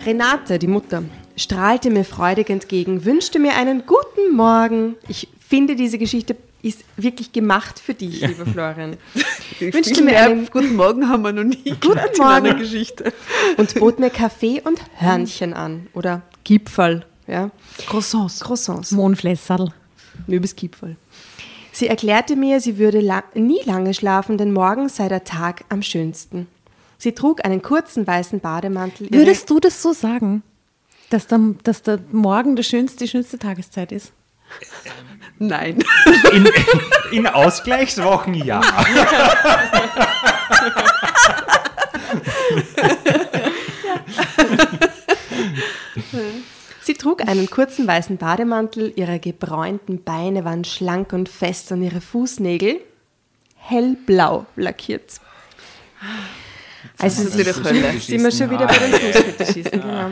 Renate, 0.05 0.59
die 0.59 0.69
Mutter, 0.69 1.03
strahlte 1.37 1.91
mir 1.91 2.05
freudig 2.05 2.49
entgegen, 2.49 3.05
wünschte 3.05 3.39
mir 3.39 3.57
einen 3.57 3.85
guten 3.85 4.35
Morgen. 4.35 4.97
Ich 5.07 5.29
finde, 5.39 5.77
diese 5.77 5.99
Geschichte 5.99 6.35
ist 6.63 6.85
wirklich 6.97 7.33
gemacht 7.33 7.79
für 7.79 7.95
dich, 7.95 8.21
lieber 8.21 8.47
Florian. 8.47 8.97
wünschte 9.61 9.95
Viel 9.95 10.05
mir 10.05 10.21
einen 10.21 10.47
guten 10.47 10.75
Morgen 10.77 11.09
haben 11.09 11.23
wir 11.23 11.33
noch 11.33 11.45
nie 11.45 11.63
in 11.65 11.77
Morgen. 11.85 12.21
einer 12.21 12.55
Geschichte. 12.55 13.13
und 13.57 13.75
bot 13.77 13.99
mir 13.99 14.11
Kaffee 14.11 14.61
und 14.63 14.81
Hörnchen 14.95 15.55
an. 15.55 15.87
Oder 15.95 16.23
Gipfel. 16.45 17.05
Ja? 17.27 17.51
Croissants. 17.87 18.41
Croissants. 18.41 18.91
Mondflässal. 18.91 19.73
Übelst 20.27 20.57
Gipfel. 20.57 20.97
Sie 21.71 21.87
erklärte 21.87 22.35
mir, 22.35 22.61
sie 22.61 22.77
würde 22.79 23.01
la 23.01 23.23
nie 23.35 23.61
lange 23.65 23.95
schlafen, 23.95 24.37
denn 24.37 24.53
morgen 24.53 24.89
sei 24.89 25.09
der 25.09 25.23
Tag 25.23 25.65
am 25.69 25.83
schönsten. 25.83 26.49
Sie 26.97 27.13
trug 27.13 27.45
einen 27.45 27.63
kurzen 27.63 28.05
weißen 28.05 28.41
Bademantel. 28.41 29.09
Würdest 29.13 29.49
du 29.49 29.61
das 29.61 29.81
so 29.81 29.93
sagen, 29.93 30.43
dass 31.11 31.29
der, 31.29 31.39
dass 31.63 31.83
der 31.83 32.01
Morgen 32.11 32.57
der 32.57 32.65
schönste, 32.65 33.05
die 33.05 33.09
schönste 33.09 33.39
Tageszeit 33.39 33.93
ist? 33.93 34.13
Nein. 35.39 35.85
In, 36.33 36.49
in 37.13 37.27
Ausgleichswochen 37.27 38.35
ja. 38.35 38.61
Sie 46.83 46.95
trug 46.95 47.27
einen 47.29 47.51
kurzen 47.51 47.87
weißen 47.87 48.17
Bademantel, 48.17 48.93
ihre 48.97 49.19
gebräunten 49.19 50.03
Beine 50.05 50.45
waren 50.45 50.65
schlank 50.65 51.13
und 51.13 51.29
fest 51.29 51.71
und 51.73 51.83
ihre 51.83 52.01
Fußnägel 52.01 52.81
hellblau 53.57 54.47
lackiert. 54.57 55.21
Also 56.99 57.25
Das 57.25 57.35
ist 57.35 57.39
wieder 57.39 57.55
Hölle. 57.55 58.01
sind 58.01 58.23
wir 58.23 58.31
schon 58.31 58.51
wieder 58.51 58.67
bei 58.67 58.79
den 58.79 58.93
Fußfetischisten, 58.93 59.81
genau. 59.83 60.11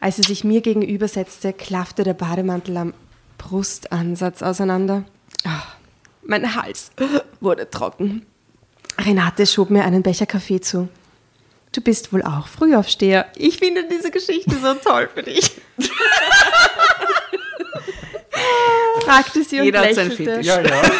Als 0.00 0.16
sie 0.16 0.22
sich 0.22 0.42
mir 0.42 0.60
gegenüber 0.60 1.06
setzte, 1.06 1.52
klaffte 1.52 2.02
der 2.02 2.14
Bademantel 2.14 2.76
am 2.76 2.94
Brustansatz 3.42 4.42
auseinander. 4.42 5.04
Ah, 5.44 5.62
mein 6.24 6.54
Hals 6.54 6.90
wurde 7.40 7.68
trocken. 7.68 8.24
Renate 8.98 9.46
schob 9.46 9.70
mir 9.70 9.84
einen 9.84 10.02
Becher 10.02 10.26
Kaffee 10.26 10.60
zu. 10.60 10.88
Du 11.72 11.80
bist 11.80 12.12
wohl 12.12 12.22
auch 12.22 12.46
Frühaufsteher. 12.46 13.26
Ich 13.36 13.58
finde 13.58 13.84
diese 13.90 14.10
Geschichte 14.10 14.56
so 14.62 14.74
toll 14.74 15.08
für 15.12 15.22
dich. 15.22 15.52
Fragte 19.04 19.42
sie 19.42 19.58
und 19.60 19.64
Jeder 19.64 19.80
hat 19.80 19.94
seinen 19.94 20.10
lächelte. 20.10 20.32
Fetisch. 20.32 20.46
Ja, 20.46 20.60
ja. 20.60 20.82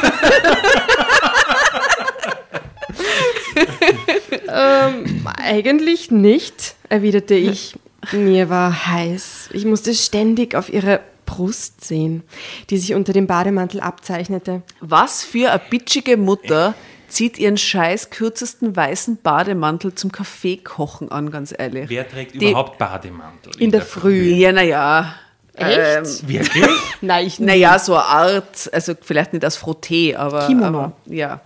Ähm, 4.54 5.26
eigentlich 5.42 6.10
nicht, 6.10 6.74
erwiderte 6.88 7.34
ich. 7.34 7.74
Mir 8.12 8.50
war 8.50 8.86
heiß. 8.86 9.48
Ich 9.52 9.64
musste 9.64 9.94
ständig 9.94 10.54
auf 10.54 10.70
ihre 10.72 11.00
Brust 11.36 11.84
sehen, 11.84 12.22
die 12.70 12.76
sich 12.78 12.94
unter 12.94 13.12
dem 13.12 13.26
Bademantel 13.26 13.80
abzeichnete. 13.80 14.62
Was 14.80 15.22
für 15.24 15.50
eine 15.50 15.62
bitchige 15.70 16.16
Mutter 16.16 16.74
zieht 17.08 17.38
ihren 17.38 17.56
scheiß 17.56 18.10
kürzesten 18.10 18.74
weißen 18.76 19.18
Bademantel 19.22 19.94
zum 19.94 20.12
Kaffeekochen 20.12 21.10
an, 21.10 21.30
ganz 21.30 21.54
ehrlich. 21.56 21.88
Wer 21.88 22.08
trägt 22.08 22.40
Die- 22.40 22.50
überhaupt 22.50 22.78
Bademantel? 22.78 23.52
In 23.58 23.70
der 23.70 23.82
Früh. 23.82 24.24
Ja, 24.34 24.52
naja. 24.52 25.14
Echt? 25.54 26.26
Wirklich? 26.28 26.64
Nein, 27.02 27.26
ich 27.26 27.38
Naja, 27.38 27.78
so 27.78 27.94
eine 27.94 28.04
Art, 28.04 28.70
also 28.72 28.94
vielleicht 29.00 29.32
nicht 29.34 29.44
als 29.44 29.58
Frotté, 29.58 30.16
aber. 30.16 30.46
Kimono. 30.46 30.78
Aber, 30.78 30.92
ja. 31.06 31.40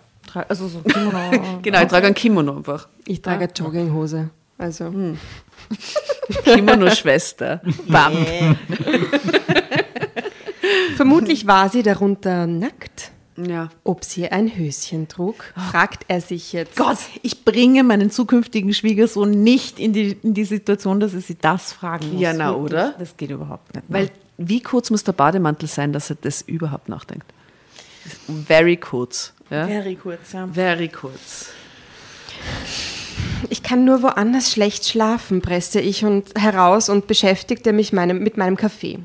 Also 0.49 0.69
so 0.69 0.81
Kimono. 0.81 1.59
Genau, 1.63 1.81
ich 1.83 1.89
trage 1.89 2.07
ein 2.09 2.15
Kimono 2.15 2.57
einfach. 2.57 2.89
Ich 3.07 3.21
trage 3.23 3.45
eine 3.45 3.53
Jogginghose. 3.53 4.31
Also, 4.59 4.91
Kimono-Schwester. 6.45 7.61
Bam. 7.89 8.15
Vermutlich 10.97 11.47
war 11.47 11.69
sie 11.69 11.83
darunter 11.83 12.47
nackt. 12.47 13.13
Ja. 13.37 13.69
Ob 13.85 14.03
sie 14.03 14.29
ein 14.29 14.57
Höschen 14.57 15.09
trug, 15.09 15.53
fragt 15.71 16.05
er 16.09 16.23
sich 16.23 16.55
jetzt. 16.55 16.77
Gott, 16.77 16.97
ich 17.23 17.45
bringe 17.45 17.85
meinen 17.85 18.11
zukünftigen 18.11 18.73
Schwiegersohn 18.73 19.31
nicht 19.43 19.79
in 19.79 19.93
die, 19.93 20.17
in 20.23 20.33
die 20.33 20.45
Situation, 20.45 21.01
dass 21.01 21.13
er 21.13 21.21
sie 21.21 21.37
das 21.39 21.73
fragen 21.73 22.13
muss. 22.13 22.23
Ja, 22.23 22.33
na, 22.33 22.55
oder? 22.55 22.95
Das 22.99 23.17
geht 23.17 23.31
überhaupt 23.31 23.75
nicht. 23.75 23.85
Weil, 23.89 24.11
wie 24.39 24.63
kurz 24.63 24.91
muss 24.91 25.05
der 25.05 25.13
Bademantel 25.13 25.69
sein, 25.69 25.93
dass 25.93 26.09
er 26.09 26.17
das 26.19 26.41
überhaupt 26.43 26.89
nachdenkt? 26.89 27.27
Very 28.47 28.79
kurz. 28.79 29.35
Ja? 29.51 29.67
Very 29.67 29.97
kurz, 29.97 30.33
ja. 30.33 30.47
Very 30.47 30.89
kurz. 30.89 31.51
Ich 33.51 33.63
kann 33.63 33.85
nur 33.85 34.03
woanders 34.03 34.51
schlecht 34.51 34.87
schlafen, 34.87 35.43
presste 35.43 35.81
ich 35.81 36.05
und 36.05 36.39
heraus 36.39 36.89
und 36.89 37.07
beschäftigte 37.07 37.73
mich 37.73 37.93
meinem, 37.93 38.21
mit 38.21 38.37
meinem 38.37 38.57
Kaffee. 38.57 38.99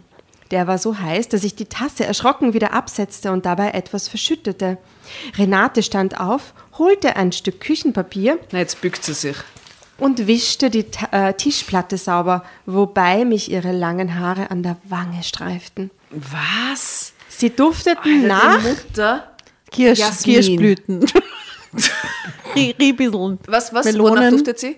Der 0.52 0.68
war 0.68 0.78
so 0.78 1.00
heiß, 1.00 1.30
dass 1.30 1.44
ich 1.46 1.56
die 1.56 1.66
Tasse 1.66 2.06
erschrocken 2.06 2.54
wieder 2.54 2.74
absetzte 2.74 3.32
und 3.32 3.46
dabei 3.46 3.72
etwas 3.72 4.10
verschüttete. 4.10 4.78
Renate 5.38 5.82
stand 5.82 6.20
auf, 6.20 6.54
holte 6.78 7.16
ein 7.16 7.32
Stück 7.32 7.62
Küchenpapier 7.62 8.38
Na, 8.52 8.60
jetzt 8.60 8.82
bückt 8.82 9.04
sie 9.04 9.14
sich. 9.14 9.38
und 9.98 10.28
wischte 10.28 10.70
die 10.70 10.84
Ta 10.84 11.30
äh, 11.30 11.34
Tischplatte 11.34 11.98
sauber, 11.98 12.44
wobei 12.66 13.24
mich 13.24 13.50
ihre 13.50 13.72
langen 13.72 14.20
Haare 14.20 14.52
an 14.52 14.62
der 14.62 14.76
Wange 14.84 15.24
streiften. 15.24 15.90
Was? 16.10 17.14
Sie 17.30 17.50
dufteten 17.50 18.30
Alter, 18.30 18.58
nach 18.58 18.62
Mutter. 18.62 19.32
Kirsch, 19.72 20.00
Jasmin. 20.00 20.36
Kirschblüten. 20.36 21.06
Riebiseln. 22.56 23.40
Was, 23.48 23.74
was? 23.74 23.86
Melonen. 23.86 24.32
Duftet 24.32 24.60
sie? 24.60 24.78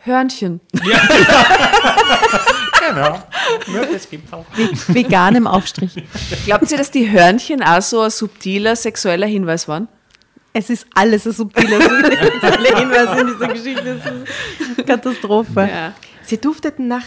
Hörnchen. 0.00 0.60
Genau. 2.88 3.22
Nur 3.68 3.86
das 3.86 4.08
gibt's 4.08 4.32
auch. 4.32 4.44
Veganem 4.88 5.46
Aufstrich. 5.46 5.94
Glaubt 6.44 6.70
ihr, 6.70 6.78
dass 6.78 6.90
die 6.90 7.10
Hörnchen 7.10 7.62
auch 7.62 7.82
so 7.82 8.00
ein 8.00 8.10
subtiler 8.10 8.76
sexueller 8.76 9.26
Hinweis 9.26 9.68
waren? 9.68 9.88
Es 10.52 10.70
ist 10.70 10.86
alles 10.94 11.26
ein 11.26 11.32
subtiler 11.32 11.80
sexueller 11.80 12.78
Hinweis 12.78 13.20
in 13.20 13.26
dieser 13.26 13.48
Geschichte. 13.48 13.84
Das 13.84 14.12
ist 14.12 14.78
eine 14.78 14.86
Katastrophe. 14.86 15.92
Sie 16.22 16.38
dufteten 16.38 16.88
nach 16.88 17.04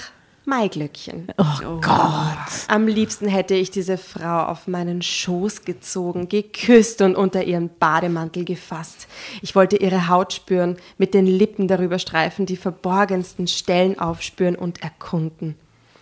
Maiglöckchen. 0.47 1.28
Oh, 1.38 1.80
Gott. 1.82 2.67
Am 2.69 2.88
liebsten 2.88 3.28
hätte 3.28 3.53
ich 3.53 3.69
diese 3.69 3.97
Frau 3.97 4.45
auf 4.45 4.67
meinen 4.67 5.01
Schoß 5.01 5.63
gezogen, 5.63 6.30
geküsst 6.30 7.01
und 7.01 7.17
unter 7.17 7.43
ihren 7.43 7.69
Bademantel 7.80 8.45
gefasst. 8.45 9.07
Ich 9.41 9.55
wollte 9.55 9.75
ihre 9.75 10.07
Haut 10.07 10.32
spüren, 10.32 10.78
mit 10.97 11.13
den 11.13 11.25
Lippen 11.25 11.67
darüber 11.67 11.99
streifen, 11.99 12.45
die 12.45 12.55
verborgensten 12.55 13.47
Stellen 13.47 13.99
aufspüren 13.99 14.55
und 14.55 14.82
erkunden. 14.82 15.55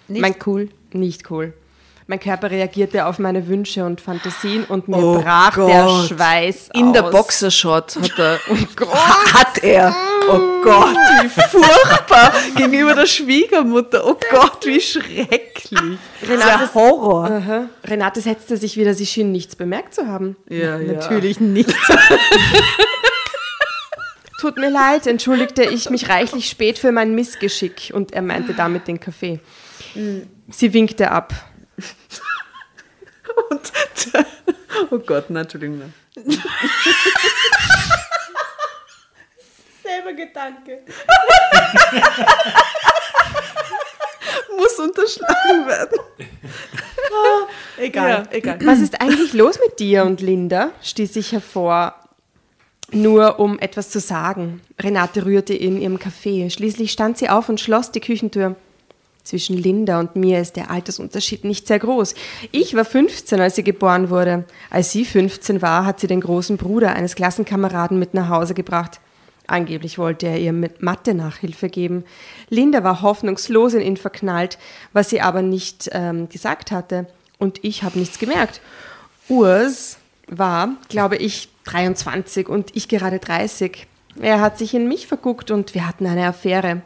Mein 0.08 0.36
cool, 0.46 0.70
nicht 0.94 1.30
cool. 1.32 1.54
Mein 2.08 2.20
Körper 2.20 2.52
reagierte 2.52 3.08
auf 3.08 3.18
meine 3.18 3.48
Wünsche 3.48 3.84
und 3.84 4.00
Fantasien 4.00 4.64
und 4.66 4.88
mir 4.88 4.98
Oh 4.98 5.20
brach 5.20 5.56
der 5.56 5.86
Gott. 5.86 6.08
Schweiß 6.10 6.70
In 6.76 6.90
aus. 6.90 6.94
der 6.94 7.02
Boxershot 7.04 7.96
hat 7.96 8.20
er. 8.20 8.40
Ha- 8.94 9.34
hat 9.34 9.64
er. 9.64 9.96
Oh 10.30 10.62
Gott, 10.64 10.96
wie 11.24 11.30
furchtbar. 11.30 12.32
Gegenüber 12.56 12.94
der 12.94 13.08
Schwiegermutter. 13.08 14.06
Oh 14.06 14.18
Gott, 14.30 14.64
wie 14.68 14.80
schrecklich. 14.80 15.98
Renate, 16.28 16.72
Horror. 16.76 17.26
Aha. 17.26 17.70
Renate 17.84 18.22
setzte 18.22 18.58
sich 18.58 18.78
wieder, 18.78 18.94
sie 18.94 19.08
schien 19.08 19.32
nichts 19.32 19.56
bemerkt 19.56 19.96
zu 19.96 20.06
haben. 20.06 20.36
Ja, 20.48 20.78
ja. 20.80 20.94
Natürlich 20.94 21.40
nicht. 21.40 21.74
Tut 24.40 24.58
mir 24.58 24.70
leid, 24.70 25.08
entschuldigte 25.08 25.64
ich 25.64 25.90
mich 25.90 26.10
reichlich 26.10 26.50
spät 26.50 26.78
für 26.78 26.92
mein 26.92 27.16
Missgeschick 27.16 27.92
und 27.94 28.14
er 28.14 28.22
meinte 28.22 28.54
damit 28.54 28.88
den 28.88 29.00
Kaffee. 29.00 29.40
Sie 30.50 30.74
winkte 30.74 31.10
ab. 31.12 31.34
Und, 33.50 33.72
oh 34.92 35.00
Gott, 35.00 35.30
nein, 35.30 35.44
Entschuldigung. 35.44 35.80
Nein. 35.80 35.94
Selber 39.84 40.14
Gedanke. 40.14 40.80
Muss 44.58 44.80
unterschlagen 44.80 45.68
werden. 45.68 46.00
Egal, 47.78 48.10
Ja. 48.10 48.24
egal. 48.32 48.60
Was 48.64 48.80
ist 48.80 49.00
eigentlich 49.02 49.34
los 49.34 49.60
mit 49.60 49.80
dir 49.80 50.06
und 50.06 50.22
Linda? 50.22 50.72
stieß 50.82 51.16
ich 51.18 51.32
hervor, 51.34 51.94
nur 52.92 53.40
um 53.40 53.60
etwas 53.60 53.90
zu 53.90 54.00
sagen. 54.00 54.62
Renate 54.80 55.26
rührte 55.26 55.54
in 55.54 55.80
ihrem 55.82 56.00
Kaffee. 56.00 56.50
Schließlich 56.50 56.92
stand 56.92 57.18
sie 57.18 57.30
auf 57.30 57.50
und 57.50 57.60
schloss 57.60 57.92
die 57.92 58.00
Küchentür. 58.02 58.56
Zwischen 59.26 59.58
Linda 59.58 60.00
und 60.00 60.16
mir 60.16 60.40
ist 60.40 60.56
der 60.56 60.70
Altersunterschied 60.70 61.46
nicht 61.46 61.66
sehr 61.68 61.80
groß. 61.80 62.14
Ich 62.52 62.76
war 62.76 62.86
15, 62.86 63.42
als 63.42 63.56
sie 63.56 63.64
geboren 63.64 64.12
wurde. 64.12 64.46
Als 64.70 64.92
sie 64.92 65.04
15 65.04 65.64
war, 65.64 65.84
hat 65.84 66.00
sie 66.00 66.06
den 66.06 66.22
großen 66.22 66.58
Bruder 66.58 66.94
eines 66.94 67.16
Klassenkameraden 67.16 67.98
mit 67.98 68.14
nach 68.14 68.30
Hause 68.30 68.54
gebracht. 68.54 69.02
Angeblich 69.48 69.98
wollte 69.98 70.28
er 70.28 70.40
ihr 70.40 70.54
mit 70.54 70.84
Mathe 70.84 71.16
Nachhilfe 71.16 71.70
geben. 71.70 72.04
Linda 72.50 72.84
war 72.84 73.02
hoffnungslos 73.02 73.74
in 73.74 73.82
ihn 73.82 73.98
verknallt, 73.98 74.60
was 74.94 75.10
sie 75.10 75.22
aber 75.22 75.42
nicht 75.42 75.90
ähm, 75.92 76.30
gesagt 76.30 76.72
hatte. 76.72 77.08
Und 77.40 77.64
ich 77.64 77.82
habe 77.82 77.98
nichts 77.98 78.20
gemerkt. 78.20 78.62
Urs 79.28 79.98
war, 80.28 80.70
glaube 80.88 81.16
ich, 81.18 81.50
23 81.66 82.48
und 82.48 82.76
ich 82.76 82.88
gerade 82.88 83.18
30. 83.18 83.88
Er 84.22 84.40
hat 84.40 84.60
sich 84.60 84.76
in 84.76 84.88
mich 84.88 85.08
verguckt 85.08 85.50
und 85.50 85.74
wir 85.74 85.88
hatten 85.88 86.06
eine 86.06 86.28
Affäre. 86.28 86.84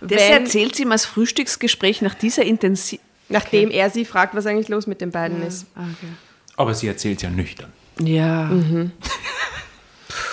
Das 0.00 0.10
Wenn- 0.10 0.42
erzählt 0.42 0.76
sie 0.76 0.82
ihm 0.82 0.92
als 0.92 1.04
Frühstücksgespräch 1.04 2.02
nach 2.02 2.14
dieser 2.14 2.44
Intensi 2.44 3.00
Nachdem 3.30 3.70
er 3.70 3.90
sie 3.90 4.04
fragt, 4.06 4.34
was 4.34 4.46
eigentlich 4.46 4.68
los 4.68 4.86
mit 4.86 5.00
den 5.00 5.10
beiden 5.10 5.42
ist. 5.42 5.66
Aber 6.56 6.74
sie 6.74 6.88
erzählt 6.88 7.20
ja 7.22 7.28
nüchtern. 7.30 7.72
Ja. 8.00 8.50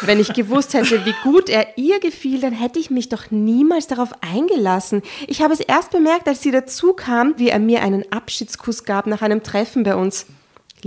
Wenn 0.02 0.20
ich 0.20 0.34
gewusst 0.34 0.74
hätte, 0.74 1.06
wie 1.06 1.16
gut 1.24 1.50
er 1.50 1.78
ihr 1.78 2.00
gefiel, 2.00 2.40
dann 2.40 2.54
hätte 2.54 2.80
ich 2.80 2.90
mich 2.90 3.10
doch 3.10 3.32
niemals 3.32 3.88
darauf 3.88 4.12
eingelassen. 4.22 5.02
Ich 5.28 5.42
habe 5.42 5.54
es 5.54 5.60
erst 5.60 5.92
bemerkt, 5.92 6.28
als 6.28 6.42
sie 6.42 6.52
dazu 6.52 6.94
kam, 6.94 7.34
wie 7.38 7.50
er 7.50 7.60
mir 7.60 7.82
einen 7.82 8.10
Abschiedskuss 8.12 8.84
gab 8.84 9.08
nach 9.08 9.22
einem 9.22 9.44
Treffen 9.44 9.84
bei 9.84 9.96
uns. 9.96 10.26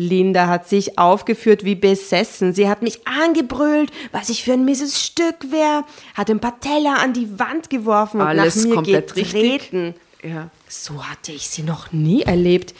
Linda 0.01 0.47
hat 0.47 0.69
sich 0.69 0.97
aufgeführt 0.97 1.65
wie 1.65 1.75
besessen. 1.75 2.55
Sie 2.55 2.69
hat 2.69 2.83
mich 2.83 3.01
angebrüllt, 3.09 3.91
was 4.13 4.29
ich 4.29 4.45
für 4.45 4.53
ein 4.53 4.65
mieses 4.65 5.03
Stück 5.05 5.51
wäre, 5.51 5.83
hat 6.15 6.31
ein 6.31 6.39
paar 6.39 6.61
Teller 6.61 7.01
an 7.01 7.13
die 7.15 7.37
Wand 7.41 7.69
geworfen 7.69 8.21
und 8.21 8.27
Alles 8.29 8.65
nach 8.65 8.83
mir 8.87 9.03
getreten. 9.03 9.95
ja. 10.23 10.51
So 10.69 11.03
hatte 11.05 11.33
ich 11.33 11.49
sie 11.49 11.63
noch 11.63 11.91
nie 11.91 12.23
erlebt. 12.23 12.75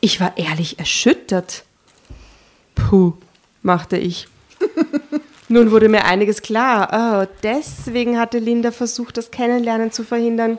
Ich 0.00 0.18
war 0.18 0.38
ehrlich 0.38 0.78
erschüttert. 0.78 1.64
Puh, 2.74 3.12
machte 3.60 3.98
ich. 3.98 4.28
Nun 5.48 5.72
wurde 5.72 5.90
mir 5.90 6.06
einiges 6.06 6.40
klar. 6.40 7.26
Oh, 7.26 7.28
deswegen 7.42 8.18
hatte 8.18 8.38
Linda 8.38 8.70
versucht, 8.70 9.18
das 9.18 9.30
Kennenlernen 9.30 9.92
zu 9.92 10.04
verhindern. 10.04 10.56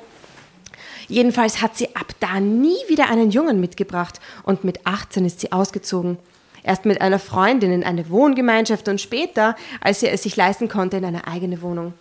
Jedenfalls 1.07 1.61
hat 1.61 1.77
sie 1.77 1.95
ab 1.95 2.13
da 2.19 2.39
nie 2.39 2.77
wieder 2.87 3.09
einen 3.09 3.31
Jungen 3.31 3.59
mitgebracht 3.59 4.19
und 4.43 4.63
mit 4.63 4.85
18 4.85 5.25
ist 5.25 5.39
sie 5.39 5.51
ausgezogen. 5.51 6.17
Erst 6.63 6.85
mit 6.85 7.01
einer 7.01 7.19
Freundin 7.19 7.71
in 7.71 7.83
eine 7.83 8.09
Wohngemeinschaft 8.09 8.87
und 8.87 9.01
später, 9.01 9.55
als 9.81 9.99
sie 9.99 10.07
es 10.07 10.23
sich 10.23 10.35
leisten 10.35 10.69
konnte, 10.69 10.97
in 10.97 11.05
eine 11.05 11.27
eigene 11.27 11.61
Wohnung. 11.61 11.93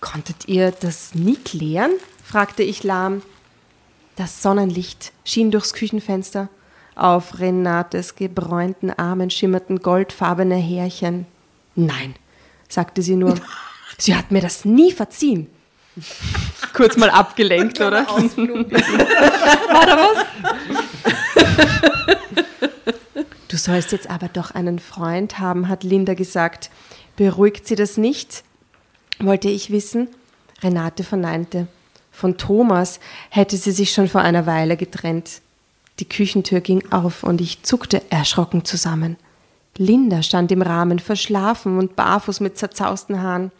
Konntet 0.00 0.48
ihr 0.48 0.70
das 0.70 1.14
nie 1.14 1.36
klären? 1.36 1.90
fragte 2.24 2.62
ich 2.62 2.84
lahm. 2.84 3.22
Das 4.16 4.42
Sonnenlicht 4.42 5.12
schien 5.24 5.50
durchs 5.50 5.72
Küchenfenster. 5.72 6.48
Auf 6.94 7.38
Renates 7.38 8.14
gebräunten 8.14 8.90
Armen 8.90 9.30
schimmerten 9.30 9.80
goldfarbene 9.80 10.56
Härchen. 10.56 11.26
Nein, 11.74 12.14
sagte 12.68 13.02
sie 13.02 13.16
nur. 13.16 13.34
Sie 13.98 14.14
hat 14.14 14.30
mir 14.30 14.40
das 14.40 14.64
nie 14.64 14.92
verziehen. 14.92 15.48
Kurz 16.72 16.96
mal 16.96 17.10
abgelenkt, 17.10 17.80
oder? 17.80 18.06
War 18.06 19.86
da 19.86 19.98
was? 19.98 20.26
Du 23.48 23.56
sollst 23.56 23.92
jetzt 23.92 24.08
aber 24.08 24.28
doch 24.28 24.52
einen 24.52 24.78
Freund 24.78 25.38
haben, 25.38 25.68
hat 25.68 25.82
Linda 25.82 26.14
gesagt. 26.14 26.70
Beruhigt 27.16 27.66
sie 27.66 27.74
das 27.74 27.96
nicht? 27.96 28.44
wollte 29.18 29.48
ich 29.48 29.70
wissen. 29.70 30.08
Renate 30.62 31.04
verneinte. 31.04 31.66
Von 32.10 32.36
Thomas 32.36 33.00
hätte 33.30 33.56
sie 33.56 33.72
sich 33.72 33.92
schon 33.92 34.08
vor 34.08 34.20
einer 34.20 34.46
Weile 34.46 34.76
getrennt. 34.76 35.40
Die 35.98 36.08
Küchentür 36.08 36.60
ging 36.60 36.90
auf 36.90 37.22
und 37.22 37.40
ich 37.40 37.62
zuckte 37.62 38.02
erschrocken 38.10 38.64
zusammen. 38.64 39.16
Linda 39.76 40.22
stand 40.22 40.50
im 40.52 40.62
Rahmen, 40.62 40.98
verschlafen 40.98 41.78
und 41.78 41.96
barfuß 41.96 42.40
mit 42.40 42.58
zerzausten 42.58 43.22
Haaren. 43.22 43.52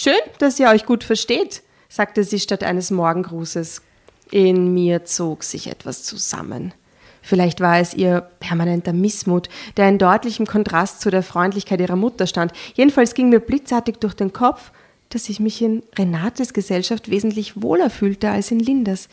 Schön, 0.00 0.12
dass 0.38 0.60
ihr 0.60 0.68
euch 0.68 0.86
gut 0.86 1.02
versteht, 1.02 1.64
sagte 1.88 2.22
sie 2.22 2.38
statt 2.38 2.62
eines 2.62 2.92
Morgengrußes. 2.92 3.82
In 4.30 4.72
mir 4.72 5.04
zog 5.04 5.42
sich 5.42 5.66
etwas 5.66 6.04
zusammen. 6.04 6.72
Vielleicht 7.20 7.60
war 7.60 7.80
es 7.80 7.94
ihr 7.94 8.20
permanenter 8.38 8.92
Missmut, 8.92 9.48
der 9.76 9.88
in 9.88 9.98
deutlichem 9.98 10.46
Kontrast 10.46 11.00
zu 11.00 11.10
der 11.10 11.24
Freundlichkeit 11.24 11.80
ihrer 11.80 11.96
Mutter 11.96 12.28
stand. 12.28 12.52
Jedenfalls 12.74 13.14
ging 13.14 13.30
mir 13.30 13.40
blitzartig 13.40 13.96
durch 13.96 14.14
den 14.14 14.32
Kopf, 14.32 14.70
dass 15.08 15.28
ich 15.28 15.40
mich 15.40 15.60
in 15.62 15.82
Renates 15.98 16.52
Gesellschaft 16.52 17.10
wesentlich 17.10 17.60
wohler 17.60 17.90
fühlte 17.90 18.30
als 18.30 18.52
in 18.52 18.60
Lindas. 18.60 19.08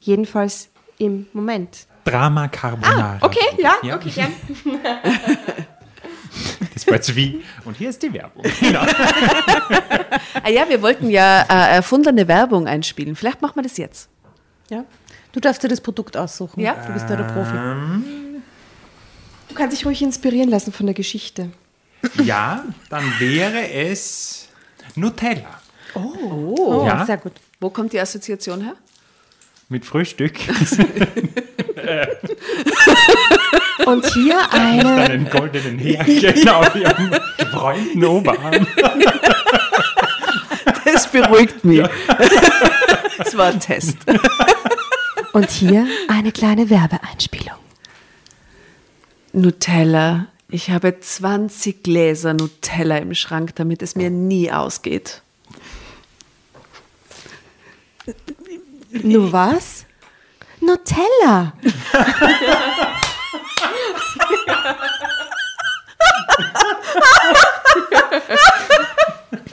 Jedenfalls 0.00 0.70
im 0.98 1.26
Moment. 1.34 1.86
Drama 2.04 2.48
Carbonara. 2.48 3.18
Okay, 3.20 3.46
ja, 3.62 3.74
Ja. 3.84 3.94
okay, 3.94 4.10
gern. 4.10 4.32
Jetzt 6.86 7.14
wie. 7.16 7.42
Und 7.64 7.76
hier 7.76 7.90
ist 7.90 8.02
die 8.02 8.12
Werbung. 8.12 8.42
Genau. 8.60 8.80
Ah 10.42 10.50
ja, 10.50 10.68
wir 10.68 10.80
wollten 10.82 11.10
ja 11.10 11.42
äh, 11.42 11.76
erfundene 11.76 12.28
Werbung 12.28 12.66
einspielen. 12.68 13.16
Vielleicht 13.16 13.42
machen 13.42 13.56
wir 13.56 13.62
das 13.62 13.76
jetzt. 13.76 14.08
Ja. 14.70 14.84
Du 15.32 15.40
darfst 15.40 15.62
dir 15.62 15.68
das 15.68 15.80
Produkt 15.80 16.16
aussuchen. 16.16 16.60
Ja. 16.60 16.74
Du 16.86 16.92
bist 16.92 17.08
ja 17.10 17.16
der 17.16 17.24
Profi. 17.24 17.56
Du 19.48 19.54
kannst 19.54 19.76
dich 19.76 19.84
ruhig 19.86 20.02
inspirieren 20.02 20.48
lassen 20.48 20.72
von 20.72 20.86
der 20.86 20.94
Geschichte. 20.94 21.50
Ja, 22.22 22.64
dann 22.90 23.12
wäre 23.18 23.68
es 23.70 24.48
Nutella. 24.94 25.60
Oh, 25.94 26.84
Ja. 26.86 27.04
sehr 27.06 27.16
gut. 27.16 27.32
Wo 27.60 27.70
kommt 27.70 27.92
die 27.92 28.00
Assoziation 28.00 28.60
her? 28.62 28.74
Mit 29.68 29.84
Frühstück. 29.84 30.38
Und 33.84 34.06
hier 34.06 34.38
eine, 34.52 34.96
Einen 34.96 35.28
goldenen 35.30 35.78
Härchen 35.78 36.48
auf 36.48 36.74
ihrem 36.74 37.10
gebräunten 37.36 38.04
Oberarm. 38.04 38.66
Das 40.84 41.10
beruhigt 41.10 41.64
mich. 41.64 41.82
Das 43.18 43.34
war 43.34 43.46
ein 43.46 43.60
Test. 43.60 43.96
und 45.32 45.50
hier 45.50 45.86
eine 46.08 46.32
kleine 46.32 46.68
Werbeeinspielung. 46.68 47.56
Nutella. 49.32 50.26
Ich 50.50 50.70
habe 50.70 51.00
20 51.00 51.82
Gläser 51.82 52.34
Nutella 52.34 52.98
im 52.98 53.14
Schrank, 53.14 53.54
damit 53.56 53.80
es 53.80 53.96
mir 53.96 54.10
nie 54.10 54.52
ausgeht. 54.52 55.22
Nur 59.02 59.32
was? 59.32 59.86
Nutella. 60.60 61.54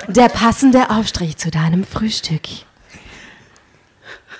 Der 0.08 0.30
passende 0.30 0.90
Aufstrich 0.90 1.38
zu 1.38 1.50
deinem 1.50 1.84
Frühstück. 1.84 2.42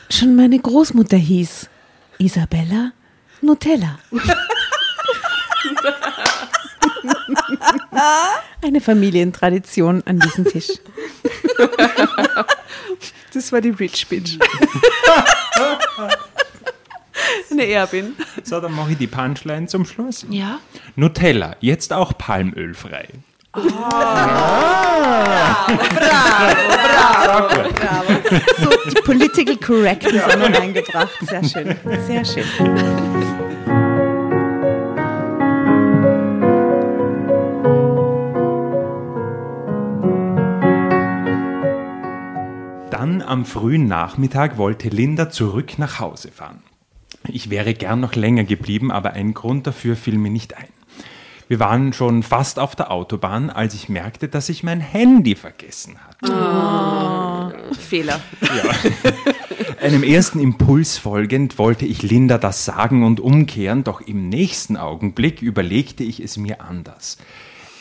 Schon 0.10 0.36
meine 0.36 0.60
Großmutter 0.60 1.18
hieß 1.18 1.68
Isabella 2.20 2.92
Nutella. 3.42 3.98
Eine 8.62 8.82
Familientradition 8.82 10.04
an 10.06 10.20
diesem 10.20 10.46
Tisch. 10.46 10.70
Das 13.34 13.52
war 13.52 13.62
die 13.62 13.72
Rich 13.72 14.08
Bitch. 14.08 14.38
Eine 17.52 17.66
Erbin. 17.68 18.16
So, 18.44 18.60
dann 18.60 18.74
mache 18.76 18.92
ich 18.92 18.98
die 18.98 19.08
Punchline 19.08 19.68
zum 19.68 19.86
Schluss. 19.86 20.26
Ja. 20.30 20.60
Nutella, 20.96 21.56
jetzt 21.60 21.94
auch 21.94 22.18
palmölfrei. 22.18 23.08
So 23.56 23.62
die 28.90 29.02
Political 29.04 29.58
Correctness 29.58 30.24
auch 30.24 30.38
noch 30.38 30.60
eingebracht. 30.60 31.12
Sehr 31.22 31.44
schön. 31.44 31.76
Sehr 32.08 32.26
schön. 32.26 32.44
Dann 42.90 43.22
am 43.22 43.46
frühen 43.46 43.88
Nachmittag 43.88 44.58
wollte 44.58 44.90
Linda 44.90 45.30
zurück 45.30 45.78
nach 45.78 46.00
Hause 46.00 46.32
fahren. 46.32 46.64
Ich 47.28 47.50
wäre 47.50 47.74
gern 47.74 48.00
noch 48.00 48.16
länger 48.16 48.44
geblieben, 48.44 48.92
aber 48.92 49.14
ein 49.14 49.34
Grund 49.34 49.68
dafür 49.68 49.96
fiel 49.96 50.18
mir 50.18 50.32
nicht 50.32 50.58
ein. 50.58 50.68
Wir 51.48 51.60
waren 51.60 51.94
schon 51.94 52.24
fast 52.24 52.58
auf 52.58 52.76
der 52.76 52.90
Autobahn, 52.92 53.50
als 53.50 53.74
ich 53.74 53.90
merkte, 53.90 54.28
dass 54.28 54.50
ich 54.50 54.64
mein 54.64 54.80
Handy 54.80 55.36
vergessen 55.36 55.98
hatte. 56.00 57.54
Fehler. 57.80 58.20
Einem 59.82 60.04
ersten 60.04 60.40
Impuls 60.40 60.98
folgend 60.98 61.58
wollte 61.58 61.86
ich 61.86 62.02
Linda 62.02 62.38
das 62.38 62.66
sagen 62.66 63.04
und 63.04 63.20
umkehren, 63.20 63.84
doch 63.84 64.02
im 64.02 64.30
nächsten 64.30 64.78
Augenblick 64.78 65.42
überlegte 65.42 66.04
ich 66.04 66.22
es 66.22 66.38
mir 66.38 66.62
anders. 66.62 67.18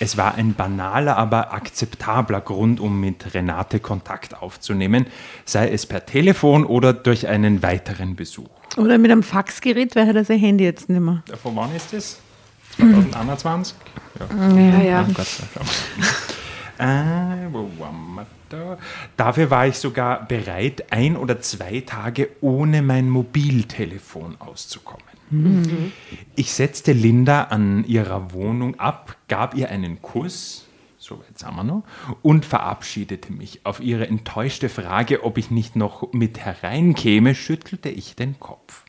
Es 0.01 0.17
war 0.17 0.35
ein 0.35 0.55
banaler, 0.55 1.17
aber 1.17 1.53
akzeptabler 1.53 2.41
Grund, 2.41 2.81
um 2.81 3.01
mit 3.01 3.35
Renate 3.35 3.79
Kontakt 3.79 4.43
aufzunehmen, 4.43 5.07
sei 5.45 5.71
es 5.71 5.87
per 5.87 6.07
Telefon 6.07 6.65
oder 6.65 6.93
durch 6.93 7.29
einen 7.29 7.63
weiteren 7.63 8.17
Besuch. 8.17 8.49
Oder 8.77 8.99
mit 8.99 9.11
einem 9.11 9.23
Faxgerät 9.23 9.95
wäre 9.95 10.13
das 10.13 10.31
ein 10.31 10.39
Handy 10.39 10.65
jetzt 10.65 10.89
nicht 10.89 11.01
mehr. 11.01 11.23
Von 11.43 11.55
wann 11.57 11.75
ist 11.75 11.93
das? 11.93 12.19
2021? 12.77 13.77
Ja. 14.19 14.57
Ja, 14.57 14.83
ja. 14.83 15.07
Oh 15.09 15.63
Da? 18.49 18.79
Dafür 19.17 19.51
war 19.51 19.67
ich 19.67 19.79
sogar 19.79 20.27
bereit, 20.27 20.93
ein 20.93 21.17
oder 21.17 21.41
zwei 21.41 21.81
Tage 21.81 22.29
ohne 22.41 22.83
mein 22.83 23.09
Mobiltelefon 23.09 24.37
auszukommen. 24.41 25.07
Ich 26.37 26.53
setzte 26.53 26.93
Linda 26.93 27.45
an 27.45 27.85
ihrer 27.87 28.33
Wohnung 28.33 28.79
ab, 28.79 29.17
gab 29.29 29.55
ihr 29.55 29.71
einen 29.71 30.03
Kuss, 30.03 30.67
so 30.99 31.23
jetzt 31.29 31.45
haben 31.47 31.57
wir 31.57 31.65
noch, 31.65 31.85
und 32.21 32.45
verabschiedete 32.45 33.33
mich. 33.33 33.65
Auf 33.65 33.81
ihre 33.81 34.07
enttäuschte 34.07 34.69
Frage, 34.69 35.25
ob 35.25 35.39
ich 35.39 35.51
nicht 35.51 35.75
noch 35.75 36.13
mit 36.13 36.39
hereinkäme, 36.39 37.35
schüttelte 37.35 37.89
ich 37.89 38.15
den 38.15 38.39
Kopf. 38.41 38.82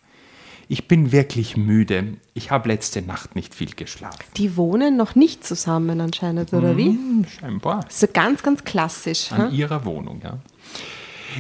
Ich 0.74 0.88
bin 0.88 1.12
wirklich 1.12 1.56
müde. 1.56 2.16
Ich 2.34 2.50
habe 2.50 2.68
letzte 2.70 3.04
Nacht 3.04 3.36
nicht 3.36 3.54
viel 3.54 3.76
geschlafen. 3.76 4.24
Die 4.38 4.58
wohnen 4.58 4.98
noch 4.98 5.14
nicht 5.14 5.46
zusammen 5.46 6.02
anscheinend, 6.02 6.52
oder 6.52 6.76
wie? 6.76 6.88
Hm, 6.88 7.28
Scheinbar. 7.30 7.86
So 7.90 8.08
ganz, 8.12 8.42
ganz 8.42 8.64
klassisch. 8.64 9.32
An 9.32 9.52
hä? 9.52 9.56
ihrer 9.56 9.86
Wohnung, 9.86 10.22
ja. 10.24 10.40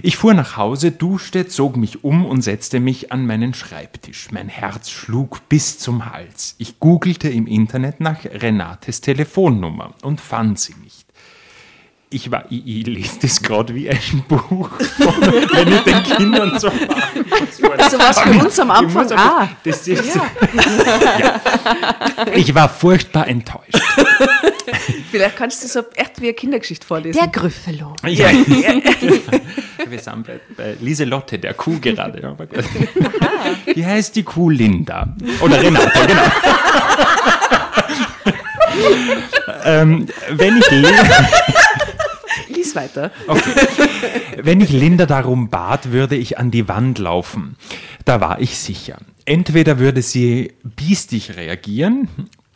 Ich 0.04 0.18
fuhr 0.18 0.36
nach 0.36 0.56
Hause, 0.56 0.92
duschte, 0.92 1.48
zog 1.48 1.78
mich 1.78 2.04
um 2.04 2.28
und 2.28 2.44
setzte 2.44 2.80
mich 2.80 3.12
an 3.12 3.26
meinen 3.26 3.56
Schreibtisch. 3.56 4.28
Mein 4.30 4.50
Herz 4.50 4.92
schlug 4.92 5.50
bis 5.50 5.80
zum 5.80 6.06
Hals. 6.14 6.54
Ich 6.60 6.80
googelte 6.80 7.28
im 7.28 7.48
Internet 7.48 8.02
nach 8.02 8.26
Renates 8.26 9.02
Telefonnummer 9.02 9.96
und 10.04 10.22
fand 10.22 10.60
sie 10.60 10.76
nicht. 10.84 11.03
Ich 12.14 12.30
war, 12.32 12.46
ich, 12.50 12.62
ich 12.66 12.86
lese 12.88 13.20
das 13.22 13.42
gerade 13.42 13.74
wie 13.74 13.90
ein 13.90 14.24
Buch, 14.28 14.70
wenn 15.54 15.68
ich 15.74 15.82
den 15.82 16.04
Kindern 16.04 16.60
so 16.60 16.68
Also 17.78 17.98
was 18.00 18.20
für 18.20 18.30
uns 18.30 18.60
am 18.60 18.70
Anfang. 18.72 19.12
Ah, 19.14 19.50
das 19.64 19.88
ist, 19.88 20.16
ja. 20.16 20.22
Ich 22.36 22.54
war 22.54 22.70
furchtbar 22.70 23.28
enttäuscht. 23.28 23.80
vielleicht 25.12 25.38
kannst 25.38 25.64
du 25.64 25.68
so 25.68 25.80
echt 25.96 26.22
wie 26.22 26.26
eine 26.26 26.34
Kindergeschichte 26.34 26.86
vorlesen. 26.86 27.18
Der 27.20 27.30
Grüffelo. 27.30 27.96
Ja. 28.06 28.28
Wir 29.90 30.00
sind 30.00 30.28
bei, 30.28 30.40
bei 30.56 30.76
Lieselotte, 30.82 31.40
der 31.40 31.54
Kuh 31.56 31.80
gerade. 31.80 32.22
Ja. 32.22 32.36
Wie 33.74 33.86
heißt 33.86 34.16
die 34.16 34.24
Kuh 34.24 34.50
Linda? 34.52 35.16
Oder 35.42 35.62
Renate, 35.62 35.92
genau. 36.08 36.22
ähm, 39.66 40.08
wenn, 40.30 40.58
ich 40.58 40.70
Li- 40.72 40.88
Weiter. 42.76 43.12
wenn 44.42 44.62
ich 44.62 44.72
Linda 44.72 45.06
darum 45.06 45.50
bat, 45.50 45.92
würde 45.92 46.16
ich 46.16 46.38
an 46.38 46.52
die 46.52 46.68
Wand 46.68 47.00
laufen. 47.00 47.56
Da 48.06 48.22
war 48.22 48.40
ich 48.40 48.58
sicher. 48.58 48.98
Entweder 49.26 49.80
würde 49.80 50.02
sie 50.02 50.54
biestig 50.64 51.36
reagieren 51.36 52.10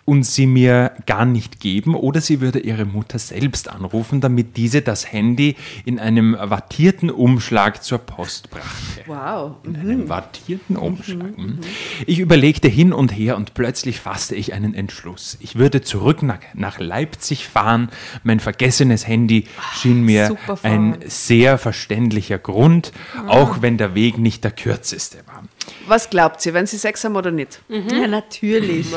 und 0.08 0.24
sie 0.24 0.46
mir 0.46 0.94
gar 1.06 1.26
nicht 1.26 1.60
geben, 1.60 1.94
oder 1.94 2.22
sie 2.22 2.40
würde 2.40 2.60
ihre 2.60 2.86
Mutter 2.86 3.20
selbst 3.20 3.70
anrufen, 3.70 4.22
damit 4.22 4.56
diese 4.56 4.82
das 4.82 5.12
Handy 5.12 5.58
in 5.84 6.00
einem 6.00 6.38
wattierten 6.40 7.10
Umschlag 7.10 7.84
zur 7.84 7.98
Post 7.98 8.50
brachte. 8.50 9.02
Wow. 9.06 9.56
In 9.66 9.76
einem 9.76 10.08
wattierten 10.08 10.78
Umschlag. 10.78 11.38
Mhm. 11.38 11.60
Ich 12.06 12.20
überlegte 12.20 12.70
hin 12.70 12.94
und 12.94 13.10
her 13.10 13.36
und 13.36 13.54
plötzlich 13.54 14.00
fasste 14.00 14.36
ich 14.36 14.54
einen 14.54 14.74
Entschluss. 14.74 15.38
Ich 15.42 15.58
würde 15.58 15.82
zurück 15.82 16.24
nach, 16.24 16.40
nach 16.54 16.80
Leipzig 16.80 17.46
fahren. 17.46 17.90
Mein 18.24 18.40
vergessenes 18.40 19.06
Handy 19.06 19.44
schien 19.74 20.04
mir 20.04 20.38
ein 20.64 21.00
sehr 21.06 21.58
verständlicher 21.58 22.38
Grund, 22.38 22.94
auch 23.28 23.62
wenn 23.62 23.78
der 23.78 23.94
Weg 23.94 24.18
nicht 24.18 24.46
der 24.46 24.52
kürzeste 24.52 25.18
war. 25.26 25.44
Was 25.86 26.10
glaubt 26.10 26.46
ihr, 26.46 26.54
wenn 26.54 26.66
sie 26.66 26.78
Sex 26.78 27.04
haben 27.04 27.18
oder 27.18 27.32
nicht? 27.32 27.62
Ja, 27.68 28.08
natürlich. 28.08 28.88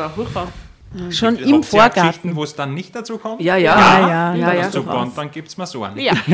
Schon 1.11 1.36
Habt 1.36 1.47
im 1.47 1.62
Vorgarten. 1.62 2.03
Geschichten, 2.03 2.34
wo 2.36 2.43
es 2.43 2.57
dann 2.57 2.74
nicht 2.74 2.95
dazu 2.97 3.16
kommt? 3.18 3.41
Ja, 3.41 3.55
ja. 3.57 3.78
Ja, 3.78 4.09
ja, 4.09 4.34
ja, 4.34 4.53
ja. 4.55 4.70
Super, 4.72 4.99
und 5.01 5.16
dann 5.16 5.30
gibt 5.30 5.47
es 5.49 5.57
mal 5.57 5.66
so 5.66 5.84
einen. 5.84 5.99
Ja. 6.01 6.14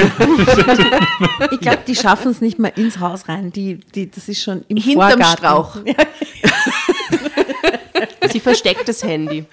Ich 1.50 1.60
glaube, 1.60 1.80
die 1.86 1.94
schaffen 1.94 2.30
es 2.30 2.40
nicht 2.40 2.58
mal 2.58 2.72
ins 2.76 2.98
Haus 2.98 3.28
rein. 3.28 3.52
Die, 3.52 3.78
die, 3.94 4.10
das 4.10 4.28
ist 4.28 4.42
schon 4.42 4.64
im 4.68 4.78
Hinterm 4.78 5.10
Vorgarten. 5.10 5.36
Strauch. 5.36 5.76
Sie 8.30 8.40
versteckt 8.40 8.88
das 8.88 9.02
Handy. 9.02 9.44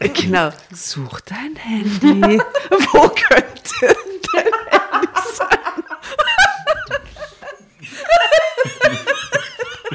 Genau. 0.00 0.50
Such 0.72 1.20
dein 1.20 1.54
Handy. 1.56 2.40
Wo 2.92 3.08
könnte 3.08 3.96
dein 4.32 4.44
Handy 4.70 5.08
sein? 5.34 5.58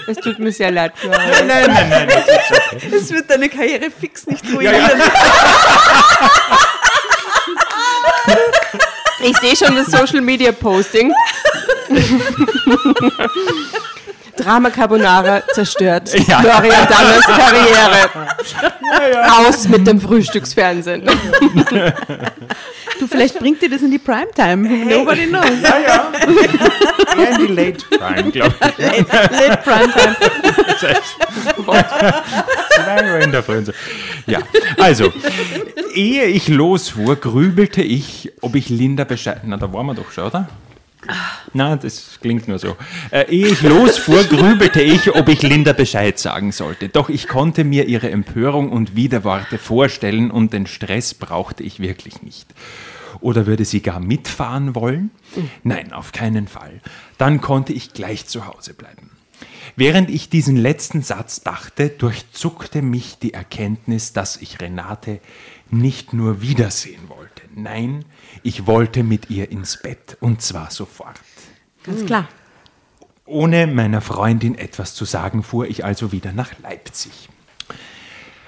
Es 0.07 0.17
tut 0.17 0.39
mir 0.39 0.51
sehr 0.51 0.71
leid, 0.71 0.93
Florian. 0.95 1.29
Nein, 1.29 1.47
nein, 1.47 1.89
nein, 1.89 1.89
nein. 1.89 2.07
Das 2.09 2.27
ist 2.27 2.51
okay. 2.73 2.95
Es 2.95 3.11
wird 3.11 3.29
deine 3.29 3.49
Karriere 3.49 3.89
fix 3.91 4.25
nicht 4.27 4.45
Ja, 4.45 4.51
ruinieren. 4.53 4.99
ja. 4.99 5.05
Ich 9.21 9.37
sehe 9.37 9.55
schon 9.55 9.75
das 9.75 9.87
Social 9.87 10.21
Media 10.21 10.51
Posting. 10.51 11.11
Drama 14.37 14.69
Carbonara 14.69 15.43
zerstört. 15.53 16.11
Ja. 16.27 16.39
Florian 16.39 16.87
Danners 16.87 17.25
Karriere. 17.25 18.09
Aus 19.47 19.67
mit 19.67 19.85
dem 19.85 20.01
Frühstücksfernsehen. 20.01 21.07
Du, 22.99 23.07
vielleicht 23.07 23.37
bringt 23.37 23.61
dir 23.61 23.69
das 23.69 23.81
in 23.81 23.91
die 23.91 23.99
Primetime. 23.99 24.67
Nobody 24.85 25.27
knows. 25.27 25.45
Ja, 25.61 25.77
ja. 25.79 26.11
Eher 27.17 27.39
in 27.39 27.47
die 27.47 27.53
Late 27.53 27.85
Prime, 27.89 28.31
glaube 28.31 28.55
ich. 28.59 28.77
Late 28.77 29.57
Primetime. 29.63 30.15
Zwei 32.69 33.11
Uhr 33.11 33.19
in 33.19 33.31
der 33.31 33.43
Früh. 33.43 33.63
Ja, 34.25 34.39
also, 34.77 35.11
ehe 35.93 36.25
ich 36.25 36.47
losfuhr, 36.47 37.15
grübelte 37.17 37.81
ich, 37.81 38.31
ob 38.41 38.55
ich 38.55 38.69
Linda 38.69 39.03
Bescheid... 39.03 39.41
Na, 39.43 39.57
da 39.57 39.71
waren 39.71 39.85
wir 39.85 39.93
doch 39.93 40.11
schon, 40.11 40.25
oder? 40.25 40.47
Na, 41.53 41.75
das 41.75 42.19
klingt 42.21 42.47
nur 42.47 42.59
so. 42.59 42.75
Äh, 43.11 43.29
ehe 43.29 43.47
ich 43.47 43.61
losfuhr, 43.61 44.23
grübelte 44.29 44.81
ich, 44.81 45.13
ob 45.15 45.29
ich 45.29 45.41
Linda 45.41 45.73
Bescheid 45.73 46.17
sagen 46.19 46.51
sollte. 46.51 46.89
Doch 46.89 47.09
ich 47.09 47.27
konnte 47.27 47.63
mir 47.63 47.85
ihre 47.85 48.09
Empörung 48.09 48.71
und 48.71 48.95
Widerworte 48.95 49.57
vorstellen 49.57 50.31
und 50.31 50.53
den 50.53 50.67
Stress 50.67 51.13
brauchte 51.13 51.63
ich 51.63 51.79
wirklich 51.79 52.21
nicht. 52.21 52.47
Oder 53.21 53.45
würde 53.45 53.65
sie 53.65 53.81
gar 53.81 53.99
mitfahren 53.99 54.75
wollen? 54.75 55.11
Nein, 55.63 55.93
auf 55.93 56.11
keinen 56.11 56.47
Fall. 56.47 56.81
Dann 57.17 57.41
konnte 57.41 57.73
ich 57.73 57.93
gleich 57.93 58.25
zu 58.27 58.45
Hause 58.47 58.73
bleiben. 58.73 59.11
Während 59.75 60.09
ich 60.09 60.29
diesen 60.29 60.55
letzten 60.55 61.01
Satz 61.01 61.41
dachte, 61.41 61.89
durchzuckte 61.89 62.81
mich 62.81 63.17
die 63.19 63.33
Erkenntnis, 63.33 64.13
dass 64.13 64.37
ich 64.37 64.61
Renate 64.61 65.19
nicht 65.69 66.13
nur 66.13 66.41
wiedersehen 66.41 67.09
wollte. 67.09 67.41
Nein, 67.55 68.05
ich 68.45 68.67
wollte 68.67 69.01
mit 69.01 69.31
ihr 69.31 69.49
ins 69.49 69.81
Bett 69.81 70.17
und 70.19 70.39
zwar 70.39 70.69
sofort. 70.69 71.19
Ganz 71.83 72.05
klar. 72.05 72.29
Ohne 73.25 73.65
meiner 73.65 74.01
Freundin 74.01 74.55
etwas 74.55 74.93
zu 74.93 75.03
sagen, 75.03 75.41
fuhr 75.41 75.65
ich 75.65 75.83
also 75.83 76.11
wieder 76.11 76.31
nach 76.31 76.51
Leipzig. 76.59 77.27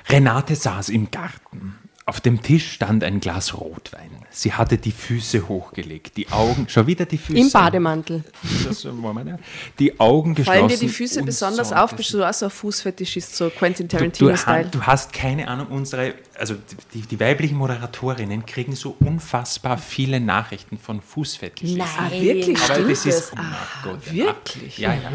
Renate 0.07 0.55
saß 0.55 0.89
im 0.89 1.09
Garten. 1.09 1.76
Auf 2.09 2.21
dem 2.21 2.41
Tisch 2.41 2.71
stand 2.71 3.03
ein 3.03 3.19
Glas 3.19 3.53
Rotwein. 3.53 4.09
Sie 4.29 4.53
hatte 4.53 4.77
die 4.77 4.93
Füße 4.93 5.49
hochgelegt, 5.49 6.15
die 6.15 6.29
Augen, 6.29 6.69
schon 6.69 6.87
wieder 6.87 7.05
die 7.05 7.17
Füße. 7.17 7.37
Im 7.37 7.51
Bademantel. 7.51 8.23
Das 8.65 8.85
wollen 8.85 9.01
wir 9.13 9.23
nicht. 9.25 9.39
Die 9.77 9.99
Augen 9.99 10.33
geschlossen. 10.33 10.57
Fallen 10.57 10.69
dir 10.69 10.77
die 10.77 10.87
Füße 10.87 11.21
besonders 11.23 11.73
auf? 11.73 11.93
Bist 11.97 12.13
du 12.13 12.23
auch 12.23 12.33
so 12.33 12.45
ein 12.45 12.51
Fußfetischist, 12.51 13.35
so 13.35 13.49
Quentin 13.49 13.89
Du, 13.89 13.97
du, 13.97 13.97
Tarantino-Style? 13.97 14.69
du 14.71 14.81
hast 14.83 15.11
keine 15.11 15.49
Ahnung, 15.49 15.67
unsere, 15.67 16.13
also 16.39 16.55
die, 16.93 17.01
die 17.01 17.19
weiblichen 17.19 17.57
Moderatorinnen 17.57 18.45
kriegen 18.45 18.73
so 18.73 18.95
unfassbar 19.01 19.77
viele 19.77 20.21
Nachrichten 20.21 20.77
von 20.77 21.01
Fußfetischisten. 21.01 21.81
Ah, 21.81 22.09
wirklich? 22.09 22.57
Aber 22.57 22.73
Stimmt 22.75 22.91
das 22.91 23.05
ist, 23.05 23.33
oh 23.33 23.35
mein 23.35 23.55
Gott. 23.83 24.13
ja. 24.13 24.25
wirklich? 24.27 24.77
Ja, 24.77 24.93
ja. 24.93 25.11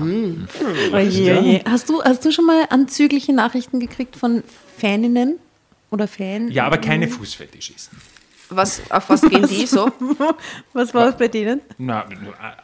Oje, 0.92 1.38
oje. 1.40 1.64
Hast, 1.66 1.88
du, 1.88 2.02
hast 2.02 2.22
du 2.22 2.30
schon 2.30 2.44
mal 2.44 2.66
anzügliche 2.68 3.32
Nachrichten 3.32 3.80
gekriegt 3.80 4.14
von 4.14 4.44
Faninnen 4.76 5.38
oder 5.92 6.08
Fan? 6.08 6.50
Ja, 6.50 6.66
aber 6.66 6.78
keine 6.78 7.06
Fußfetischisten. 7.08 7.96
Was, 8.54 8.82
auf 8.90 9.08
was 9.08 9.22
gehen 9.22 9.46
die 9.48 9.64
so? 9.64 9.90
Was 10.74 10.92
war 10.92 11.08
es 11.08 11.16
bei 11.16 11.28
denen? 11.28 11.62
Na, 11.78 12.04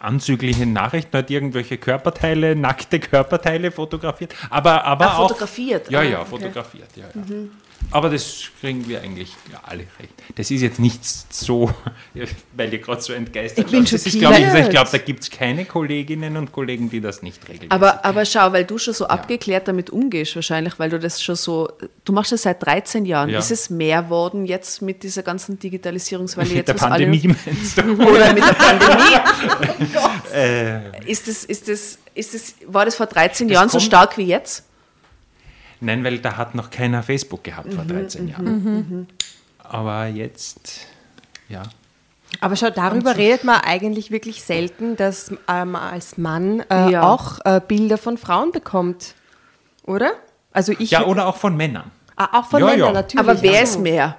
anzügliche 0.01 0.67
Nachrichten 0.67 1.17
hat 1.17 1.31
irgendwelche 1.31 1.79
Körperteile, 1.79 2.55
nackte 2.55 3.01
Körperteile 3.01 3.71
fotografiert. 3.71 4.35
Aber, 4.51 4.85
aber 4.85 5.07
Ah, 5.13 5.17
auch. 5.17 5.29
fotografiert. 5.29 5.91
Ja, 5.91 6.01
Ah, 6.01 6.03
ja, 6.03 6.21
okay. 6.21 6.29
fotografiert. 6.29 6.91
Ja, 6.95 7.05
ja. 7.15 7.23
Aber 7.91 8.11
das 8.11 8.43
kriegen 8.61 8.87
wir 8.89 9.01
eigentlich 9.01 9.35
ja, 9.51 9.61
alle 9.65 9.85
recht. 9.99 10.13
Das 10.37 10.51
ist 10.51 10.61
jetzt 10.61 10.79
nichts 10.79 11.27
so, 11.31 11.73
weil 12.55 12.73
ihr 12.73 12.81
gerade 12.81 13.01
so 13.01 13.13
entgeistert 13.13 13.65
Ich 13.67 13.71
bin. 13.71 13.85
Das 13.85 13.93
ist, 13.93 14.07
ich, 14.07 14.15
ich 14.17 14.21
glaube, 14.71 14.89
da 14.93 14.99
gibt 14.99 15.23
es 15.23 15.31
keine 15.31 15.65
Kolleginnen 15.65 16.37
und 16.37 16.53
Kollegen, 16.53 16.91
die 16.91 17.01
das 17.01 17.23
nicht 17.23 17.49
regeln. 17.49 17.71
Aber, 17.71 18.05
aber 18.05 18.25
schau, 18.27 18.53
weil 18.53 18.65
du 18.65 18.77
schon 18.79 18.93
so 18.95 19.07
abgeklärt 19.07 19.69
damit 19.69 19.91
umgehst, 19.91 20.35
wahrscheinlich, 20.37 20.79
weil 20.79 20.91
du 20.91 20.99
das 20.99 21.23
schon 21.23 21.37
so, 21.37 21.71
du 22.05 22.13
machst 22.13 22.33
das 22.33 22.43
seit 22.43 22.63
13 22.65 23.07
Jahren. 23.07 23.31
Ja. 23.31 23.39
Ist 23.39 23.51
es 23.51 23.71
mehr 23.71 24.11
worden 24.11 24.45
jetzt 24.45 24.83
mit 24.83 25.03
dieser 25.03 25.23
ganzen 25.23 25.59
Digitalisierungswelle? 25.59 26.49
mit 26.49 26.57
jetzt 26.59 26.69
der 26.69 26.75
was 26.75 26.83
alle- 26.83 27.07
Pandemie 27.07 27.35
meinst 27.47 27.79
du? 27.79 27.83
Oder 27.95 28.33
mit 28.35 28.45
der 28.45 28.55
Pandemie? 28.55 29.89
Äh, 30.35 31.11
Ist 31.11 31.27
das, 31.27 31.45
ist 31.45 31.69
das, 31.69 31.99
ist 32.15 32.35
das, 32.35 32.55
war 32.67 32.85
das 32.85 32.97
vor 32.97 33.07
13 33.07 33.49
Jahren 33.49 33.69
so 33.71 33.81
stark 33.81 34.19
wie 34.19 34.25
jetzt? 34.25 34.65
Nein, 35.81 36.03
weil 36.05 36.19
da 36.19 36.37
hat 36.37 36.55
noch 36.55 36.71
keiner 36.71 37.03
Facebook 37.03 37.45
gehabt 37.45 37.73
vor 37.73 37.85
13 37.85 38.29
Jahren. 38.29 39.07
Aber 39.59 40.07
jetzt, 40.07 40.81
ja. 41.49 41.63
Aber 42.41 42.57
schau, 42.57 42.71
darüber 42.71 43.17
redet 43.17 43.45
man 43.45 43.61
eigentlich 43.61 44.11
wirklich 44.11 44.43
selten, 44.43 44.97
dass 44.97 45.33
ähm, 45.49 45.77
als 45.77 46.19
Mann 46.19 46.61
äh, 46.71 46.91
Ja. 46.93 47.03
auch 47.09 47.39
äh, 47.45 47.61
Bilder 47.67 47.97
von 47.99 48.19
Frauen 48.19 48.53
bekommt. 48.53 49.15
Oder? 49.85 50.13
Also 50.53 50.73
ich. 50.79 50.91
Ja, 50.91 51.05
oder 51.07 51.27
auch 51.27 51.37
von 51.37 51.57
Männern. 51.57 51.91
Ah, 52.17 52.41
auch 52.41 52.47
von 52.47 52.61
Ja, 52.61 52.67
Männern 52.67 52.87
ja. 52.89 52.93
natürlich. 52.93 53.27
Aber 53.29 53.41
wer 53.43 53.63
ist 53.63 53.79
mehr? 53.79 54.17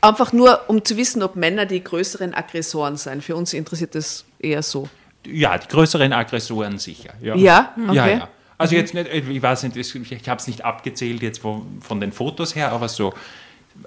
Einfach 0.00 0.32
nur, 0.32 0.60
um 0.68 0.84
zu 0.84 0.96
wissen, 0.96 1.22
ob 1.22 1.34
Männer 1.36 1.64
die 1.66 1.82
größeren 1.82 2.34
Aggressoren 2.34 2.96
sind. 2.96 3.24
Für 3.24 3.36
uns 3.36 3.52
interessiert 3.54 3.94
das 3.94 4.24
eher 4.38 4.62
so. 4.62 4.88
Ja, 5.26 5.56
die 5.56 5.68
größeren 5.68 6.12
Aggressoren 6.12 6.78
sicher. 6.78 7.14
Ja, 7.22 7.34
Ja? 7.36 7.74
ja. 7.76 7.84
Okay. 7.88 8.18
ja. 8.18 8.28
Also 8.58 8.76
jetzt 8.76 8.94
nicht, 8.94 9.08
ich 9.12 9.42
weiß 9.42 9.64
nicht, 9.64 9.76
ich 9.76 10.28
habe 10.28 10.40
es 10.40 10.46
nicht 10.46 10.64
abgezählt 10.64 11.22
jetzt 11.22 11.40
von, 11.40 12.00
den 12.00 12.12
Fotos 12.12 12.54
her, 12.54 12.72
aber 12.72 12.88
so 12.88 13.14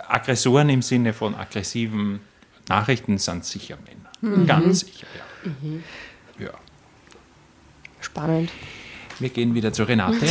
Aggressoren 0.07 0.69
im 0.69 0.81
Sinne 0.81 1.13
von 1.13 1.35
aggressiven 1.35 2.19
Nachrichten 2.67 3.17
sind 3.17 3.45
sicher 3.45 3.77
Männer. 4.21 4.45
Ganz 4.45 4.81
sicher, 4.81 5.07
ja. 6.39 6.45
ja. 6.45 6.51
Spannend. 8.01 8.51
Wir 9.19 9.29
gehen 9.29 9.55
wieder 9.55 9.73
zu 9.73 9.83
Renate. 9.83 10.25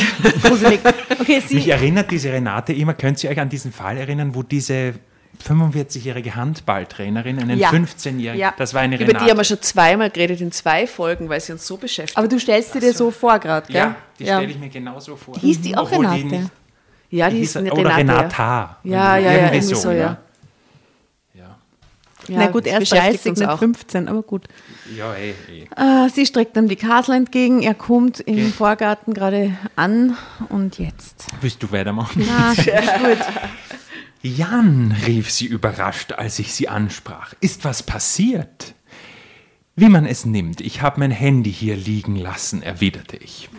Okay, 1.18 1.43
Mich 1.51 1.68
erinnert 1.68 2.11
diese 2.11 2.32
Renate 2.32 2.72
immer, 2.72 2.95
könnt 2.95 3.22
ihr 3.24 3.30
euch 3.30 3.41
an 3.41 3.49
diesen 3.49 3.72
Fall 3.72 3.97
erinnern, 3.97 4.34
wo 4.34 4.43
diese 4.43 4.95
45-jährige 5.43 6.34
Handballtrainerin, 6.34 7.39
einen 7.41 7.59
Ja. 7.59 7.70
15-jährigen, 7.70 8.41
Ja. 8.41 8.55
das 8.57 8.74
war 8.74 8.80
eine 8.82 8.97
Über 8.97 9.07
Renate. 9.09 9.24
die 9.24 9.30
haben 9.30 9.39
wir 9.39 9.45
schon 9.45 9.62
zweimal 9.62 10.11
geredet 10.11 10.41
in 10.41 10.53
zwei 10.53 10.87
Folgen, 10.87 11.28
weil 11.28 11.41
sie 11.41 11.53
uns 11.53 11.66
so 11.66 11.76
beschäftigt. 11.76 12.16
Aber 12.18 12.28
du 12.28 12.39
stellst 12.39 12.74
dir 12.74 12.80
das 12.80 12.99
so 12.99 13.11
vor 13.11 13.39
gerade, 13.39 13.66
gell? 13.66 13.76
ja, 13.76 13.95
die 14.18 14.24
stelle 14.24 14.45
ich 14.47 14.59
mir 14.59 14.68
genauso 14.68 15.16
vor. 15.16 15.37
Hieß 15.39 15.61
die 15.62 15.76
auch 15.76 15.91
Obwohl 15.91 16.07
Renate? 16.07 16.26
nicht- 16.43 16.51
ja, 17.11 17.30
die 17.30 17.37
die 17.37 17.43
ist 17.43 17.55
hieß- 17.57 17.61
eine 17.61 17.72
oder 17.72 17.97
Renate. 17.97 18.18
Renata. 18.20 18.76
Ja, 18.84 19.16
ja, 19.16 19.32
ja, 19.32 19.53
irgendwie 19.53 19.74
so, 19.74 19.91
ja. 19.91 19.97
ja. 19.97 20.16
Ja, 22.28 22.39
Na 22.41 22.47
gut, 22.49 22.66
er 22.66 22.80
beschäftigt 22.80 23.24
30, 23.24 23.30
uns 23.30 23.39
nicht 23.39 23.49
auch. 23.49 23.59
15, 23.61 24.09
aber 24.09 24.22
gut. 24.22 24.49
Ja, 24.99 25.14
eh, 25.14 25.30
eh. 25.49 25.66
Äh, 25.76 26.09
sie 26.12 26.26
streckt 26.26 26.57
ihm 26.57 26.66
die 26.66 26.74
Kasel 26.74 27.14
entgegen, 27.14 27.62
er 27.62 27.74
kommt 27.74 28.18
im 28.18 28.53
Vorgarten 28.53 29.14
gerade 29.14 29.53
an 29.76 30.16
und 30.49 30.76
jetzt. 30.80 31.26
Willst 31.41 31.62
du 31.62 31.70
weitermachen? 31.70 32.26
Ah, 32.28 32.53
gut. 32.57 33.18
Jan, 34.26 34.94
rief 35.06 35.30
sie 35.30 35.46
überrascht, 35.46 36.12
als 36.12 36.38
ich 36.38 36.52
sie 36.52 36.68
ansprach. 36.68 37.34
Ist 37.40 37.64
was 37.64 37.82
passiert? 37.82 38.74
Wie 39.76 39.88
man 39.88 40.06
es 40.06 40.24
nimmt, 40.24 40.60
ich 40.60 40.82
habe 40.82 41.00
mein 41.00 41.10
Handy 41.10 41.52
hier 41.52 41.76
liegen 41.76 42.16
lassen, 42.16 42.62
erwiderte 42.62 43.18
ich. 43.18 43.50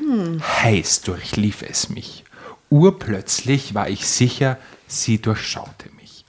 Heiß 0.63 1.01
durchlief 1.01 1.61
es 1.61 1.89
mich. 1.89 2.23
Urplötzlich 2.69 3.75
war 3.75 3.87
ich 3.87 4.07
sicher, 4.07 4.57
sie 4.87 5.21
durchschaute 5.21 5.89
mich. 5.95 6.25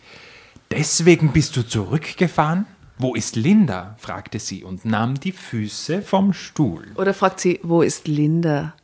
Deswegen 0.71 1.33
bist 1.33 1.57
du 1.57 1.67
zurückgefahren? 1.67 2.67
Wo 2.99 3.15
ist 3.15 3.35
Linda? 3.37 3.97
fragte 3.99 4.39
sie 4.39 4.63
und 4.63 4.85
nahm 4.85 5.19
die 5.19 5.33
Füße 5.33 6.03
vom 6.03 6.33
Stuhl. 6.33 6.87
Oder 6.97 7.15
fragt 7.15 7.41
sie, 7.41 7.59
wo 7.63 7.83
ist 7.83 8.07
Linda? 8.07 8.75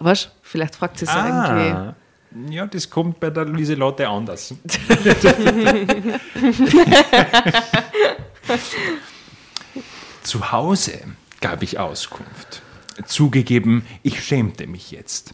Was? 0.00 0.32
Vielleicht 0.42 0.74
fragt 0.74 0.98
sie 0.98 1.06
so 1.06 1.16
irgendwie. 1.16 1.94
Ja, 2.50 2.66
das 2.66 2.90
kommt 2.90 3.20
bei 3.20 3.30
der 3.30 3.46
Lieselotte 3.46 4.08
anders. 4.08 4.54
Zu 10.22 10.52
Hause 10.52 11.00
gab 11.40 11.62
ich 11.62 11.78
Auskunft. 11.78 12.62
Zugegeben, 13.06 13.84
ich 14.02 14.22
schämte 14.22 14.66
mich 14.66 14.90
jetzt. 14.90 15.32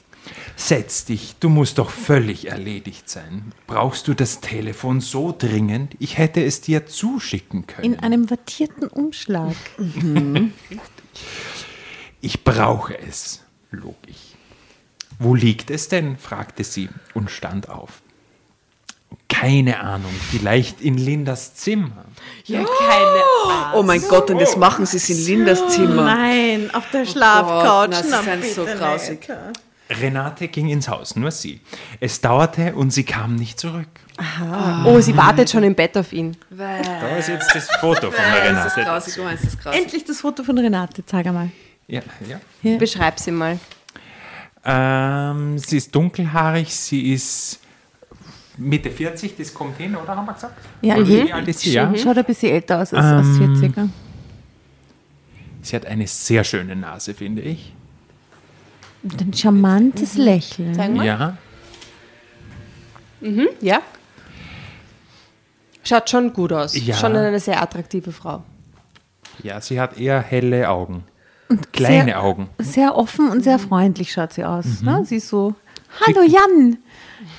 Setz 0.56 1.04
dich, 1.04 1.36
du 1.40 1.48
musst 1.48 1.78
doch 1.78 1.90
völlig 1.90 2.48
erledigt 2.48 3.10
sein. 3.10 3.52
Brauchst 3.66 4.08
du 4.08 4.14
das 4.14 4.40
Telefon 4.40 5.00
so 5.00 5.34
dringend? 5.36 5.96
Ich 5.98 6.16
hätte 6.18 6.42
es 6.44 6.60
dir 6.60 6.86
zuschicken 6.86 7.66
können. 7.66 7.94
In 7.94 8.00
einem 8.00 8.30
wattierten 8.30 8.88
Umschlag. 8.88 9.56
Ich 12.20 12.42
brauche 12.42 12.98
es, 12.98 13.44
log 13.70 13.96
ich. 14.06 14.33
Wo 15.18 15.34
liegt 15.34 15.70
es 15.70 15.88
denn? 15.88 16.16
fragte 16.18 16.64
sie 16.64 16.88
und 17.14 17.30
stand 17.30 17.68
auf. 17.68 18.02
Keine 19.28 19.80
Ahnung, 19.80 20.12
vielleicht 20.30 20.80
in 20.80 20.96
Lindas 20.96 21.54
Zimmer. 21.54 22.04
Ja, 22.44 22.64
keine 22.64 23.74
Oh 23.74 23.82
mein 23.82 24.02
Gott, 24.08 24.30
und 24.30 24.40
das 24.40 24.56
machen 24.56 24.86
sie 24.86 24.96
es 24.98 25.08
in 25.10 25.24
Lindas 25.24 25.74
Zimmer. 25.74 26.04
Nein, 26.04 26.70
auf 26.72 26.90
der 26.90 27.02
Gott, 27.04 27.12
Schlafcouch. 27.12 27.88
na, 27.90 28.02
sie 28.02 28.08
Na, 28.10 28.22
sind 28.22 28.44
so 28.44 28.64
grausig. 28.64 29.28
Renate 29.90 30.48
ging 30.48 30.68
ins 30.68 30.88
Haus, 30.88 31.14
nur 31.16 31.30
sie. 31.30 31.60
Es 32.00 32.20
dauerte 32.20 32.74
und 32.74 32.90
sie 32.90 33.04
kam 33.04 33.34
nicht 33.36 33.58
zurück. 33.60 33.88
Oh, 34.84 35.00
sie 35.00 35.16
wartet 35.16 35.50
schon 35.50 35.62
im 35.64 35.74
Bett 35.74 35.96
auf 35.98 36.12
ihn. 36.12 36.36
Da 36.50 37.16
ist 37.18 37.28
jetzt 37.28 37.54
das 37.54 37.68
Foto 37.80 38.10
von 38.10 38.12
der 38.12 38.52
Das 38.52 38.66
ist 38.66 38.76
Renate. 38.76 38.82
grausig, 38.84 39.14
du 39.14 39.22
meinst 39.24 39.44
das 39.46 39.58
grausig. 39.58 39.80
Endlich 39.82 40.04
das 40.04 40.20
Foto 40.20 40.42
von 40.44 40.56
Renate, 40.58 41.04
zeig 41.04 41.26
einmal. 41.26 41.50
Ja, 41.86 42.00
ja. 42.62 42.76
Beschreib 42.78 43.18
sie 43.18 43.30
mal. 43.32 43.58
Ähm, 44.64 45.58
sie 45.58 45.76
ist 45.76 45.94
dunkelhaarig, 45.94 46.74
sie 46.74 47.12
ist 47.12 47.60
Mitte 48.56 48.90
40, 48.90 49.36
das 49.36 49.52
kommt 49.52 49.76
hin, 49.76 49.94
oder 49.96 50.16
haben 50.16 50.26
wir 50.26 50.32
gesagt? 50.32 50.58
Ja, 50.80 50.96
mhm. 50.96 51.08
Wie 51.08 51.32
alt 51.32 51.48
ist 51.48 51.60
sie? 51.60 51.72
Ja? 51.72 51.94
Schaut 51.96 52.16
ein 52.16 52.24
bisschen 52.24 52.52
älter 52.52 52.80
aus 52.80 52.94
als, 52.94 53.04
als 53.04 53.26
40er. 53.38 53.88
Sie 55.62 55.76
hat 55.76 55.86
eine 55.86 56.06
sehr 56.06 56.44
schöne 56.44 56.76
Nase, 56.76 57.14
finde 57.14 57.42
ich. 57.42 57.72
Und 59.02 59.20
ein 59.20 59.32
charmantes 59.34 60.16
Lächeln. 60.16 60.74
Zeig 60.74 60.94
mal. 60.94 61.04
Ja. 61.04 61.36
Ja. 63.60 63.82
Schaut 65.82 66.08
schon 66.08 66.32
gut 66.32 66.52
aus. 66.52 66.74
Ja. 66.76 66.94
Schon 66.96 67.16
eine 67.16 67.40
sehr 67.40 67.60
attraktive 67.60 68.12
Frau. 68.12 68.42
ja, 69.42 69.60
sie 69.60 69.80
hat 69.80 69.98
eher 69.98 70.20
helle 70.20 70.68
Augen. 70.68 71.04
Kleine 71.72 72.04
sehr, 72.06 72.22
Augen. 72.22 72.48
Sehr 72.58 72.96
offen 72.96 73.30
und 73.30 73.42
sehr 73.44 73.58
freundlich 73.58 74.12
schaut 74.12 74.32
sie 74.32 74.44
aus. 74.44 74.82
Ne? 74.82 75.02
Sie 75.04 75.16
ist 75.16 75.28
so, 75.28 75.54
hallo 76.06 76.22
Jan, 76.22 76.78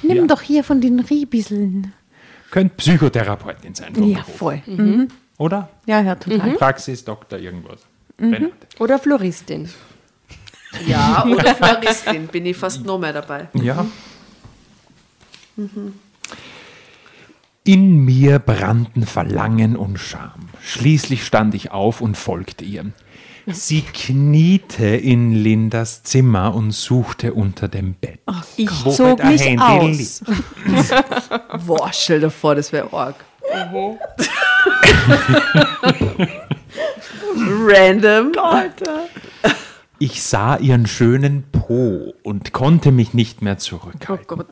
nimm 0.03 0.17
Ja. 0.17 0.25
doch 0.27 0.41
hier 0.41 0.63
von 0.63 0.79
den 0.81 0.99
Riebisseln. 0.99 1.93
Könnte 2.51 2.75
Psychotherapeutin 2.75 3.73
sein. 3.75 3.93
Ja, 3.95 4.19
Beruf. 4.21 4.35
voll. 4.37 4.61
Mhm. 4.65 5.07
Oder? 5.37 5.69
Ja, 5.85 6.01
ja, 6.01 6.15
total. 6.15 6.51
Praxis, 6.51 7.03
Doktor, 7.03 7.39
irgendwas. 7.39 7.79
Renate. 8.19 8.53
Oder 8.79 8.99
Floristin. 8.99 9.69
Ja, 10.87 11.23
oder 11.29 11.55
Floristin, 11.55 12.27
bin 12.31 12.45
ich 12.45 12.57
fast 12.57 12.83
noch 12.85 12.99
mehr 12.99 13.13
dabei. 13.13 13.47
Ja. 13.53 13.85
In 17.63 18.03
mir 18.03 18.39
brannten 18.39 19.05
Verlangen 19.05 19.77
und 19.77 19.97
Scham. 19.99 20.49
Schließlich 20.61 21.25
stand 21.25 21.55
ich 21.55 21.71
auf 21.71 22.01
und 22.01 22.17
folgte 22.17 22.65
ihr. 22.65 22.85
Sie 23.47 23.81
kniete 23.81 24.87
in 24.87 25.33
Lindas 25.33 26.01
Zimmer 26.03 26.55
und 26.55 26.71
suchte 26.71 27.33
unter 27.33 27.67
dem 27.67 27.93
Bett. 27.93 28.19
Ich 28.57 28.69
Wo 28.83 28.91
zog 28.91 29.23
mich 29.23 29.41
Handy 29.43 29.61
aus. 29.61 30.23
Boah, 31.67 31.91
stell 31.93 32.21
dir 32.21 32.31
vor, 32.31 32.55
das 32.55 32.71
wäre 32.71 32.91
arg. 32.91 33.15
Random. 37.37 38.31
Ich 39.99 40.23
sah 40.23 40.57
ihren 40.57 40.87
schönen 40.87 41.43
Po 41.51 42.15
und 42.23 42.51
konnte 42.51 42.91
mich 42.91 43.13
nicht 43.13 43.43
mehr 43.43 43.59
zurückhalten. 43.59 44.25
Oh 44.29 44.35
Gott. 44.37 44.47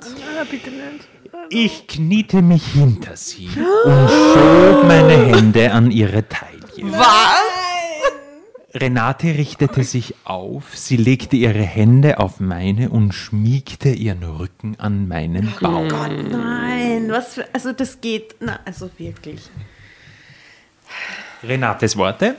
Ich 1.50 1.88
kniete 1.88 2.42
mich 2.42 2.66
hinter 2.68 3.18
sie 3.18 3.50
und 3.86 4.10
schob 4.10 4.86
meine 4.88 5.14
Hände 5.14 5.72
an 5.72 5.90
ihre 5.92 6.28
Taille. 6.30 6.62
Was? 6.92 7.63
Renate 8.76 9.28
richtete 9.28 9.84
sich 9.84 10.16
auf, 10.24 10.76
sie 10.76 10.98
legte 10.98 11.36
ihre 11.36 11.62
Hände 11.62 12.20
auf 12.20 12.40
meine 12.40 12.90
und 12.90 13.14
schmiegte 13.14 13.90
ihren 13.90 14.24
Rücken 14.24 14.80
an 14.80 15.08
meinen 15.08 15.54
Bauch. 15.62 15.88
Nein, 16.10 17.08
was 17.10 17.36
für, 17.36 17.46
also 17.54 17.72
das 17.72 18.02
geht, 18.02 18.36
na, 18.40 18.60
also 18.66 18.90
wirklich. 18.98 19.42
Renates 21.44 21.96
Worte 21.98 22.36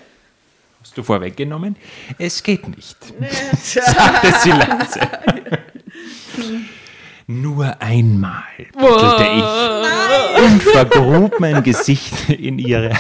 hast 0.81 0.99
du 0.99 1.05
vorweggenommen. 1.05 1.77
Es 2.19 2.43
geht 2.43 2.67
nicht, 2.67 2.97
sagte 3.63 4.35
sie 4.41 4.51
leise. 4.51 5.01
Nur 7.27 7.75
einmal, 7.81 8.43
bettelte 8.77 9.25
ich 9.25 10.43
und 10.45 10.63
vergrub 10.63 11.41
mein 11.41 11.63
Gesicht 11.63 12.29
in 12.29 12.59
ihre 12.59 12.91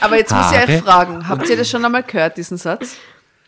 Aber 0.00 0.16
jetzt 0.16 0.32
muss 0.34 0.50
ich 0.50 0.58
euch 0.68 0.82
fragen, 0.82 1.28
habt 1.28 1.48
ihr 1.48 1.56
das 1.56 1.70
schon 1.70 1.84
einmal 1.84 2.02
gehört, 2.02 2.36
diesen 2.36 2.58
Satz? 2.58 2.96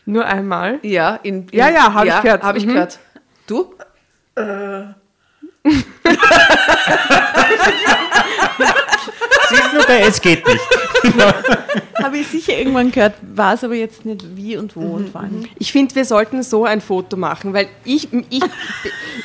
Nur 0.05 0.25
einmal. 0.25 0.79
Ja, 0.83 1.15
in, 1.23 1.47
in, 1.49 1.57
Ja, 1.57 1.69
ja, 1.69 1.93
hab 1.93 2.05
ich 2.05 2.21
gehört. 2.21 2.43
Habe 2.43 2.57
ich 2.57 2.65
Mhm. 2.65 2.69
gehört. 2.73 2.99
Du? 3.47 3.73
Siehst 9.49 9.64
du, 9.75 9.87
bei 9.87 10.01
es 10.01 10.21
geht 10.21 10.45
nicht. 10.47 10.61
Habe 12.01 12.17
ich 12.17 12.27
sicher 12.27 12.57
irgendwann 12.57 12.91
gehört, 12.91 13.13
weiß 13.21 13.63
aber 13.63 13.75
jetzt 13.75 14.05
nicht 14.05 14.35
wie 14.35 14.57
und 14.57 14.75
wo 14.75 14.95
und 14.95 15.13
wann. 15.13 15.47
Ich 15.59 15.71
finde, 15.71 15.95
wir 15.95 16.05
sollten 16.05 16.43
so 16.43 16.65
ein 16.65 16.81
Foto 16.81 17.17
machen, 17.17 17.53
weil 17.53 17.67
ich, 17.83 18.09
ich 18.29 18.43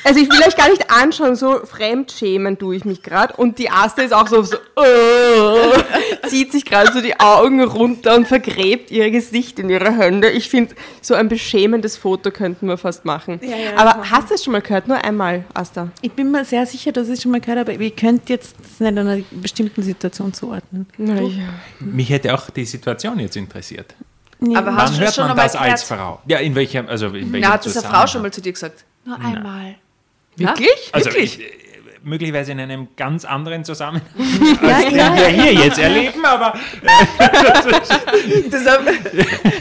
also 0.05 0.21
ich 0.21 0.31
will 0.31 0.41
euch 0.47 0.57
gar 0.57 0.69
nicht 0.69 0.91
anschauen, 0.91 1.37
so 1.37 1.61
fremdschämen 1.65 2.59
tue 2.59 2.77
ich 2.77 2.85
mich 2.85 3.03
gerade 3.03 3.35
und 3.37 3.59
die 3.59 3.71
Asta 3.71 4.03
ist 4.03 4.13
auch 4.13 4.29
so, 4.29 4.43
so 4.43 4.57
äh, 4.57 6.29
zieht 6.29 6.53
sich 6.53 6.65
gerade 6.65 6.93
so 6.93 7.01
die 7.01 7.19
Augen 7.19 7.63
runter 7.63 8.17
und 8.17 8.27
vergräbt 8.27 8.91
ihr 8.91 9.11
Gesicht 9.11 9.59
in 9.59 9.69
ihre 9.69 9.97
Hände. 9.97 10.31
Ich 10.31 10.49
finde, 10.49 10.75
so 11.01 11.15
ein 11.15 11.29
beschämendes 11.29 11.97
Foto 11.97 12.31
könnten 12.31 12.67
wir 12.67 12.79
fast 12.79 13.05
machen. 13.05 13.41
Ja, 13.43 13.57
ja, 13.57 13.77
Aber 13.77 13.99
machen 13.99 14.11
hast 14.11 14.31
du 14.31 14.35
es 14.35 14.45
schon 14.45 14.53
mal 14.53 14.63
gehört? 14.63 14.89
Nur 14.89 15.03
einmal, 15.05 15.45
Asta. 15.55 15.91
Ich 16.03 16.13
bin 16.13 16.31
mir 16.31 16.45
sehr 16.45 16.67
sicher, 16.67 16.93
dass 16.93 17.09
ich 17.09 17.15
es 17.15 17.23
schon 17.23 17.33
mal 17.33 17.41
gehört 17.41 17.59
habe, 17.61 17.73
aber 17.73 17.83
ihr 17.83 17.91
könnt 17.91 18.29
jetzt 18.29 18.57
nicht 18.81 18.99
einer 18.99 19.19
bestimmten 19.31 19.83
Situation 19.83 20.33
zuordnen. 20.41 20.87
Naja. 20.97 21.49
Mich 21.81 22.11
hätte 22.11 22.35
auch 22.35 22.51
die 22.51 22.65
Situation 22.65 23.19
jetzt 23.19 23.37
interessiert. 23.37 23.95
Aber 24.41 24.67
Wann 24.67 24.77
hast 24.79 24.97
du 24.97 25.01
das 25.01 25.01
hört 25.01 25.15
schon 25.15 25.29
man 25.29 25.37
das 25.37 25.55
als? 25.55 25.83
Frau? 25.83 26.21
Ja, 26.27 26.39
in 26.39 26.55
welchem, 26.55 26.89
also 26.89 27.09
in 27.09 27.31
welchem 27.33 27.41
Na, 27.41 27.53
hat 27.55 27.67
das 27.67 27.77
eine 27.77 27.95
Frau 27.95 28.07
schon 28.07 28.23
mal 28.23 28.33
zu 28.33 28.41
dir 28.41 28.53
gesagt? 28.53 28.85
Nur 29.05 29.21
einmal. 29.21 29.75
Wirklich? 30.37 30.91
Also 30.93 31.11
Wirklich? 31.11 31.41
ich, 31.41 31.70
möglicherweise 32.03 32.53
in 32.53 32.61
einem 32.61 32.89
ganz 32.97 33.25
anderen 33.25 33.65
Zusammenhang, 33.65 34.07
Ja, 34.63 34.77
als 34.77 34.85
den 34.87 34.97
wir 34.97 35.27
hier 35.29 35.53
jetzt 35.55 35.79
erleben, 35.79 36.25
aber 36.25 36.55
Das 38.51 38.67
hab- 38.67 38.87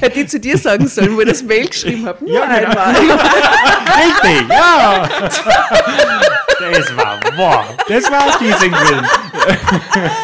hätte 0.01 0.19
ich 0.19 0.29
zu 0.29 0.39
dir 0.39 0.57
sagen 0.57 0.87
sollen, 0.87 1.15
wo 1.15 1.21
ich 1.21 1.29
das 1.29 1.43
Mail 1.43 1.67
geschrieben 1.67 2.05
habe. 2.05 2.23
Nur 2.23 2.33
Ja, 2.35 2.45
genau. 2.59 2.69
einmal. 2.81 2.95
richtig, 2.95 4.49
ja. 4.49 5.09
Das 6.71 6.95
war, 6.97 7.19
boah, 7.35 7.65
das 7.87 8.11
war 8.11 8.37
Teasing 8.37 8.71
Willen. 8.73 9.07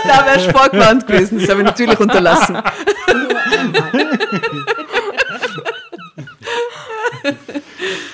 Da 0.08 0.26
wärst 0.26 0.48
du 0.48 0.52
vorgewarnt 0.52 1.08
gewesen. 1.08 1.40
Das 1.40 1.50
habe 1.50 1.62
ich 1.62 1.66
natürlich 1.66 2.00
unterlassen. 2.00 2.58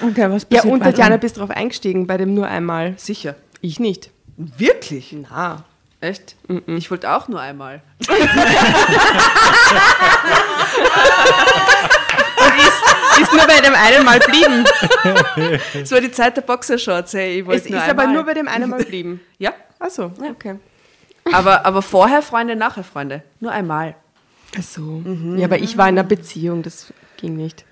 Okay, 0.03 0.29
was 0.29 0.43
Ja, 0.49 0.57
passiert 0.57 0.65
und 0.65 0.79
weiter? 0.81 0.91
Tatjana 0.91 1.17
bist 1.17 1.37
drauf 1.37 1.49
eingestiegen 1.51 2.07
bei 2.07 2.17
dem 2.17 2.33
nur 2.33 2.47
einmal. 2.47 2.93
Sicher. 2.97 3.35
Ich 3.61 3.79
nicht. 3.79 4.11
Wirklich? 4.37 5.15
Na. 5.29 5.63
Echt? 5.99 6.35
Ich 6.65 6.89
wollte 6.89 7.11
auch 7.11 7.27
nur 7.27 7.39
einmal. 7.39 7.81
Ist 13.21 13.31
nur 13.33 13.45
bei 13.45 13.59
dem 13.61 13.75
einen 13.75 14.03
Mal 14.05 14.19
blieben. 14.19 14.63
Das 15.73 15.91
war 15.91 16.01
die 16.01 16.11
Zeit 16.11 16.37
der 16.37 16.41
Boxershorts. 16.41 17.13
Hey, 17.13 17.35
ich 17.35 17.41
Es 17.41 17.45
wollte 17.47 17.61
ist 17.65 17.69
nur 17.69 17.81
aber 17.83 18.01
einmal. 18.01 18.15
nur 18.15 18.23
bei 18.23 18.33
dem 18.33 18.47
einen 18.47 18.69
Mal 18.69 18.83
blieben. 18.83 19.21
Ja, 19.37 19.53
Achso, 19.79 20.11
okay. 20.31 20.59
aber, 21.31 21.65
aber 21.65 21.81
vorher 21.81 22.21
Freunde, 22.21 22.55
nachher 22.55 22.83
Freunde. 22.83 23.23
Nur 23.39 23.51
einmal. 23.51 23.95
Ach 24.57 24.63
so. 24.63 25.03
Ja, 25.37 25.45
aber 25.45 25.59
ich 25.59 25.77
war 25.77 25.87
in 25.89 25.97
einer 25.97 26.07
Beziehung, 26.07 26.61
das 26.63 26.93
ging 27.17 27.35
nicht. 27.35 27.63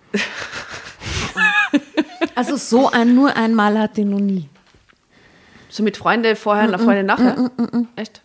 Also 2.35 2.55
so 2.57 2.89
ein 2.89 3.15
nur 3.15 3.35
einmal 3.35 3.77
hatte 3.79 4.01
ich 4.01 4.07
noch 4.07 4.19
nie. 4.19 4.49
So 5.69 5.83
mit 5.83 5.97
Freunde 5.97 6.35
vorher, 6.35 6.67
nach 6.67 6.79
Freunde 6.79 7.03
nachher. 7.03 7.51
Echt? 7.95 8.21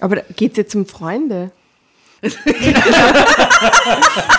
Aber 0.00 0.16
geht 0.36 0.52
es 0.52 0.58
jetzt 0.58 0.74
um 0.74 0.86
Freunde? 0.86 1.52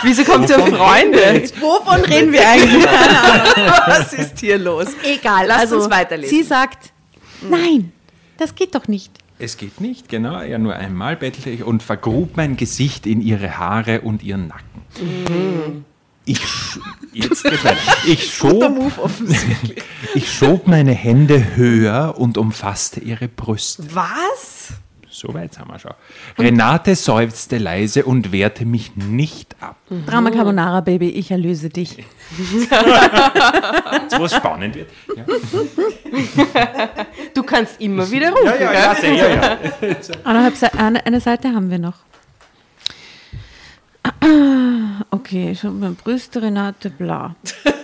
Wieso 0.04 0.26
kommt 0.26 0.50
es 0.50 0.58
um 0.58 0.68
Freunde? 0.68 1.44
Wovon 1.62 2.02
reden 2.02 2.34
wir 2.34 2.46
eigentlich? 2.48 2.84
Was 3.88 4.12
ist 4.12 4.40
hier 4.40 4.58
los? 4.58 4.88
Egal, 5.04 5.48
Lasst 5.48 5.62
also 5.62 5.78
uns 5.78 5.90
weiterlesen. 5.90 6.38
sie 6.38 6.44
sagt, 6.44 6.92
nein, 7.42 7.94
das 8.38 8.54
geht 8.56 8.76
doch 8.76 8.90
nicht. 8.90 9.14
Es 9.38 9.56
geht 9.56 9.80
nicht, 9.80 10.10
genau. 10.10 10.42
Ja, 10.42 10.58
nur 10.58 10.76
einmal 10.76 11.16
bettelte 11.16 11.50
ich 11.50 11.64
und 11.64 11.82
vergrub 11.82 12.36
mein 12.36 12.58
Gesicht 12.58 13.06
in 13.06 13.22
ihre 13.22 13.58
Haare 13.58 14.02
und 14.02 14.24
ihren 14.24 14.50
Nacken. 14.50 15.86
Ich, 16.30 16.42
jetzt 17.12 17.44
ich, 18.06 18.34
schob, 18.36 18.64
ich 20.14 20.32
schob 20.32 20.68
meine 20.68 20.92
Hände 20.92 21.56
höher 21.56 22.14
und 22.20 22.38
umfasste 22.38 23.00
ihre 23.00 23.28
Brüste. 23.28 23.84
Was? 23.96 24.74
So 25.10 25.34
weit 25.34 25.56
sind 25.56 25.68
wir 25.68 25.80
schon. 25.80 25.94
Renate 26.38 26.96
seufzte 26.96 27.58
leise 27.58 28.06
und 28.06 28.32
wehrte 28.32 28.64
mich 28.64 28.96
nicht 28.96 29.56
ab. 29.60 29.76
Drama 30.06 30.30
Carbonara, 30.30 30.82
Baby, 30.82 31.10
ich 31.10 31.32
erlöse 31.32 31.70
dich. 31.70 31.98
Jetzt, 31.98 32.70
wo 34.20 34.26
es 34.26 34.36
spannend 34.36 34.76
wird. 34.76 34.92
Ja, 35.18 35.26
Du 37.34 37.42
kannst 37.42 37.82
immer 37.82 38.10
wieder 38.12 38.30
rufen. 38.30 38.46
ja, 38.46 38.72
ja, 38.72 38.96
ja, 39.02 39.14
ja, 39.16 39.58
ja. 39.84 40.52
Eine, 40.78 41.04
eine 41.06 41.20
Seite 41.20 41.50
haben 41.50 41.72
wir 41.72 41.80
noch. 41.80 41.96
Okay, 45.12 45.56
schon 45.56 45.80
mal 45.80 45.92
Brüste, 45.92 46.42
Renate, 46.42 46.90
bla. 46.90 47.36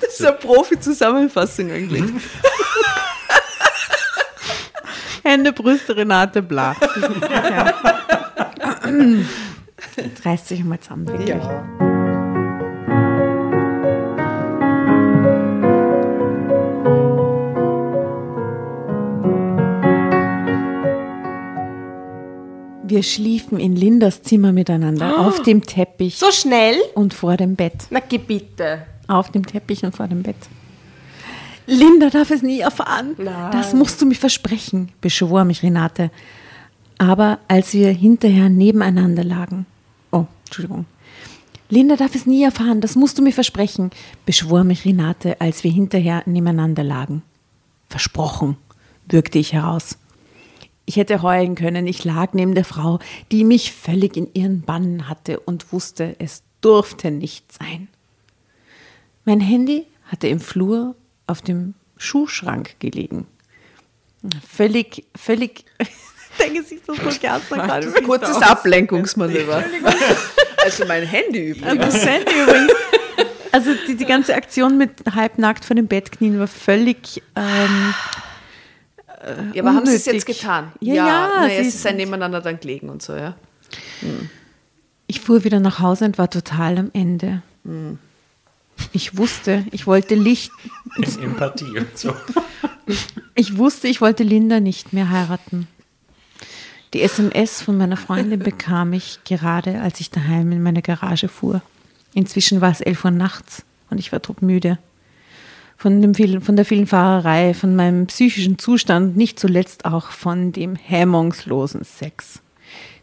Das 0.00 0.14
ist 0.14 0.24
eine 0.24 0.36
Profi-Zusammenfassung 0.36 1.70
eigentlich. 1.70 2.04
Hände, 5.24 5.52
Brüste, 5.52 5.96
Renate, 5.96 6.42
bla. 6.42 6.76
Reißt 10.24 10.48
sich 10.48 10.64
mal 10.64 10.78
zusammen, 10.80 11.08
wirklich. 11.08 11.91
Wir 22.92 23.02
schliefen 23.02 23.58
in 23.58 23.74
Lindas 23.74 24.22
Zimmer 24.22 24.52
miteinander 24.52 25.18
auf 25.18 25.40
dem 25.40 25.64
Teppich 25.64 26.18
So 26.18 26.30
schnell? 26.30 26.74
und 26.94 27.14
vor 27.14 27.38
dem 27.38 27.56
Bett. 27.56 27.86
Na, 27.88 28.00
geh 28.06 28.18
bitte. 28.18 28.82
Auf 29.08 29.30
dem 29.30 29.46
Teppich 29.46 29.82
und 29.82 29.96
vor 29.96 30.08
dem 30.08 30.22
Bett. 30.22 30.36
Linda 31.66 32.10
darf 32.10 32.30
es 32.30 32.42
nie 32.42 32.60
erfahren. 32.60 33.16
Das 33.50 33.72
musst 33.72 34.02
du 34.02 34.04
mir 34.04 34.14
versprechen, 34.14 34.90
beschwor 35.00 35.44
mich 35.46 35.62
Renate. 35.62 36.10
Aber 36.98 37.38
als 37.48 37.72
wir 37.72 37.90
hinterher 37.92 38.50
nebeneinander 38.50 39.24
lagen. 39.24 39.64
Oh, 40.10 40.26
Entschuldigung. 40.44 40.84
Linda 41.70 41.96
darf 41.96 42.14
es 42.14 42.26
nie 42.26 42.42
erfahren, 42.42 42.82
das 42.82 42.94
musst 42.94 43.16
du 43.16 43.22
mir 43.22 43.32
versprechen, 43.32 43.90
beschwor 44.26 44.64
mich 44.64 44.84
Renate, 44.84 45.40
als 45.40 45.64
wir 45.64 45.70
hinterher 45.70 46.24
nebeneinander 46.26 46.84
lagen. 46.84 47.22
Versprochen, 47.88 48.58
würgte 49.08 49.38
ich 49.38 49.54
heraus. 49.54 49.96
Ich 50.84 50.96
hätte 50.96 51.22
heulen 51.22 51.54
können, 51.54 51.86
ich 51.86 52.04
lag 52.04 52.32
neben 52.32 52.54
der 52.54 52.64
Frau, 52.64 52.98
die 53.30 53.44
mich 53.44 53.72
völlig 53.72 54.16
in 54.16 54.28
ihren 54.34 54.62
Bann 54.62 55.08
hatte 55.08 55.38
und 55.40 55.72
wusste, 55.72 56.16
es 56.18 56.42
durfte 56.60 57.10
nicht 57.10 57.52
sein. 57.52 57.88
Mein 59.24 59.40
Handy 59.40 59.86
hatte 60.06 60.26
im 60.28 60.40
Flur 60.40 60.96
auf 61.26 61.40
dem 61.40 61.74
Schuhschrank 61.96 62.80
gelegen. 62.80 63.26
Völlig, 64.48 65.04
völlig, 65.16 65.64
das 65.78 66.70
so 66.86 67.20
gern 67.20 67.40
gerade. 67.48 67.90
Kurzes 68.02 68.36
Ablenkungsmanöver. 68.36 69.64
Also 70.64 70.84
mein 70.86 71.04
Handy 71.04 71.50
übrigens. 71.50 71.78
Das 71.78 72.06
Handy 72.06 72.32
übrigens. 72.32 72.72
Also 73.52 73.70
die, 73.86 73.96
die 73.96 74.06
ganze 74.06 74.34
Aktion 74.34 74.78
mit 74.78 74.90
halbnackt 75.14 75.64
vor 75.64 75.76
dem 75.76 75.86
Bett 75.86 76.10
knien 76.12 76.38
war 76.38 76.46
völlig 76.46 77.22
ähm, 77.36 77.94
Ja, 79.54 79.62
aber 79.62 79.74
haben 79.74 79.86
Sie 79.86 79.94
es 79.94 80.06
unnötig. 80.06 80.26
jetzt 80.28 80.40
getan? 80.40 80.72
Ja, 80.80 80.94
ja, 80.94 81.28
Naja, 81.40 81.62
sie- 81.64 81.70
sie 81.70 81.78
sind 81.78 81.96
nebeneinander 81.96 82.40
dann 82.40 82.58
gelegen 82.58 82.88
und 82.88 83.02
so, 83.02 83.14
ja. 83.14 83.34
Ich 85.06 85.20
fuhr 85.20 85.44
wieder 85.44 85.60
nach 85.60 85.78
Hause 85.80 86.04
und 86.06 86.18
war 86.18 86.28
total 86.30 86.78
am 86.78 86.90
Ende. 86.92 87.42
Ich 88.92 89.16
wusste, 89.16 89.64
ich 89.70 89.86
wollte 89.86 90.14
Licht, 90.14 90.50
Empathie 91.22 91.78
und 91.78 91.96
so. 91.96 92.14
ich 93.34 93.56
wusste, 93.58 93.88
ich 93.88 94.00
wollte 94.00 94.22
Linda 94.24 94.58
nicht 94.60 94.92
mehr 94.92 95.08
heiraten. 95.10 95.68
Die 96.94 97.00
SMS 97.02 97.62
von 97.62 97.78
meiner 97.78 97.96
Freundin 97.96 98.38
bekam 98.40 98.92
ich 98.92 99.20
gerade, 99.24 99.80
als 99.80 100.00
ich 100.00 100.10
daheim 100.10 100.50
in 100.52 100.62
meine 100.62 100.82
Garage 100.82 101.28
fuhr. 101.28 101.62
Inzwischen 102.14 102.60
war 102.60 102.70
es 102.70 102.80
elf 102.80 103.04
Uhr 103.04 103.10
nachts 103.10 103.62
und 103.88 103.98
ich 103.98 104.10
war 104.12 104.20
todmüde. 104.20 104.78
Von, 105.82 106.00
dem 106.00 106.14
vielen, 106.14 106.40
von 106.40 106.54
der 106.54 106.64
vielen 106.64 106.86
Fahrerei, 106.86 107.54
von 107.54 107.74
meinem 107.74 108.06
psychischen 108.06 108.56
Zustand, 108.56 109.16
nicht 109.16 109.40
zuletzt 109.40 109.84
auch 109.84 110.12
von 110.12 110.52
dem 110.52 110.76
hemmungslosen 110.76 111.82
Sex, 111.82 112.40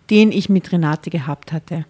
den 0.09 0.31
ich 0.31 0.47
mit 0.47 0.71
Renate 0.71 1.09
gehabt 1.09 1.51
hatte. 1.51 1.85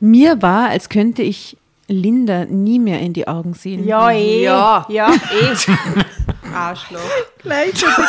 Mir 0.00 0.40
war, 0.40 0.70
als 0.70 0.88
könnte 0.88 1.20
ich 1.20 1.58
Linda 1.88 2.46
nie 2.46 2.78
mehr 2.78 3.00
in 3.00 3.12
die 3.12 3.28
Augen 3.28 3.52
sehen. 3.52 3.86
Ja, 3.86 4.10
eh. 4.10 4.44
Ja. 4.44 4.86
Ja, 4.88 5.12
eh. 5.12 6.52
Arschloch. 6.54 7.00
gleichzeitig. 7.42 8.06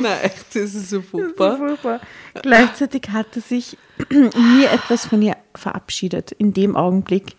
Nein, 0.00 0.18
echt, 0.24 0.46
das 0.54 0.74
ist 0.74 0.90
so 0.90 1.00
furchtbar. 1.00 1.58
Furchtbar. 1.58 2.00
Gleichzeitig 2.42 3.02
hatte 3.12 3.40
sich 3.40 3.78
mir 4.10 4.72
etwas 4.72 5.06
von 5.06 5.22
ihr 5.22 5.36
verabschiedet 5.54 6.32
in 6.32 6.52
dem 6.52 6.74
Augenblick, 6.74 7.36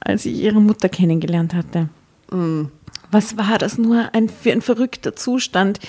als 0.00 0.24
ich 0.26 0.36
ihre 0.36 0.60
Mutter 0.60 0.88
kennengelernt 0.88 1.54
hatte. 1.54 1.88
Was 3.10 3.36
war 3.38 3.58
das 3.58 3.78
nur 3.78 4.10
ein, 4.14 4.28
für 4.28 4.52
ein 4.52 4.60
verrückter 4.62 5.16
Zustand? 5.16 5.80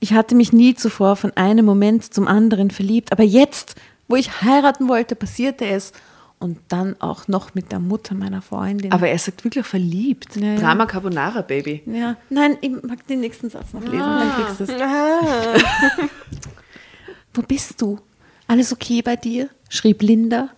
Ich 0.00 0.12
hatte 0.12 0.34
mich 0.34 0.52
nie 0.52 0.74
zuvor 0.74 1.16
von 1.16 1.32
einem 1.36 1.64
Moment 1.64 2.12
zum 2.14 2.28
anderen 2.28 2.70
verliebt, 2.70 3.12
aber 3.12 3.24
jetzt, 3.24 3.74
wo 4.06 4.16
ich 4.16 4.42
heiraten 4.42 4.88
wollte, 4.88 5.16
passierte 5.16 5.66
es. 5.66 5.92
Und 6.40 6.58
dann 6.68 6.94
auch 7.00 7.26
noch 7.26 7.56
mit 7.56 7.72
der 7.72 7.80
Mutter 7.80 8.14
meiner 8.14 8.42
Freundin. 8.42 8.92
Aber 8.92 9.08
er 9.08 9.18
sagt 9.18 9.42
wirklich 9.42 9.66
verliebt. 9.66 10.36
Ja. 10.36 10.54
Drama 10.54 10.86
Carbonara, 10.86 11.40
Baby. 11.40 11.82
ja, 11.86 12.16
nein, 12.30 12.56
ich 12.60 12.70
mag 12.70 13.04
den 13.08 13.18
nächsten 13.18 13.50
Satz 13.50 13.72
noch 13.72 13.82
lesen, 13.82 13.98
dann 13.98 14.32
kriegst 14.36 14.60
du 14.60 14.64
es. 14.64 14.70
Wo 17.34 17.42
bist 17.42 17.82
du? 17.82 17.98
Alles 18.46 18.72
okay 18.72 19.02
bei 19.02 19.16
dir? 19.16 19.48
schrieb 19.68 20.00
Linda. 20.00 20.50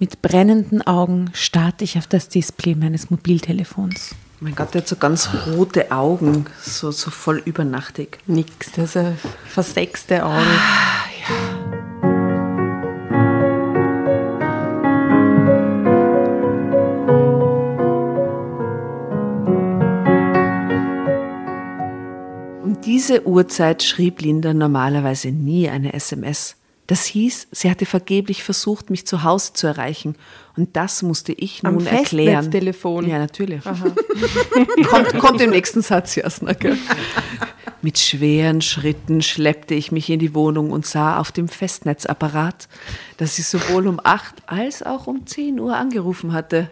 Mit 0.00 0.22
brennenden 0.22 0.86
Augen 0.86 1.28
starrte 1.32 1.82
ich 1.82 1.98
auf 1.98 2.06
das 2.06 2.28
Display 2.28 2.76
meines 2.76 3.10
Mobiltelefons. 3.10 4.14
Mein 4.38 4.54
Gott, 4.54 4.72
der 4.72 4.82
hat 4.82 4.88
so 4.88 4.94
ganz 4.94 5.28
rote 5.48 5.90
Augen, 5.90 6.46
so, 6.62 6.92
so 6.92 7.10
voll 7.10 7.42
übernachtig. 7.44 8.20
Nix, 8.28 8.70
das 8.76 8.94
ist 8.94 9.06
versexte 9.48 10.24
Augen. 10.24 10.46
Um 22.62 22.80
diese 22.82 23.26
Uhrzeit 23.26 23.82
schrieb 23.82 24.20
Linda 24.20 24.54
normalerweise 24.54 25.32
nie 25.32 25.68
eine 25.68 25.92
SMS. 25.92 26.57
Das 26.88 27.04
hieß, 27.04 27.48
sie 27.50 27.70
hatte 27.70 27.84
vergeblich 27.84 28.42
versucht, 28.42 28.88
mich 28.88 29.06
zu 29.06 29.22
Hause 29.22 29.52
zu 29.52 29.66
erreichen. 29.66 30.16
Und 30.56 30.74
das 30.74 31.02
musste 31.02 31.32
ich 31.32 31.62
Am 31.62 31.74
nun 31.74 31.86
erklären. 31.86 32.36
Festnetztelefon. 32.36 33.06
Ja, 33.06 33.18
natürlich. 33.18 33.62
kommt, 34.88 35.18
kommt 35.18 35.40
im 35.42 35.50
nächsten 35.50 35.82
Satz 35.82 36.14
gell? 36.14 36.78
Mit 37.82 37.98
schweren 37.98 38.62
Schritten 38.62 39.20
schleppte 39.20 39.74
ich 39.74 39.92
mich 39.92 40.08
in 40.08 40.18
die 40.18 40.34
Wohnung 40.34 40.70
und 40.70 40.86
sah 40.86 41.20
auf 41.20 41.30
dem 41.30 41.48
Festnetzapparat, 41.48 42.68
dass 43.18 43.36
sie 43.36 43.42
sowohl 43.42 43.86
um 43.86 44.00
8 44.02 44.34
als 44.46 44.82
auch 44.82 45.06
um 45.06 45.26
10 45.26 45.60
Uhr 45.60 45.76
angerufen 45.76 46.32
hatte. 46.32 46.70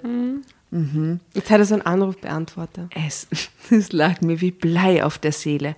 Jetzt 1.35 1.51
hat 1.51 1.59
er 1.59 1.64
so 1.67 1.75
einen 1.75 1.83
Anruf 1.83 2.19
beantwortet. 2.19 2.91
Es, 3.07 3.29
es 3.71 3.93
lag 3.93 4.23
mir 4.23 4.41
wie 4.41 4.51
Blei 4.51 5.05
auf 5.05 5.19
der 5.19 5.33
Seele. 5.33 5.77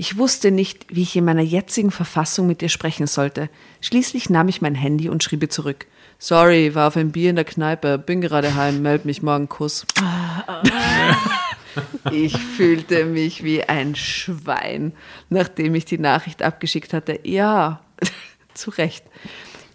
Ich 0.00 0.16
wusste 0.16 0.50
nicht, 0.50 0.86
wie 0.88 1.02
ich 1.02 1.14
in 1.14 1.26
meiner 1.26 1.42
jetzigen 1.42 1.90
Verfassung 1.90 2.46
mit 2.46 2.62
ihr 2.62 2.70
sprechen 2.70 3.06
sollte. 3.06 3.50
Schließlich 3.82 4.30
nahm 4.30 4.48
ich 4.48 4.62
mein 4.62 4.74
Handy 4.74 5.10
und 5.10 5.22
schrieb 5.22 5.42
ihr 5.42 5.50
zurück. 5.50 5.84
Sorry, 6.18 6.74
war 6.74 6.88
auf 6.88 6.96
ein 6.96 7.12
Bier 7.12 7.28
in 7.28 7.36
der 7.36 7.44
Kneipe, 7.44 7.98
bin 7.98 8.22
gerade 8.22 8.54
heim, 8.54 8.80
meld 8.80 9.04
mich 9.04 9.20
morgen 9.22 9.50
Kuss. 9.50 9.86
Ich 12.10 12.36
fühlte 12.36 13.04
mich 13.04 13.44
wie 13.44 13.62
ein 13.62 13.94
Schwein, 13.94 14.92
nachdem 15.28 15.76
ich 15.76 15.84
die 15.84 15.98
Nachricht 15.98 16.42
abgeschickt 16.42 16.92
hatte. 16.92 17.20
Ja, 17.22 17.80
zu 18.54 18.70
Recht. 18.70 19.04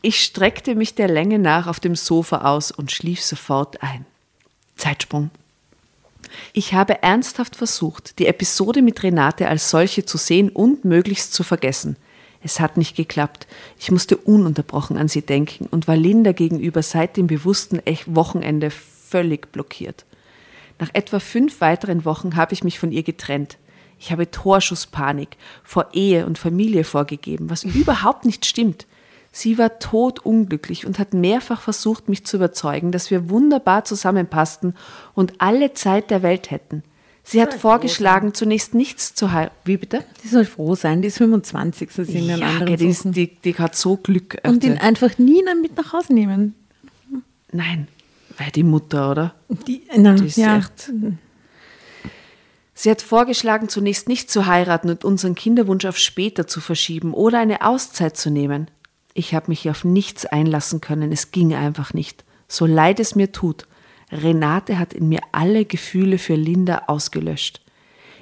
Ich 0.01 0.21
streckte 0.21 0.75
mich 0.75 0.95
der 0.95 1.07
Länge 1.07 1.39
nach 1.39 1.67
auf 1.67 1.79
dem 1.79 1.95
Sofa 1.95 2.39
aus 2.39 2.71
und 2.71 2.91
schlief 2.91 3.21
sofort 3.21 3.81
ein. 3.81 4.05
Zeitsprung. 4.75 5.29
Ich 6.53 6.73
habe 6.73 7.01
ernsthaft 7.03 7.55
versucht, 7.55 8.19
die 8.19 8.27
Episode 8.27 8.81
mit 8.81 9.03
Renate 9.03 9.47
als 9.47 9.69
solche 9.69 10.05
zu 10.05 10.17
sehen 10.17 10.49
und 10.49 10.85
möglichst 10.85 11.33
zu 11.33 11.43
vergessen. 11.43 11.97
Es 12.41 12.59
hat 12.59 12.77
nicht 12.77 12.95
geklappt. 12.95 13.47
Ich 13.79 13.91
musste 13.91 14.17
ununterbrochen 14.17 14.97
an 14.97 15.07
sie 15.07 15.23
denken 15.23 15.65
und 15.65 15.87
war 15.87 15.95
Linda 15.95 16.31
gegenüber 16.31 16.83
seit 16.83 17.17
dem 17.17 17.27
bewussten 17.27 17.81
Wochenende 18.05 18.69
völlig 18.69 19.51
blockiert. 19.51 20.05
Nach 20.79 20.89
etwa 20.93 21.19
fünf 21.19 21.61
weiteren 21.61 22.05
Wochen 22.05 22.35
habe 22.35 22.53
ich 22.53 22.63
mich 22.63 22.77
von 22.77 22.91
ihr 22.91 23.03
getrennt. 23.03 23.57
Ich 23.99 24.11
habe 24.11 24.29
Torschusspanik 24.29 25.37
vor 25.63 25.87
Ehe 25.93 26.25
und 26.25 26.37
Familie 26.37 26.83
vorgegeben, 26.83 27.49
was 27.49 27.63
überhaupt 27.63 28.25
nicht 28.25 28.45
stimmt. 28.45 28.85
Sie 29.37 29.57
war 29.57 29.79
todunglücklich 29.79 30.85
und 30.85 30.97
hat 30.97 31.13
mehrfach 31.13 31.59
versucht, 31.59 32.07
mich 32.07 32.25
zu 32.25 32.37
überzeugen, 32.37 32.93
dass 32.93 33.11
wir 33.11 33.29
wunderbar 33.29 33.83
zusammenpassten 33.83 34.75
und 35.13 35.33
alle 35.39 35.73
Zeit 35.73 36.09
der 36.09 36.23
Welt 36.23 36.51
hätten. 36.51 36.83
Sie 37.21 37.41
hat 37.41 37.53
vorgeschlagen, 37.53 38.33
zunächst 38.33 38.73
nichts 38.73 39.13
zu 39.13 39.33
heiraten. 39.33 39.57
Wie 39.65 39.75
bitte? 39.75 40.05
Die 40.23 40.29
soll 40.29 40.45
froh 40.45 40.75
sein, 40.75 41.01
die 41.01 41.09
ist 41.09 41.17
25, 41.17 41.91
so 41.91 42.05
sind 42.05 42.27
ja, 42.27 42.35
anderen 42.35 42.77
die, 42.77 42.93
Sachen. 42.93 43.11
die, 43.11 43.35
die 43.35 43.55
hat 43.55 43.75
so 43.75 43.97
Glück. 43.97 44.37
Und 44.43 44.63
ihn 44.63 44.77
einfach 44.77 45.17
nie 45.17 45.43
mit 45.61 45.75
nach 45.75 45.91
Hause 45.91 46.13
nehmen. 46.13 46.55
Nein, 47.51 47.89
weil 48.37 48.51
die 48.51 48.63
Mutter, 48.63 49.11
oder? 49.11 49.35
Die, 49.67 49.81
na, 49.97 50.13
Die 50.13 50.27
ist 50.27 50.37
ja. 50.37 50.59
echt. 50.59 50.93
Sie 52.73 52.89
hat 52.89 53.01
vorgeschlagen, 53.01 53.67
zunächst 53.67 54.07
nicht 54.07 54.31
zu 54.31 54.45
heiraten 54.45 54.89
und 54.89 55.03
unseren 55.03 55.35
Kinderwunsch 55.35 55.83
auf 55.83 55.97
später 55.97 56.47
zu 56.47 56.61
verschieben 56.61 57.13
oder 57.13 57.39
eine 57.39 57.65
Auszeit 57.67 58.15
zu 58.15 58.29
nehmen. 58.29 58.69
Ich 59.17 59.33
habe 59.33 59.47
mich 59.47 59.69
auf 59.69 59.85
nichts 59.85 60.25
einlassen 60.25 60.81
können, 60.81 61.13
es 61.13 61.31
ging 61.31 61.55
einfach 61.55 61.93
nicht. 61.93 62.25
So 62.49 62.65
leid 62.65 62.99
es 62.99 63.15
mir 63.15 63.31
tut, 63.31 63.65
Renate 64.11 64.77
hat 64.77 64.91
in 64.91 65.07
mir 65.07 65.21
alle 65.31 65.63
Gefühle 65.63 66.17
für 66.17 66.35
Linda 66.35 66.83
ausgelöscht. 66.87 67.61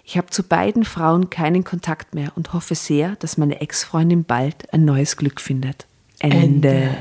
Ich 0.06 0.18
habe 0.18 0.28
zu 0.28 0.44
beiden 0.44 0.86
Frauen 0.86 1.32
keinen 1.32 1.64
Kontakt 1.64 2.14
mehr 2.14 2.32
und 2.36 2.54
hoffe 2.54 2.76
sehr, 2.76 3.16
dass 3.16 3.40
meine 3.40 3.60
Ex-Freundin 3.60 4.24
bald 4.24 4.72
ein 4.72 4.86
neues 4.86 5.18
Glück 5.18 5.42
findet. 5.42 5.88
Ende. 6.20 6.96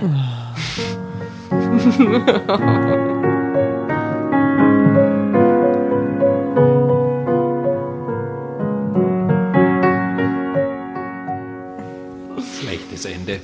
Schlechtes 12.58 13.04
Ende. 13.04 13.42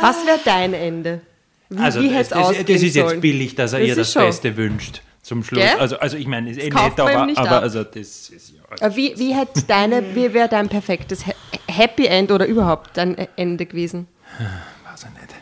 Was 0.00 0.26
wäre 0.26 0.38
dein 0.44 0.74
Ende? 0.74 1.20
Wie, 1.68 1.80
Also 1.80 2.00
wie 2.00 2.08
das, 2.08 2.22
es 2.22 2.28
das, 2.30 2.48
das 2.48 2.68
ist 2.82 2.82
jetzt 2.82 3.08
sollen? 3.08 3.20
billig, 3.20 3.54
dass 3.54 3.72
er 3.72 3.80
Das 3.80 3.88
ihr 3.88 3.94
das 3.96 4.12
schon. 4.12 4.22
Beste 4.22 4.56
wünscht. 4.56 5.02
Zum 5.22 5.44
Schluss. 5.44 5.62
Gell? 5.62 5.78
Also, 5.78 5.98
also 5.98 6.16
ich 6.16 6.26
meine, 6.26 6.50
ist 6.50 6.58
eh 6.58 6.70
nett, 6.70 6.98
aber, 6.98 7.28
aber 7.36 7.38
ab. 7.56 7.62
also 7.62 7.84
das 7.84 8.30
ist 8.30 8.52
ja. 8.54 8.60
Aber 8.80 8.96
Wie, 8.96 9.12
wie 9.18 9.34
hätte 9.34 9.62
deine, 9.62 10.02
wie 10.14 10.32
wäre 10.32 10.48
dein 10.48 10.68
perfektes 10.68 11.26
Ha- 11.26 11.34
Happy 11.68 12.06
End 12.06 12.30
oder 12.32 12.46
überhaupt 12.46 12.96
dein 12.96 13.16
Ende 13.36 13.66
gewesen? 13.66 14.08
Weiß 14.38 15.04
ich 15.04 15.20
nicht. 15.20 15.34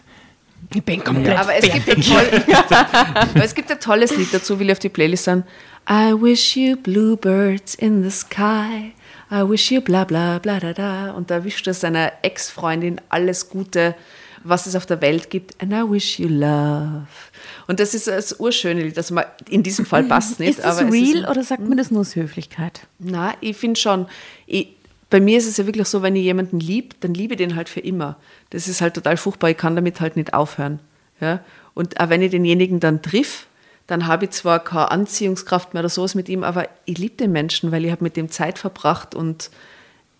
Ich 0.75 0.83
bin 0.85 1.03
komplett 1.03 1.39
Aber 1.39 1.55
es 1.55 1.63
gibt, 1.73 1.89
ein 1.89 2.03
toll, 2.03 2.43
aber 3.15 3.45
es 3.45 3.55
gibt 3.55 3.71
ein 3.71 3.81
tolles 3.81 4.15
Lied 4.17 4.35
dazu, 4.35 4.59
will 4.59 4.67
ich 4.67 4.73
auf 4.73 4.79
die 4.81 4.89
Playlist 4.91 5.25
sagen. 5.25 5.45
I 5.89 6.13
wish 6.13 6.57
you 6.57 6.77
bluebirds 6.77 7.75
in 7.75 8.03
the 8.03 8.11
sky. 8.11 8.93
I 9.31 9.49
wish 9.49 9.71
you 9.71 9.81
bla 9.81 10.05
bla 10.05 10.39
bla 10.41 10.59
da 10.61 10.73
da. 10.75 11.11
Und 11.13 11.31
da 11.31 11.45
wischt 11.45 11.67
er 11.67 11.75
seiner 11.75 12.13
Ex-Freundin 12.23 13.01
alles 13.09 13.49
Gute, 13.49 13.95
was 14.45 14.67
es 14.67 14.75
auf 14.77 14.87
der 14.87 15.01
Welt 15.01 15.31
gibt. 15.31 15.61
And 15.63 15.73
I 15.73 15.83
wish 15.89 16.19
you 16.19 16.29
love. 16.29 17.07
Und 17.67 17.81
das 17.81 17.95
ist 17.95 18.07
das 18.07 18.39
urschöne 18.39 18.83
Lied. 18.83 18.97
Also 18.97 19.15
mal- 19.15 19.27
in 19.49 19.63
diesem 19.63 19.85
Fall 19.87 20.05
passt 20.05 20.41
nicht. 20.41 20.51
Ist 20.51 20.65
das 20.65 20.79
aber 20.79 20.93
real 20.93 21.25
ist, 21.25 21.29
oder 21.29 21.43
sagt 21.45 21.67
man 21.69 21.77
das 21.79 21.91
nur 21.91 22.01
aus 22.01 22.17
Höflichkeit? 22.17 22.87
na, 22.99 23.35
ich 23.41 23.57
finde 23.57 23.79
schon. 23.79 24.07
Ich, 24.47 24.69
bei 25.11 25.21
mir 25.21 25.39
ist 25.39 25.47
es 25.47 25.57
ja 25.57 25.67
wirklich 25.67 25.87
so, 25.89 26.03
wenn 26.03 26.17
ich 26.17 26.25
jemanden 26.25 26.61
liebe, 26.61 26.95
dann 27.01 27.15
liebe 27.15 27.35
ich 27.35 27.39
den 27.39 27.57
halt 27.57 27.69
für 27.69 27.81
immer. 27.81 28.17
Das 28.51 28.69
ist 28.69 28.81
halt 28.81 28.95
total 28.95 29.17
furchtbar. 29.17 29.51
Ich 29.51 29.57
kann 29.57 29.75
damit 29.75 30.01
halt 30.01 30.17
nicht 30.17 30.35
aufhören. 30.35 30.81
Ja? 31.21 31.41
Und 31.75 31.99
auch 32.01 32.09
wenn 32.11 32.23
ich 32.23 32.31
denjenigen 32.31 32.81
dann 32.81 33.03
triff, 33.03 33.47
dann 33.87 34.07
habe 34.07 34.27
ich 34.27 34.33
zwar 34.33 34.63
keine 34.63 34.91
Anziehungskraft 34.91 35.73
mehr 35.73 35.81
oder 35.81 35.89
sowas 35.89 36.15
mit 36.15 36.29
ihm, 36.29 36.45
aber 36.45 36.69
ich 36.85 36.99
liebe 36.99 37.17
den 37.17 37.33
Menschen, 37.33 37.73
weil 37.73 37.85
ich 37.87 37.91
habe 37.91 38.05
mit 38.05 38.17
dem 38.17 38.31
Zeit 38.31 38.59
verbracht 38.59 39.15
und 39.15 39.51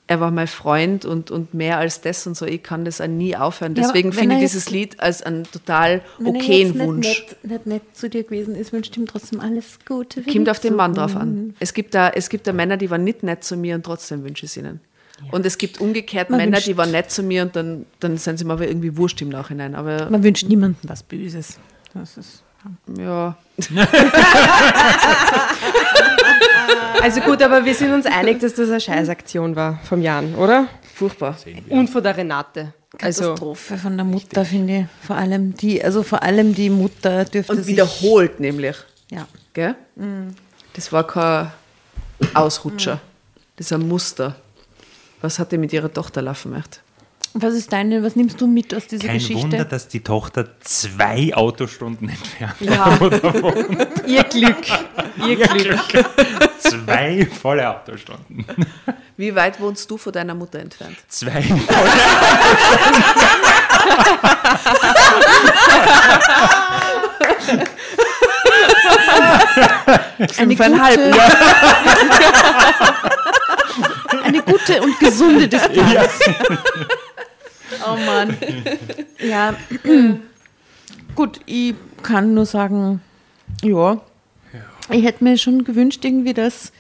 er 0.09 0.21
war 0.21 0.31
mein 0.33 0.47
Freund 0.49 1.05
und, 1.05 1.31
und 1.31 1.55
mehr 1.55 1.79
als 1.79 2.01
das 2.01 2.27
und 2.27 2.37
so. 2.37 2.47
Ich 2.47 2.63
kann 2.63 2.85
das 2.85 3.01
auch 3.01 3.07
nie 3.07 3.37
aufhören. 3.37 3.75
Ja, 3.77 3.83
Deswegen 3.83 4.11
wenn 4.13 4.19
finde 4.19 4.35
ich 4.37 4.41
dieses 4.41 4.65
jetzt- 4.65 4.73
Lied 4.73 5.01
als 5.01 5.23
einen 5.23 5.45
total 5.45 6.01
Wenn 6.19 6.35
er 6.35 6.43
okayen 6.43 6.73
nicht 6.73 6.81
Wunsch. 6.87 7.07
Nett, 7.07 7.37
nicht 7.45 7.67
nett 7.67 7.83
zu 7.93 8.09
dir 8.11 8.25
gewesen 8.25 8.55
ist, 8.57 8.73
wünscht 8.73 8.97
ihm 8.97 9.07
trotzdem 9.07 9.41
alles 9.41 9.79
Gute. 9.87 10.23
Kommt 10.23 10.49
auf 10.49 10.61
den 10.61 10.75
Mann 10.75 10.95
drauf 10.95 11.15
an. 11.15 11.55
Es 11.61 11.75
gibt 11.75 11.95
da, 11.95 12.09
es 12.09 12.29
gibt 12.31 12.47
da 12.47 12.53
Männer, 12.53 12.77
die 12.79 12.91
waren 12.91 13.05
nicht 13.05 13.23
nett 13.23 13.45
zu 13.45 13.57
mir 13.57 13.75
und 13.75 13.85
trotzdem 13.85 14.25
wünsche 14.25 14.47
ich 14.47 14.53
es 14.53 14.57
ihnen. 14.57 14.81
Und 15.31 15.45
es 15.45 15.59
gibt 15.59 15.81
umgekehrt 15.81 16.31
Man 16.31 16.39
Männer, 16.39 16.57
wünscht- 16.59 16.69
die 16.69 16.77
waren 16.77 16.91
nett 16.91 17.11
zu 17.11 17.23
mir 17.23 17.43
und 17.43 17.55
dann, 17.55 17.85
dann 18.01 18.17
sind 18.19 18.39
sie 18.39 18.45
mir 18.45 18.55
aber 18.55 18.67
irgendwie 18.67 18.97
wurscht 18.97 19.21
im 19.21 19.29
Nachhinein. 19.29 19.75
Aber 19.75 20.09
Man 20.11 20.23
wünscht 20.23 20.47
niemandem 20.49 20.89
was 20.89 21.03
Böses. 21.03 21.59
Das 21.93 22.17
ist, 22.17 22.43
ja, 22.99 23.37
Also 27.03 27.21
gut, 27.21 27.43
aber 27.43 27.65
wir 27.65 27.75
sind 27.75 27.93
uns 27.93 28.07
einig, 28.07 28.41
dass 28.41 28.55
das 28.55 28.69
eine 28.71 28.81
Scheißaktion 28.81 29.55
war 29.57 29.79
vom 29.85 30.03
Jan, 30.03 30.35
oder? 30.35 30.69
furchtbar. 30.99 31.37
Und 31.69 31.89
von 31.89 32.03
der 32.03 32.17
Renate. 32.17 32.75
Also, 33.01 33.23
Katastrophe 33.23 33.77
von 33.79 33.97
der 33.97 34.05
Mutter, 34.05 34.45
finde 34.45 34.81
ich. 34.81 35.07
Vor 35.07 35.17
allem 35.17 35.55
die, 35.55 35.83
also 35.83 36.03
vor 36.03 36.23
allem 36.23 36.55
die 36.55 36.71
Mutter 36.71 37.25
dürfte 37.25 37.53
Und 37.53 37.59
sich, 37.59 37.69
wiederholt 37.69 38.41
nämlich. 38.41 38.77
Ja. 39.11 39.27
Gell? 39.53 39.77
Das 40.75 40.93
war 40.93 41.07
kein 41.07 41.51
Ausrutscher. 42.35 43.01
Das 43.57 43.67
ist 43.67 43.73
ein 43.73 43.87
Muster. 43.87 44.37
Was 45.21 45.39
hat 45.39 45.53
die 45.53 45.59
mit 45.59 45.73
ihrer 45.73 45.93
Tochter 45.93 46.23
laufen 46.23 46.53
gemacht? 46.53 46.83
Was 47.35 47.55
ist 47.55 47.73
deine, 47.73 48.03
was 48.03 48.17
nimmst 48.17 48.41
du 48.41 48.47
mit 48.47 48.75
aus 48.75 48.87
dieser 48.87 49.07
Kein 49.07 49.19
Geschichte? 49.19 49.43
Wunder, 49.43 49.65
dass 49.65 49.89
die 49.89 50.01
Tochter 50.01 50.49
zwei 50.61 51.35
Autostunden 51.35 52.09
entfernt 52.09 52.55
Ja, 52.61 52.99
ihr 54.07 54.25
Glück. 54.25 54.65
Ihr 55.27 55.37
Glück. 55.37 56.09
Zwei 56.59 57.27
volle 57.27 57.69
Autostunden. 57.69 58.45
wie 59.17 59.35
weit 59.35 59.61
wohnst 59.61 59.91
du 59.91 59.97
von 59.97 60.13
deiner 60.13 60.35
Mutter 60.35 60.59
entfernt? 60.59 60.97
Zwei 61.09 61.43
eine 70.17 70.57
Fünfeinhalb, 70.57 71.13
gute, 71.13 71.23
eine 74.25 74.43
gute 74.43 74.83
und 74.83 74.99
gesunde 74.99 75.49
Distanz. 75.49 76.21
Oh 77.87 77.97
Mann. 77.97 78.37
Ja, 79.21 79.55
gut, 81.15 81.41
ich 81.47 81.75
kann 82.03 82.35
nur 82.35 82.47
sagen, 82.47 83.01
ja, 83.63 84.01
ich 84.91 85.05
hätte 85.05 85.25
mir 85.25 85.37
schon 85.39 85.65
gewünscht 85.65 86.05
irgendwie, 86.05 86.35
dass, 86.35 86.73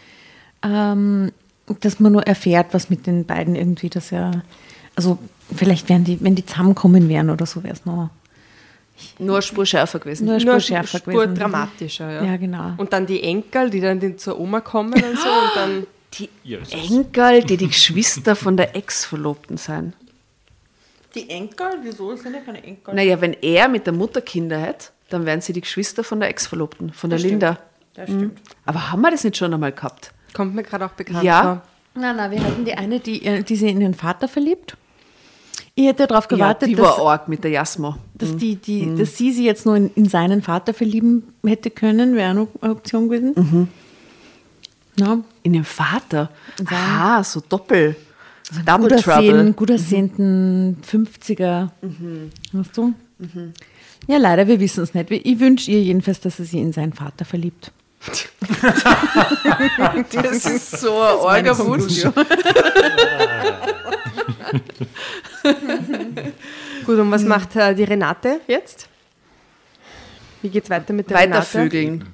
ähm, 0.62 1.32
dass 1.80 2.00
man 2.00 2.12
nur 2.12 2.26
erfährt, 2.26 2.68
was 2.72 2.90
mit 2.90 3.06
den 3.06 3.24
beiden 3.24 3.54
irgendwie, 3.54 3.90
dass 3.90 4.10
ja, 4.10 4.30
also 4.96 5.18
vielleicht 5.54 5.88
wären 5.88 6.04
die, 6.04 6.20
wenn 6.22 6.34
die 6.34 6.44
zusammenkommen 6.46 7.08
wären 7.08 7.30
oder 7.30 7.46
so, 7.46 7.62
wäre 7.62 7.74
es 7.74 7.84
noch 7.84 8.10
Nur 9.18 9.36
eine 9.36 9.42
Spur 9.42 9.66
schärfer 9.66 9.98
gewesen. 9.98 10.26
nur 10.26 10.40
Spur 10.40 10.60
schärfer 10.60 10.98
Spur 10.98 11.12
gewesen. 11.14 11.34
dramatischer, 11.34 12.10
ja. 12.10 12.24
Ja, 12.24 12.36
genau. 12.36 12.72
Und 12.76 12.92
dann 12.92 13.06
die 13.06 13.22
Enkel, 13.22 13.70
die 13.70 13.80
dann 13.80 14.18
zur 14.18 14.38
Oma 14.38 14.60
kommen 14.60 14.94
und 14.94 15.18
so 15.18 15.28
und 15.28 15.50
dann. 15.56 15.86
Die 16.14 16.30
Jesus. 16.42 16.72
Enkel, 16.72 17.44
die 17.44 17.58
die 17.58 17.68
Geschwister 17.68 18.34
von 18.34 18.56
der 18.56 18.74
Ex-Verlobten 18.74 19.58
sein. 19.58 19.92
Die 21.14 21.28
Enkel? 21.28 21.66
Wieso 21.82 22.16
sind 22.16 22.32
ja 22.32 22.40
keine 22.40 22.64
Enkel? 22.64 22.94
Naja, 22.94 23.20
wenn 23.20 23.34
er 23.34 23.68
mit 23.68 23.84
der 23.84 23.92
Mutter 23.92 24.22
Kinder 24.22 24.58
hat, 24.58 24.90
dann 25.10 25.26
wären 25.26 25.42
sie 25.42 25.52
die 25.52 25.60
Geschwister 25.60 26.02
von 26.04 26.18
der 26.18 26.30
Ex-Verlobten, 26.30 26.94
von 26.94 27.10
der 27.10 27.18
Linda. 27.18 27.58
Das 27.98 28.08
stimmt. 28.10 28.38
Aber 28.64 28.92
haben 28.92 29.00
wir 29.02 29.10
das 29.10 29.24
nicht 29.24 29.36
schon 29.36 29.52
einmal 29.52 29.72
gehabt? 29.72 30.12
Kommt 30.32 30.54
mir 30.54 30.62
gerade 30.62 30.86
auch 30.86 30.92
bekannt 30.92 31.24
Ja. 31.24 31.42
vor. 31.42 31.62
Nein, 32.00 32.14
nein, 32.16 32.30
wir 32.30 32.44
hatten 32.44 32.64
die 32.64 32.74
eine, 32.74 33.00
die, 33.00 33.24
äh, 33.24 33.42
die 33.42 33.56
sich 33.56 33.70
in 33.72 33.80
ihren 33.80 33.94
Vater 33.94 34.28
verliebt. 34.28 34.76
Ich 35.74 35.86
hätte 35.86 36.06
darauf 36.06 36.28
gewartet, 36.28 36.68
ja, 36.68 36.76
die 36.76 36.80
dass, 36.80 36.98
war 36.98 37.06
arg 37.12 37.28
mit 37.28 37.42
der 37.42 37.50
Jasmo. 37.50 37.96
dass, 38.14 38.36
die, 38.36 38.56
die, 38.56 38.94
dass 38.96 39.16
sie 39.16 39.32
sich 39.32 39.44
jetzt 39.44 39.66
nur 39.66 39.76
in, 39.76 39.90
in 39.94 40.08
seinen 40.08 40.42
Vater 40.42 40.74
verlieben 40.74 41.32
hätte 41.44 41.70
können, 41.70 42.14
wäre 42.14 42.34
noch 42.34 42.48
eine 42.60 42.72
Option 42.72 43.08
gewesen. 43.08 43.68
Ja, 44.98 45.18
In 45.42 45.52
den 45.52 45.64
Vater? 45.64 46.30
Aha, 46.66 47.22
so 47.24 47.40
doppel. 47.48 47.96
Double 48.64 48.88
gut 48.88 49.00
Trouble. 49.02 49.52
gut 49.52 49.70
aussehenden 49.70 50.78
50er. 50.88 51.70
Weißt 52.52 52.76
du? 52.76 52.94
Ja, 54.06 54.16
leider, 54.18 54.46
wir 54.48 54.58
wissen 54.60 54.82
es 54.82 54.94
nicht. 54.94 55.10
Ich 55.10 55.38
wünsche 55.40 55.70
ihr 55.70 55.82
jedenfalls, 55.82 56.20
dass 56.20 56.38
sie 56.38 56.44
sich 56.44 56.60
in 56.60 56.72
seinen 56.72 56.92
Vater 56.92 57.24
verliebt. 57.24 57.72
Das 60.12 60.46
ist 60.46 60.80
so 60.80 60.90
Wunsch. 61.66 62.02
Gut, 66.86 66.98
und 66.98 67.10
was 67.10 67.22
macht 67.24 67.56
äh, 67.56 67.74
die 67.74 67.84
Renate 67.84 68.40
jetzt? 68.46 68.88
Wie 70.42 70.48
geht's 70.48 70.70
weiter 70.70 70.92
mit 70.92 71.10
der 71.10 71.18
Renate? 71.18 71.36
Weitervögeln. 71.40 72.06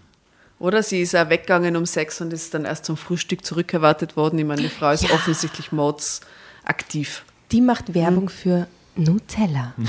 Oder 0.58 0.82
sie 0.82 1.02
ist 1.02 1.14
auch 1.14 1.28
weggegangen 1.28 1.76
um 1.76 1.84
sechs 1.86 2.20
und 2.20 2.32
ist 2.32 2.54
dann 2.54 2.64
erst 2.64 2.86
zum 2.86 2.96
Frühstück 2.96 3.44
zurückerwartet 3.44 4.16
worden. 4.16 4.38
Ich 4.38 4.44
meine, 4.44 4.62
die 4.62 4.68
Frau 4.68 4.90
ist 4.92 5.10
offensichtlich 5.10 5.72
Mods 5.72 6.22
aktiv. 6.64 7.24
Die 7.52 7.60
macht 7.60 7.94
Werbung 7.94 8.28
für 8.28 8.66
Nutella. 8.96 9.74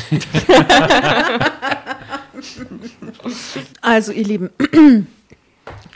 Also, 3.81 4.11
ihr 4.11 4.23
Lieben, 4.25 4.49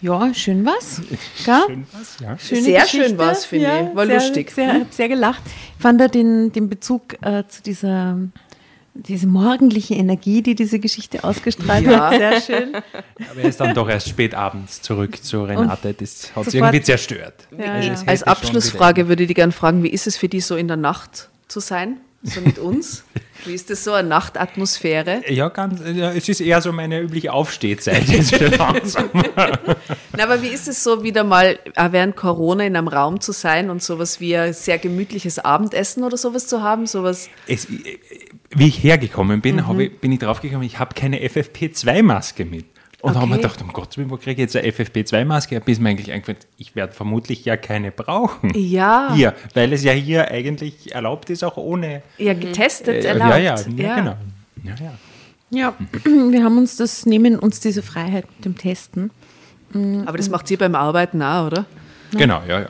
ja, 0.01 0.33
schön 0.33 0.65
was. 0.65 1.01
Gell? 1.45 1.61
Schön 1.67 1.87
was, 1.91 2.17
ja. 2.21 2.37
Schöne 2.37 2.61
Sehr 2.61 2.81
Geschichte. 2.81 3.07
schön 3.09 3.17
war's, 3.17 3.45
finde 3.45 3.89
ich. 3.91 3.95
War 3.95 4.05
sehr, 4.05 4.15
lustig. 4.15 4.51
Sehr, 4.51 4.73
hab 4.73 4.93
sehr 4.93 5.07
gelacht. 5.09 5.41
Ich 5.77 5.81
fand 5.81 5.99
da 6.01 6.07
den, 6.07 6.51
den 6.51 6.69
Bezug 6.69 7.15
äh, 7.21 7.43
zu 7.47 7.61
dieser 7.63 8.17
diese 8.95 9.27
morgendliche 9.27 9.93
Energie, 9.93 10.41
die 10.41 10.55
diese 10.55 10.77
Geschichte 10.79 11.23
ausgestrahlt 11.23 11.85
Ja. 11.85 12.09
hat. 12.09 12.17
Sehr 12.17 12.41
schön. 12.57 12.75
Aber 12.75 13.39
er 13.41 13.47
ist 13.47 13.59
dann 13.59 13.73
doch 13.73 13.87
erst 13.87 14.09
spät 14.09 14.33
abends 14.35 14.81
zurück 14.81 15.23
zu 15.23 15.43
Renate. 15.43 15.93
Das 15.93 16.35
hat 16.35 16.49
sie 16.49 16.57
irgendwie 16.57 16.81
zerstört. 16.81 17.47
Ja, 17.57 17.73
Also 17.73 17.89
ja. 17.89 17.95
Als 18.07 18.23
Abschlussfrage 18.23 19.07
würde 19.07 19.23
ich 19.23 19.27
die 19.27 19.35
gerne 19.35 19.53
fragen, 19.53 19.83
wie 19.83 19.89
ist 19.89 20.07
es 20.07 20.17
für 20.17 20.27
die 20.27 20.41
so 20.41 20.55
in 20.57 20.67
der 20.67 20.75
Nacht 20.75 21.29
zu 21.47 21.59
sein? 21.61 21.97
So 22.21 22.41
mit 22.41 22.59
uns? 22.59 23.05
Wie 23.45 23.53
ist 23.53 23.69
das 23.69 23.85
so, 23.85 23.93
eine 23.93 24.09
Nachtatmosphäre? 24.09 25.21
Ja, 25.29 25.47
ganz, 25.47 25.79
ja, 25.95 26.11
es 26.11 26.27
ist 26.27 26.41
eher 26.41 26.61
so 26.61 26.73
meine 26.73 26.99
übliche 26.99 27.31
Aufstehzeit. 27.31 28.03
Na, 30.17 30.23
aber 30.23 30.41
wie 30.41 30.49
ist 30.49 30.67
es 30.67 30.83
so, 30.83 31.03
wieder 31.03 31.23
mal 31.23 31.57
auch 31.77 31.93
während 31.93 32.17
Corona 32.17 32.65
in 32.65 32.75
einem 32.75 32.89
Raum 32.89 33.21
zu 33.21 33.31
sein 33.31 33.69
und 33.69 33.81
sowas 33.81 34.19
wie 34.19 34.35
ein 34.35 34.53
sehr 34.53 34.77
gemütliches 34.77 35.39
Abendessen 35.39 36.03
oder 36.03 36.17
sowas 36.17 36.47
zu 36.47 36.61
haben? 36.61 36.85
Sowas, 36.87 37.29
es, 37.47 37.67
wie 37.69 38.67
ich 38.67 38.83
hergekommen 38.83 39.39
bin, 39.39 39.65
habe 39.65 39.85
ich, 39.85 39.99
bin 39.99 40.11
ich 40.11 40.19
draufgekommen, 40.19 40.63
ich 40.63 40.79
habe 40.79 40.93
keine 40.95 41.19
FFP2-Maske 41.19 42.43
mit. 42.43 42.65
Und 43.01 43.15
da 43.15 43.21
haben 43.21 43.29
wir 43.29 43.35
Okay. 43.35 43.43
gedacht, 43.43 43.61
um 43.61 43.71
Gottes 43.71 43.97
Willen, 43.97 44.09
wo 44.09 44.17
kriege 44.17 44.31
ich 44.43 44.53
jetzt 44.53 44.55
eine 44.55 44.67
FFP2-Maske? 44.67 45.61
Bis 45.61 45.79
mir 45.79 45.89
eigentlich 45.89 46.11
eingefallen, 46.11 46.39
ich 46.57 46.75
werde 46.75 46.93
vermutlich 46.93 47.45
ja 47.45 47.55
keine 47.57 47.91
brauchen. 47.91 48.51
ja, 48.55 49.13
Hier, 49.15 49.33
weil 49.53 49.71
es 49.73 49.83
ja 49.83 49.93
hier 49.93 50.29
eigentlich 50.29 50.93
erlaubt 50.93 51.29
ist, 51.29 51.43
auch 51.43 51.57
ohne. 51.57 52.01
ja 52.17 52.33
getestet, 52.33 53.05
Äh, 53.05 53.07
erlaubt. 53.09 53.29
ja, 53.31 53.37
ja, 53.37 53.55
ja, 53.77 53.95
genau. 53.95 54.15
Ja, 54.63 54.75
ja. 54.81 54.93
Ja, 55.51 55.73
wir 56.03 56.43
haben 56.43 56.57
uns 56.57 56.75
das, 56.77 57.05
nehmen 57.05 57.39
uns 57.39 57.59
diese 57.59 57.81
Freiheit 57.81 58.25
mit 58.35 58.45
dem 58.45 58.57
Testen. 58.57 59.11
Aber 60.05 60.17
das 60.17 60.29
macht 60.29 60.49
ihr 60.51 60.57
beim 60.57 60.75
Arbeiten 60.75 61.21
auch, 61.21 61.47
oder? 61.47 61.65
Genau, 62.11 62.41
ja, 62.47 62.59
ja. 62.61 62.67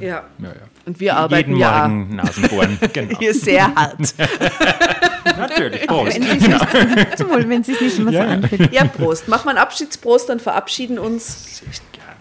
Ja. 0.00 0.08
ja, 0.08 0.22
ja. 0.40 0.52
Und 0.84 0.98
wir 1.00 1.16
arbeiten 1.16 1.50
Jeden 1.50 1.60
ja 1.60 1.88
Morgen 1.88 2.16
Nasenbohren, 2.16 2.78
genau. 2.92 3.18
Hier 3.18 3.34
sehr 3.34 3.74
hart. 3.74 4.14
Natürlich, 5.38 5.86
Prost. 5.86 6.14
Wenn 6.14 6.22
sie 6.22 6.28
es 6.46 6.48
nicht, 6.96 7.08
zum 7.18 7.30
Wohl, 7.30 7.48
wenn 7.48 7.64
sie 7.64 7.72
es 7.72 7.80
nicht 7.80 7.98
immer 7.98 8.10
Ja. 8.10 8.24
so 8.24 8.30
anfühlt. 8.30 8.72
Ja, 8.72 8.84
Prost. 8.84 9.28
Machen 9.28 9.46
wir 9.46 9.50
einen 9.50 9.58
Abschiedsprost, 9.58 10.28
dann 10.28 10.40
verabschieden 10.40 10.98
uns. 10.98 11.62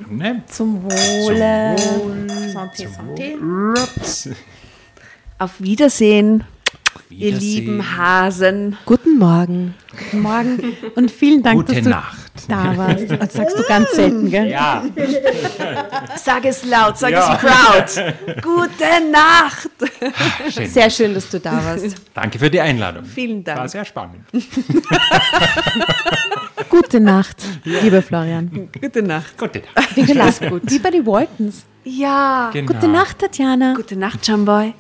Ne? 0.10 0.44
Zum 0.48 0.84
Wohle. 0.84 1.76
Santé, 2.54 2.88
Santé. 2.88 4.36
Auf 5.38 5.60
Wiedersehen, 5.60 6.44
ihr 7.10 7.28
Wiedersehen. 7.28 7.40
lieben 7.40 7.98
Hasen. 7.98 8.78
Guten 8.86 9.18
Morgen. 9.18 9.74
Guten 9.92 10.22
Morgen 10.22 10.78
und 10.96 11.10
vielen 11.12 11.42
Dank, 11.44 11.58
Gute 11.58 11.74
dass 11.76 11.84
du 11.84 11.90
Nacht. 11.90 12.18
Da 12.48 12.76
warst. 12.78 13.10
Das 13.20 13.34
sagst 13.34 13.58
du 13.58 13.64
ganz 13.64 13.92
selten, 13.92 14.30
gell? 14.30 14.50
Ja, 14.50 14.84
Sag 16.24 16.46
es 16.46 16.64
laut, 16.66 16.98
sag 16.98 17.12
Ja. 17.12 17.34
es 17.34 17.40
proud. 17.42 18.16
Gute 18.42 19.12
Nacht. 19.12 19.70
schön. 20.54 20.68
Sehr 20.68 20.90
schön, 20.90 21.14
dass 21.14 21.30
du 21.30 21.40
da 21.40 21.54
warst. 21.64 21.96
Danke 22.14 22.40
für 22.40 22.50
die 22.50 22.60
Einladung. 22.62 23.06
Vielen 23.06 23.44
Dank. 23.44 23.60
War 23.60 23.70
sehr 23.70 23.86
spannend. 23.86 24.22
Gute 26.70 27.00
Nacht, 27.00 27.38
lieber 27.64 28.02
Florian. 28.02 28.70
Gute 28.82 29.04
Nacht. 29.04 29.38
Gute 29.38 29.62
Nacht. 29.76 29.96
Wie 29.96 30.04
gelassen. 30.04 30.62
Wie 30.64 30.80
bei 30.80 30.90
den 30.92 31.06
Waltons. 31.06 31.66
Ja. 31.84 32.50
Genau. 32.54 32.74
Gute 32.74 32.88
Nacht, 32.88 33.20
Tatjana. 33.20 33.74
Gute 33.76 33.96
Nacht, 33.96 34.26
Jamboy. 34.28 34.74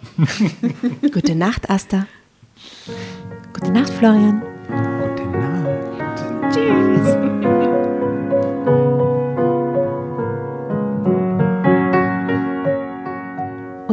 Gute 1.13 1.35
Nacht, 1.35 1.69
Asta. 1.69 2.05
Gute 3.53 3.71
Nacht, 3.71 3.89
Florian. 3.89 4.41
Gute 4.69 5.25
Nacht. 5.25 5.51